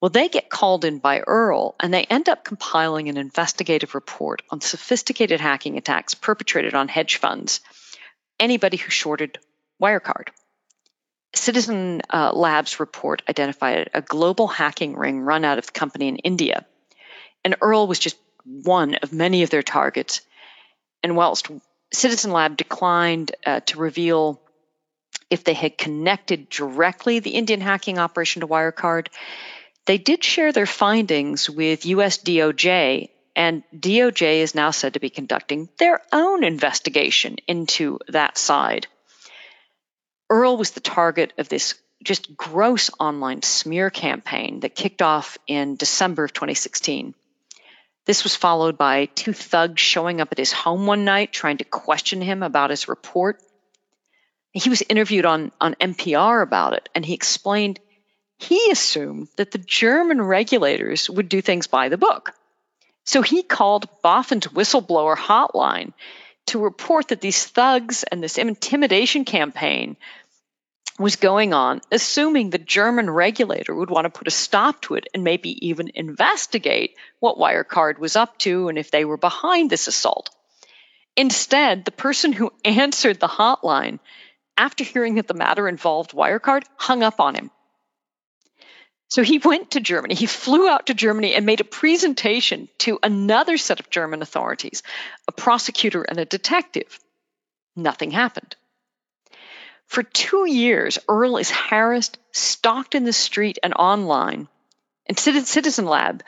Well, 0.00 0.10
they 0.10 0.28
get 0.28 0.48
called 0.48 0.84
in 0.84 1.00
by 1.00 1.18
Earl 1.26 1.74
and 1.80 1.92
they 1.92 2.04
end 2.04 2.28
up 2.28 2.44
compiling 2.44 3.08
an 3.08 3.16
investigative 3.16 3.96
report 3.96 4.42
on 4.48 4.60
sophisticated 4.60 5.40
hacking 5.40 5.76
attacks 5.76 6.14
perpetrated 6.14 6.76
on 6.76 6.86
hedge 6.86 7.16
funds, 7.16 7.58
anybody 8.38 8.76
who 8.76 8.90
shorted 8.90 9.40
Wirecard. 9.82 10.28
Citizen 11.34 12.02
uh, 12.10 12.32
Labs 12.32 12.80
report 12.80 13.22
identified 13.28 13.90
a 13.94 14.02
global 14.02 14.48
hacking 14.48 14.96
ring 14.96 15.20
run 15.20 15.44
out 15.44 15.58
of 15.58 15.66
the 15.66 15.72
company 15.72 16.08
in 16.08 16.16
India. 16.16 16.66
And 17.44 17.56
Earl 17.60 17.86
was 17.86 17.98
just 17.98 18.16
one 18.44 18.94
of 18.96 19.12
many 19.12 19.42
of 19.42 19.50
their 19.50 19.62
targets. 19.62 20.22
And 21.02 21.16
whilst 21.16 21.48
Citizen 21.92 22.32
Lab 22.32 22.56
declined 22.56 23.32
uh, 23.46 23.60
to 23.60 23.78
reveal 23.78 24.40
if 25.30 25.44
they 25.44 25.54
had 25.54 25.78
connected 25.78 26.48
directly 26.48 27.20
the 27.20 27.30
Indian 27.30 27.60
hacking 27.60 27.98
operation 27.98 28.40
to 28.40 28.48
Wirecard, 28.48 29.08
they 29.86 29.98
did 29.98 30.22
share 30.24 30.52
their 30.52 30.66
findings 30.66 31.48
with 31.48 31.86
US 31.86 32.18
DOJ, 32.18 33.08
and 33.36 33.62
DOJ 33.74 34.38
is 34.38 34.54
now 34.54 34.72
said 34.72 34.94
to 34.94 35.00
be 35.00 35.10
conducting 35.10 35.68
their 35.78 36.00
own 36.12 36.44
investigation 36.44 37.36
into 37.46 37.98
that 38.08 38.36
side. 38.36 38.88
Earl 40.30 40.56
was 40.56 40.70
the 40.70 40.80
target 40.80 41.32
of 41.38 41.48
this 41.48 41.74
just 42.02 42.36
gross 42.36 42.90
online 42.98 43.42
smear 43.42 43.90
campaign 43.90 44.60
that 44.60 44.74
kicked 44.76 45.02
off 45.02 45.36
in 45.46 45.76
December 45.76 46.24
of 46.24 46.32
2016. 46.32 47.14
This 48.06 48.24
was 48.24 48.34
followed 48.34 48.78
by 48.78 49.06
two 49.06 49.32
thugs 49.32 49.80
showing 49.80 50.20
up 50.20 50.32
at 50.32 50.38
his 50.38 50.52
home 50.52 50.86
one 50.86 51.04
night 51.04 51.32
trying 51.32 51.58
to 51.58 51.64
question 51.64 52.22
him 52.22 52.42
about 52.42 52.70
his 52.70 52.88
report. 52.88 53.42
He 54.52 54.70
was 54.70 54.82
interviewed 54.82 55.26
on, 55.26 55.52
on 55.60 55.74
NPR 55.74 56.42
about 56.42 56.72
it, 56.72 56.88
and 56.94 57.04
he 57.04 57.14
explained 57.14 57.78
he 58.38 58.70
assumed 58.70 59.28
that 59.36 59.50
the 59.50 59.58
German 59.58 60.22
regulators 60.22 61.10
would 61.10 61.28
do 61.28 61.42
things 61.42 61.66
by 61.66 61.90
the 61.90 61.98
book. 61.98 62.34
So 63.04 63.20
he 63.20 63.42
called 63.42 63.88
BaFin's 64.02 64.46
whistleblower 64.46 65.16
hotline 65.16 65.92
to 66.46 66.58
report 66.58 67.08
that 67.08 67.20
these 67.20 67.46
thugs 67.46 68.02
and 68.04 68.22
this 68.22 68.38
intimidation 68.38 69.24
campaign 69.24 69.96
was 71.00 71.16
going 71.16 71.54
on, 71.54 71.80
assuming 71.90 72.50
the 72.50 72.58
German 72.58 73.08
regulator 73.08 73.74
would 73.74 73.88
want 73.88 74.04
to 74.04 74.10
put 74.10 74.28
a 74.28 74.30
stop 74.30 74.82
to 74.82 74.94
it 74.94 75.06
and 75.14 75.24
maybe 75.24 75.66
even 75.66 75.90
investigate 75.94 76.94
what 77.20 77.38
Wirecard 77.38 77.98
was 77.98 78.16
up 78.16 78.36
to 78.38 78.68
and 78.68 78.76
if 78.76 78.90
they 78.90 79.06
were 79.06 79.16
behind 79.16 79.70
this 79.70 79.88
assault. 79.88 80.28
Instead, 81.16 81.86
the 81.86 81.90
person 81.90 82.34
who 82.34 82.52
answered 82.64 83.18
the 83.18 83.28
hotline 83.28 83.98
after 84.58 84.84
hearing 84.84 85.14
that 85.14 85.26
the 85.26 85.34
matter 85.34 85.66
involved 85.68 86.12
Wirecard 86.12 86.64
hung 86.76 87.02
up 87.02 87.18
on 87.18 87.34
him. 87.34 87.50
So 89.08 89.22
he 89.22 89.38
went 89.38 89.72
to 89.72 89.80
Germany. 89.80 90.14
He 90.14 90.26
flew 90.26 90.68
out 90.68 90.86
to 90.86 90.94
Germany 90.94 91.34
and 91.34 91.46
made 91.46 91.60
a 91.60 91.64
presentation 91.64 92.68
to 92.78 92.98
another 93.02 93.56
set 93.56 93.80
of 93.80 93.90
German 93.90 94.20
authorities, 94.20 94.82
a 95.26 95.32
prosecutor 95.32 96.02
and 96.02 96.18
a 96.18 96.26
detective. 96.26 97.00
Nothing 97.74 98.10
happened. 98.10 98.54
For 99.90 100.04
two 100.04 100.48
years, 100.48 101.00
Earl 101.08 101.36
is 101.38 101.50
harassed, 101.50 102.16
stalked 102.30 102.94
in 102.94 103.02
the 103.02 103.12
street 103.12 103.58
and 103.60 103.74
online, 103.74 104.46
and 105.06 105.18
Citizen 105.18 105.84
Lab 105.84 106.22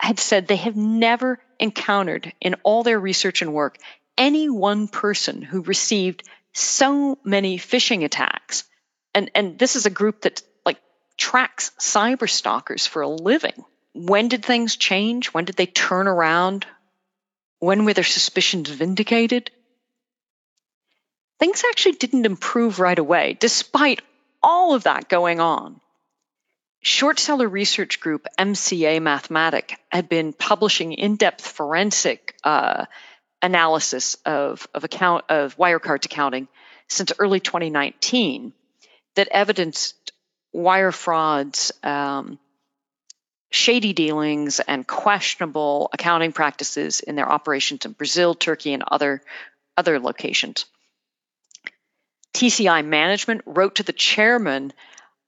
had 0.00 0.18
said 0.18 0.48
they 0.48 0.56
have 0.56 0.74
never 0.74 1.38
encountered 1.60 2.32
in 2.40 2.56
all 2.64 2.82
their 2.82 2.98
research 2.98 3.40
and 3.40 3.54
work 3.54 3.78
any 4.18 4.50
one 4.50 4.88
person 4.88 5.42
who 5.42 5.62
received 5.62 6.24
so 6.54 7.20
many 7.22 7.56
phishing 7.56 8.02
attacks. 8.02 8.64
And, 9.14 9.30
and 9.36 9.56
this 9.60 9.76
is 9.76 9.86
a 9.86 9.90
group 9.90 10.22
that 10.22 10.42
like 10.66 10.80
tracks 11.16 11.70
cyber 11.78 12.28
stalkers 12.28 12.84
for 12.84 13.02
a 13.02 13.08
living. 13.08 13.64
When 13.94 14.26
did 14.26 14.44
things 14.44 14.74
change? 14.74 15.28
When 15.28 15.44
did 15.44 15.54
they 15.54 15.66
turn 15.66 16.08
around? 16.08 16.66
When 17.60 17.84
were 17.84 17.94
their 17.94 18.02
suspicions 18.02 18.68
vindicated? 18.70 19.52
Things 21.42 21.64
actually 21.68 21.96
didn't 21.96 22.24
improve 22.24 22.78
right 22.78 22.96
away, 22.96 23.36
despite 23.40 24.00
all 24.44 24.74
of 24.76 24.84
that 24.84 25.08
going 25.08 25.40
on. 25.40 25.80
Short 26.82 27.18
seller 27.18 27.48
research 27.48 27.98
group 27.98 28.28
MCA 28.38 29.02
Mathematic 29.02 29.76
had 29.90 30.08
been 30.08 30.34
publishing 30.34 30.92
in-depth 30.92 31.44
forensic 31.44 32.36
uh, 32.44 32.84
analysis 33.42 34.14
of, 34.24 34.68
of 34.72 34.84
account 34.84 35.24
of 35.30 35.56
Wirecard's 35.56 36.06
accounting 36.06 36.46
since 36.86 37.10
early 37.18 37.40
2019 37.40 38.52
that 39.16 39.26
evidenced 39.32 40.12
wire 40.52 40.92
frauds, 40.92 41.72
um, 41.82 42.38
shady 43.50 43.92
dealings, 43.92 44.60
and 44.60 44.86
questionable 44.86 45.90
accounting 45.92 46.30
practices 46.30 47.00
in 47.00 47.16
their 47.16 47.28
operations 47.28 47.84
in 47.84 47.90
Brazil, 47.90 48.36
Turkey, 48.36 48.72
and 48.74 48.84
other 48.86 49.22
other 49.76 49.98
locations. 49.98 50.66
TCI 52.34 52.84
management 52.84 53.42
wrote 53.46 53.76
to 53.76 53.82
the 53.82 53.92
chairman 53.92 54.72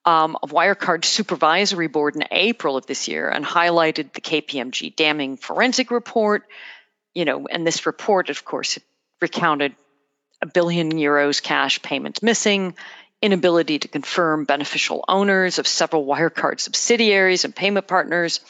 um, 0.04 0.36
of 0.42 0.50
Wirecard's 0.50 1.08
supervisory 1.08 1.88
board 1.88 2.16
in 2.16 2.24
April 2.30 2.76
of 2.76 2.86
this 2.86 3.08
year 3.08 3.28
and 3.28 3.44
highlighted 3.44 4.12
the 4.12 4.20
KPMG 4.20 4.94
damning 4.94 5.36
forensic 5.36 5.90
report. 5.90 6.44
You 7.14 7.24
know, 7.24 7.46
and 7.46 7.66
this 7.66 7.86
report, 7.86 8.28
of 8.28 8.44
course, 8.44 8.78
recounted 9.20 9.74
a 10.42 10.46
billion 10.46 10.92
euros 10.92 11.42
cash 11.42 11.80
payments 11.80 12.22
missing, 12.22 12.74
inability 13.22 13.78
to 13.78 13.88
confirm 13.88 14.44
beneficial 14.44 15.04
owners 15.08 15.58
of 15.58 15.66
several 15.66 16.04
Wirecard 16.04 16.60
subsidiaries 16.60 17.44
and 17.44 17.54
payment 17.54 17.86
partners, 17.86 18.40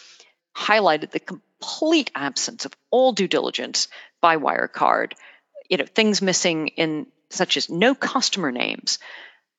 highlighted 0.57 1.11
the 1.11 1.21
complete 1.21 2.11
absence 2.15 2.65
of 2.65 2.73
all 2.91 3.13
due 3.13 3.29
diligence 3.29 3.89
by 4.21 4.37
Wirecard. 4.37 5.13
You 5.69 5.77
know, 5.77 5.87
things 5.87 6.21
missing 6.21 6.69
in 6.69 7.07
such 7.35 7.57
as 7.57 7.69
no 7.69 7.95
customer 7.95 8.51
names, 8.51 8.99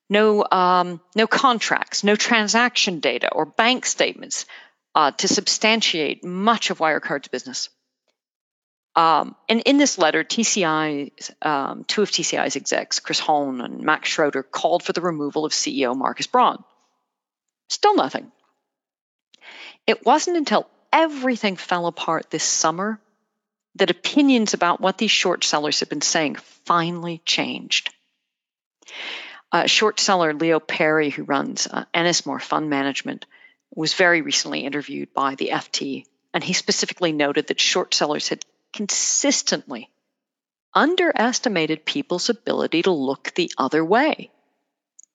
no, 0.09 0.45
um, 0.51 1.01
no 1.15 1.27
contracts, 1.27 2.03
no 2.03 2.15
transaction 2.15 2.99
data 2.99 3.31
or 3.31 3.45
bank 3.45 3.85
statements 3.85 4.45
uh, 4.93 5.11
to 5.11 5.27
substantiate 5.27 6.23
much 6.23 6.69
of 6.69 6.79
Wirecard's 6.79 7.27
business. 7.27 7.69
Um, 8.95 9.35
and 9.49 9.61
in 9.65 9.77
this 9.77 9.97
letter, 9.97 10.23
TCI, 10.23 11.11
um, 11.45 11.83
two 11.83 12.01
of 12.01 12.11
TCI's 12.11 12.55
execs, 12.55 13.01
Chris 13.01 13.19
Hohn 13.19 13.59
and 13.59 13.81
Max 13.81 14.07
Schroeder, 14.09 14.41
called 14.41 14.83
for 14.83 14.93
the 14.93 15.01
removal 15.01 15.43
of 15.43 15.51
CEO 15.51 15.95
Markus 15.95 16.27
Braun. 16.27 16.63
Still 17.69 17.95
nothing. 17.95 18.31
It 19.85 20.05
wasn't 20.05 20.37
until 20.37 20.69
everything 20.93 21.57
fell 21.57 21.87
apart 21.87 22.29
this 22.29 22.43
summer 22.43 23.01
that 23.75 23.91
opinions 23.91 24.53
about 24.53 24.81
what 24.81 24.97
these 24.97 25.11
short 25.11 25.43
sellers 25.43 25.81
have 25.81 25.89
been 25.89 26.01
saying 26.01 26.35
finally 26.65 27.21
changed. 27.25 27.93
Uh, 29.51 29.67
short 29.67 29.99
seller 29.99 30.33
Leo 30.33 30.59
Perry, 30.59 31.09
who 31.09 31.23
runs 31.23 31.67
uh, 31.67 31.85
Ennismore 31.93 32.41
Fund 32.41 32.69
Management, 32.69 33.25
was 33.73 33.93
very 33.93 34.21
recently 34.21 34.61
interviewed 34.61 35.13
by 35.13 35.35
the 35.35 35.49
FT, 35.49 36.05
and 36.33 36.43
he 36.43 36.53
specifically 36.53 37.11
noted 37.11 37.47
that 37.47 37.59
short 37.59 37.93
sellers 37.93 38.29
had 38.29 38.45
consistently 38.73 39.89
underestimated 40.73 41.85
people's 41.85 42.29
ability 42.29 42.81
to 42.81 42.91
look 42.91 43.33
the 43.35 43.51
other 43.57 43.83
way. 43.83 44.29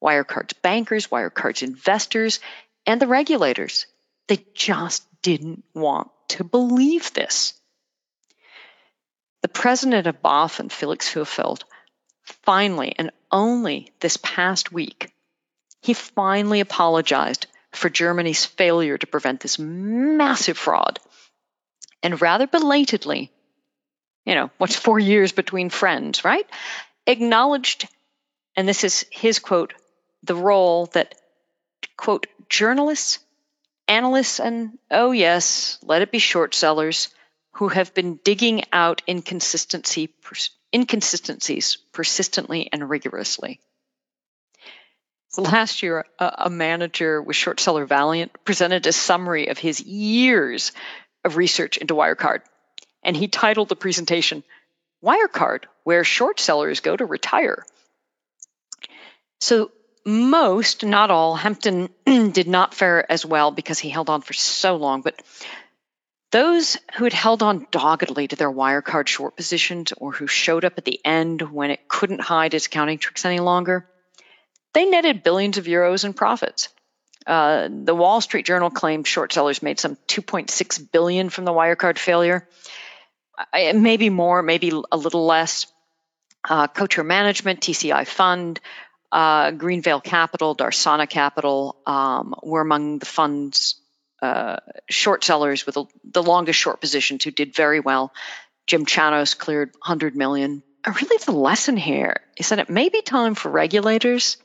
Wirecard's 0.03 0.55
bankers, 0.55 1.09
Wirecard's 1.09 1.63
investors, 1.63 2.41
and 2.87 3.01
the 3.01 3.07
regulators, 3.07 3.87
they 4.29 4.39
just 4.55 5.05
didn't 5.23 5.65
want 5.75 6.11
to 6.29 6.45
believe 6.45 7.13
this. 7.13 7.60
The 9.43 9.49
president 9.49 10.07
of 10.07 10.23
BaFin, 10.23 10.71
Felix 10.71 11.13
Hufeld, 11.13 11.63
finally 12.43 12.95
and 12.99 13.11
only 13.31 13.93
this 14.01 14.17
past 14.19 14.73
week, 14.73 15.13
he 15.81 15.95
finally 15.95 16.61
apologized 16.61 17.47
for 17.73 17.89
Germany's 17.89 18.45
failure 18.45 18.99
to 18.99 19.07
prevent 19.07 19.41
this 19.41 19.59
massive 19.59 20.59
fraud. 20.59 20.99
And 22.03 22.21
rather 22.21 22.47
belatedly, 22.47 23.31
you 24.27 24.35
know, 24.35 24.51
what's 24.59 24.77
four 24.77 24.99
years 24.99 25.33
between 25.33 25.71
friends, 25.71 26.25
right? 26.25 26.47
Acknowledged, 27.07 27.89
and 28.57 28.69
this 28.69 28.85
is 28.85 29.07
his 29.11 29.39
quote, 29.39 29.73
the 30.23 30.35
role 30.35 30.87
that, 30.87 31.15
quote, 31.97 32.27
journalists, 32.49 33.21
analysts, 33.89 34.39
and 34.39 34.79
oh, 34.91 35.13
yes, 35.13 35.79
let 35.83 36.03
it 36.03 36.13
be 36.13 36.19
short 36.19 36.55
sellers 36.55 37.09
who 37.53 37.69
have 37.69 37.95
been 37.95 38.19
digging 38.25 38.63
out 38.73 39.03
inconsistency, 39.07 40.15
inconsistencies 40.75 41.77
persistently 41.93 42.69
and 42.73 42.89
rigorously. 42.89 43.61
Last 45.37 45.83
year, 45.83 46.05
a, 46.19 46.33
a 46.39 46.51
manager 46.51 47.23
with 47.23 47.37
short 47.37 47.61
seller 47.61 47.87
Valeant 47.87 48.33
presented 48.45 48.87
a 48.87 48.93
summary 48.93 49.49
of 49.49 49.59
his 49.59 49.81
years 49.81 50.73
of 51.25 51.37
research 51.37 51.77
into 51.77 51.95
Wirecard. 51.95 52.41
And 53.03 53.17
he 53.17 53.29
titled 53.29 53.69
the 53.69 53.77
presentation, 53.77 54.43
Wirecard, 55.03 55.65
where 55.85 56.05
short 56.05 56.41
sellers 56.41 56.81
go 56.81 56.97
to 56.97 57.05
retire. 57.05 57.65
So 59.41 59.71
most, 60.05 60.85
not 60.85 61.11
all, 61.11 61.35
Hampton 61.35 61.91
did 62.05 62.49
not 62.49 62.75
fare 62.75 63.11
as 63.11 63.25
well 63.25 63.51
because 63.51 63.79
he 63.79 63.89
held 63.89 64.11
on 64.11 64.23
for 64.23 64.33
so 64.33 64.77
long, 64.77 65.03
but 65.03 65.21
those 66.31 66.77
who 66.97 67.05
had 67.05 67.13
held 67.13 67.43
on 67.43 67.67
doggedly 67.71 68.29
to 68.29 68.37
their 68.37 68.51
Wirecard 68.51 69.09
short 69.09 69.37
positions 69.37 69.93
or 69.97 70.13
who 70.13 70.27
showed 70.27 70.65
up 70.65 70.75
at 70.79 70.85
the 70.85 71.01
end 71.05 71.43
when 71.43 71.71
it 71.71 71.89
couldn't 71.89 72.21
hide 72.21 72.55
its 72.55 72.67
accounting 72.67 72.99
tricks 72.99 73.25
any 73.25 73.41
longer, 73.41 73.87
they 74.73 74.85
netted 74.85 75.25
billions 75.25 75.59
of 75.59 75.65
euros 75.65 76.05
in 76.05 76.13
profits. 76.13 76.69
Uh, 77.27 77.69
the 77.71 77.95
Wall 77.95 78.21
Street 78.21 78.47
Journal 78.47 78.71
claimed 78.71 79.07
short 79.07 79.33
sellers 79.33 79.63
made 79.63 79.81
some 79.81 79.97
2.6 80.09 80.93
billion 80.93 81.31
from 81.31 81.45
the 81.45 81.53
Wirecard 81.53 81.99
failure, 81.99 82.49
maybe 83.53 84.09
more, 84.09 84.43
maybe 84.43 84.73
a 84.91 84.97
little 84.97 85.27
less. 85.27 85.67
Uh, 86.49 86.69
Management, 87.05 87.61
TCI 87.61 88.07
Fund, 88.07 88.61
uh, 89.13 89.51
Greenvale 89.51 90.03
Capital, 90.03 90.57
Darsana 90.57 91.09
Capital 91.09 91.77
um, 91.87 92.35
were 92.43 92.63
among 92.63 92.99
the 92.99 93.07
funds 93.07 93.80
uh, 94.23 94.57
short 94.89 95.25
sellers 95.25 95.67
with 95.67 95.77
a, 95.77 95.85
the 96.05 96.23
longest 96.23 96.59
short 96.59 96.81
positions 96.81 97.25
who 97.25 97.31
did 97.31 97.55
very 97.55 97.81
well. 97.81 98.13
Jim 98.67 98.87
Chanos 98.87 99.37
cleared 99.37 99.71
100 99.73 100.15
million. 100.15 100.63
Really, 100.87 101.19
the 101.25 101.33
lesson 101.33 101.77
here 101.77 102.17
is 102.37 102.51
that 102.51 102.59
it 102.59 102.71
may 102.71 102.89
be 102.89 103.03
time 103.03 103.35
for 103.35 103.51
regulators 103.51 104.37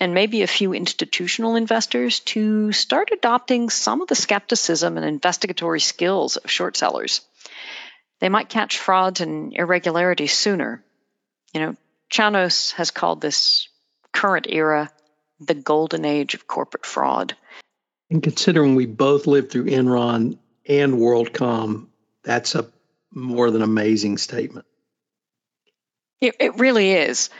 and 0.00 0.14
maybe 0.14 0.42
a 0.42 0.46
few 0.46 0.72
institutional 0.72 1.56
investors 1.56 2.20
to 2.20 2.72
start 2.72 3.10
adopting 3.12 3.70
some 3.70 4.00
of 4.00 4.08
the 4.08 4.14
skepticism 4.14 4.96
and 4.96 5.06
investigatory 5.06 5.80
skills 5.80 6.36
of 6.36 6.50
short 6.50 6.76
sellers. 6.76 7.20
They 8.20 8.28
might 8.28 8.48
catch 8.48 8.78
frauds 8.78 9.20
and 9.20 9.52
irregularities 9.54 10.32
sooner. 10.32 10.82
You 11.52 11.60
know, 11.60 11.76
Chanos 12.10 12.72
has 12.72 12.90
called 12.90 13.20
this 13.20 13.68
current 14.12 14.46
era 14.48 14.90
the 15.40 15.54
golden 15.54 16.04
age 16.04 16.34
of 16.34 16.46
corporate 16.46 16.86
fraud. 16.86 17.36
And 18.10 18.22
considering 18.22 18.74
we 18.74 18.86
both 18.86 19.26
lived 19.26 19.50
through 19.50 19.66
Enron 19.66 20.38
and 20.66 20.94
WorldCom, 20.94 21.88
that's 22.22 22.54
a 22.54 22.70
more 23.12 23.50
than 23.50 23.62
amazing 23.62 24.18
statement. 24.18 24.66
It, 26.20 26.36
it 26.40 26.58
really 26.58 26.92
is. 26.92 27.30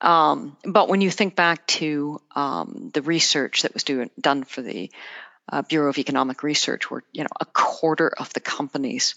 Um, 0.00 0.56
but 0.64 0.88
when 0.88 1.00
you 1.00 1.10
think 1.10 1.34
back 1.34 1.66
to 1.68 2.20
um, 2.34 2.90
the 2.94 3.02
research 3.02 3.62
that 3.62 3.74
was 3.74 3.82
do, 3.82 4.08
done 4.20 4.44
for 4.44 4.62
the 4.62 4.90
uh, 5.50 5.62
Bureau 5.62 5.90
of 5.90 5.98
Economic 5.98 6.42
Research, 6.42 6.90
where 6.90 7.02
you 7.12 7.24
know 7.24 7.30
a 7.40 7.46
quarter 7.46 8.08
of 8.08 8.32
the 8.32 8.40
companies 8.40 9.16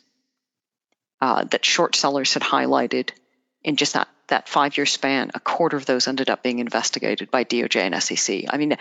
uh, 1.20 1.44
that 1.46 1.64
short 1.66 1.96
sellers 1.96 2.34
had 2.34 2.42
highlighted 2.42 3.12
in 3.64 3.76
just 3.76 3.94
that, 3.94 4.08
that 4.28 4.50
five 4.50 4.76
year 4.78 4.88
span, 4.88 5.30
a 5.36 5.40
quarter 5.40 5.78
of 5.78 5.86
those 5.86 6.08
ended 6.08 6.30
up 6.30 6.42
being 6.42 6.60
investigated 6.60 7.30
by 7.30 7.44
DOJ 7.44 7.76
and 7.82 8.04
SEC. 8.04 8.46
I 8.50 8.58
mean, 8.58 8.78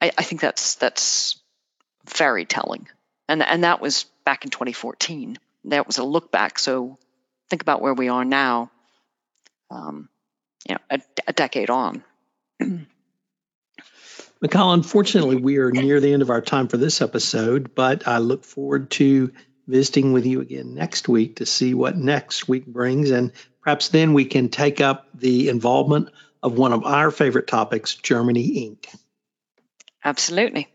I, 0.00 0.10
I 0.18 0.22
think 0.22 0.40
that's 0.40 0.74
that's 0.76 1.40
very 2.08 2.44
telling. 2.44 2.88
And 3.28 3.42
and 3.42 3.64
that 3.64 3.80
was 3.80 4.04
back 4.24 4.44
in 4.44 4.50
2014. 4.50 5.38
That 5.66 5.86
was 5.86 5.98
a 5.98 6.04
look 6.04 6.30
back. 6.30 6.58
So 6.58 6.98
think 7.50 7.62
about 7.62 7.80
where 7.80 7.94
we 7.94 8.08
are 8.08 8.24
now. 8.24 8.70
Um, 9.70 10.08
you 10.68 10.74
know, 10.74 10.80
a, 10.90 11.00
a 11.26 11.32
decade 11.32 11.70
on. 11.70 12.04
Mikhail, 14.40 14.72
unfortunately, 14.72 15.36
we 15.36 15.58
are 15.58 15.70
near 15.70 16.00
the 16.00 16.12
end 16.12 16.22
of 16.22 16.30
our 16.30 16.42
time 16.42 16.68
for 16.68 16.76
this 16.76 17.00
episode, 17.00 17.74
but 17.74 18.06
I 18.06 18.18
look 18.18 18.44
forward 18.44 18.90
to 18.92 19.32
visiting 19.66 20.12
with 20.12 20.26
you 20.26 20.40
again 20.40 20.74
next 20.74 21.08
week 21.08 21.36
to 21.36 21.46
see 21.46 21.74
what 21.74 21.96
next 21.96 22.46
week 22.46 22.66
brings. 22.66 23.10
And 23.10 23.32
perhaps 23.62 23.88
then 23.88 24.12
we 24.12 24.26
can 24.26 24.48
take 24.48 24.80
up 24.80 25.08
the 25.14 25.48
involvement 25.48 26.10
of 26.42 26.58
one 26.58 26.72
of 26.72 26.84
our 26.84 27.10
favorite 27.10 27.46
topics, 27.46 27.94
Germany 27.94 28.68
Inc. 28.68 28.94
Absolutely. 30.04 30.68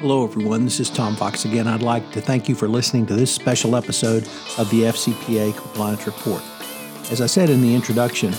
Hello, 0.00 0.24
everyone. 0.24 0.64
This 0.64 0.78
is 0.78 0.90
Tom 0.90 1.16
Fox 1.16 1.46
again. 1.46 1.66
I'd 1.66 1.80
like 1.80 2.12
to 2.12 2.20
thank 2.20 2.50
you 2.50 2.54
for 2.54 2.68
listening 2.68 3.06
to 3.06 3.14
this 3.14 3.34
special 3.34 3.74
episode 3.74 4.24
of 4.58 4.68
the 4.68 4.82
FCPA 4.82 5.56
Compliance 5.56 6.06
Report. 6.06 6.42
As 7.10 7.22
I 7.22 7.26
said 7.26 7.48
in 7.48 7.62
the 7.62 7.74
introduction, 7.74 8.34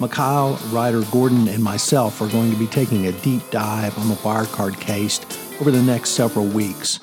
Mikhail, 0.00 0.54
Reider-Gordon, 0.70 1.48
and 1.48 1.64
myself 1.64 2.20
are 2.20 2.28
going 2.28 2.52
to 2.52 2.56
be 2.56 2.68
taking 2.68 3.08
a 3.08 3.12
deep 3.22 3.42
dive 3.50 3.98
on 3.98 4.08
the 4.08 4.14
Wirecard 4.14 4.78
case 4.80 5.20
over 5.60 5.72
the 5.72 5.82
next 5.82 6.10
several 6.10 6.46
weeks. 6.46 7.00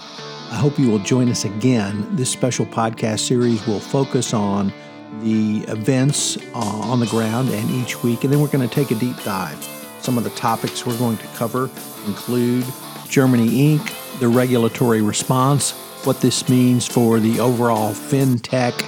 I 0.50 0.56
hope 0.56 0.80
you 0.80 0.90
will 0.90 1.00
join 1.00 1.28
us 1.28 1.44
again. 1.44 2.16
This 2.16 2.30
special 2.30 2.66
podcast 2.66 3.20
series 3.20 3.68
will 3.68 3.82
focus 3.82 4.34
on 4.34 4.72
the 5.20 5.66
events 5.68 6.38
uh, 6.54 6.60
on 6.60 7.02
the 7.02 7.08
ground 7.08 7.50
and 7.50 7.70
each 7.70 8.02
week, 8.04 8.24
and 8.24 8.32
then 8.32 8.40
we're 8.40 8.48
going 8.48 8.68
to 8.68 8.74
take 8.74 8.92
a 8.92 8.96
deep 8.96 9.22
dive. 9.26 9.62
Some 10.00 10.18
of 10.18 10.24
the 10.24 10.30
topics 10.30 10.86
we're 10.86 10.98
going 10.98 11.18
to 11.18 11.28
cover 11.36 11.70
include 12.08 12.64
Germany 13.12 13.78
Inc., 13.78 14.20
the 14.20 14.30
regulatory 14.30 15.02
response, 15.02 15.72
what 16.06 16.22
this 16.22 16.48
means 16.48 16.88
for 16.88 17.20
the 17.20 17.42
overall 17.42 17.92
fintech 17.92 18.82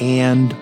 and 0.00 0.56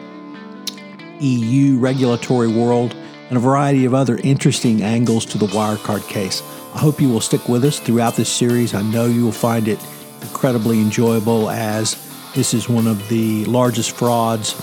EU 1.20 1.78
regulatory 1.78 2.48
world, 2.48 2.96
and 3.28 3.36
a 3.36 3.40
variety 3.40 3.84
of 3.84 3.94
other 3.94 4.18
interesting 4.18 4.82
angles 4.82 5.24
to 5.26 5.38
the 5.38 5.46
Wirecard 5.46 6.06
case. 6.08 6.42
I 6.74 6.78
hope 6.78 7.00
you 7.00 7.08
will 7.08 7.20
stick 7.20 7.48
with 7.48 7.64
us 7.64 7.78
throughout 7.78 8.16
this 8.16 8.28
series. 8.28 8.74
I 8.74 8.82
know 8.82 9.06
you 9.06 9.24
will 9.24 9.32
find 9.32 9.68
it 9.68 9.78
incredibly 10.20 10.80
enjoyable 10.80 11.48
as 11.48 11.94
this 12.34 12.54
is 12.54 12.68
one 12.68 12.88
of 12.88 13.08
the 13.08 13.44
largest 13.44 13.92
frauds 13.92 14.54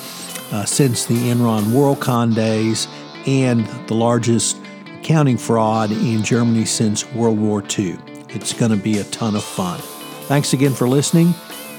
uh, 0.52 0.66
since 0.66 1.06
the 1.06 1.16
Enron 1.16 1.64
WorldCom 1.72 2.36
days 2.36 2.89
and 3.26 3.66
the 3.88 3.94
largest 3.94 4.58
accounting 5.00 5.38
fraud 5.38 5.91
in 5.91 6.24
Germany 6.24 6.66
since 6.66 7.10
World 7.14 7.39
War 7.39 7.64
II. 7.78 7.98
It's 8.34 8.53
going 8.53 8.71
to 8.71 8.77
be 8.77 8.99
a 8.99 9.03
ton 9.05 9.36
of 9.36 9.43
fun. 9.43 9.79
Thanks 10.27 10.53
again 10.53 10.73
for 10.73 10.88
listening. 10.88 11.34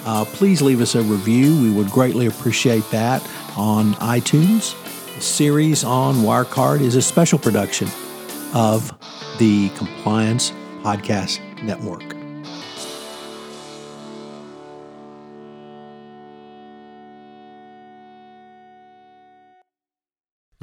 Uh, 0.07 0.25
please 0.27 0.61
leave 0.61 0.81
us 0.81 0.95
a 0.95 1.03
review. 1.03 1.61
We 1.63 1.71
would 1.71 1.91
greatly 1.91 2.27
appreciate 2.27 2.89
that 2.91 3.23
on 3.57 3.95
iTunes. 3.95 4.75
The 5.15 5.21
series 5.21 5.85
on 5.85 6.17
Wirecard 6.17 6.81
is 6.81 6.97
a 6.97 7.03
special 7.03 7.39
production 7.39 7.89
of 8.53 8.93
the 9.39 9.71
Compliance 9.71 10.51
Podcast 10.83 11.41
Network. 11.63 12.14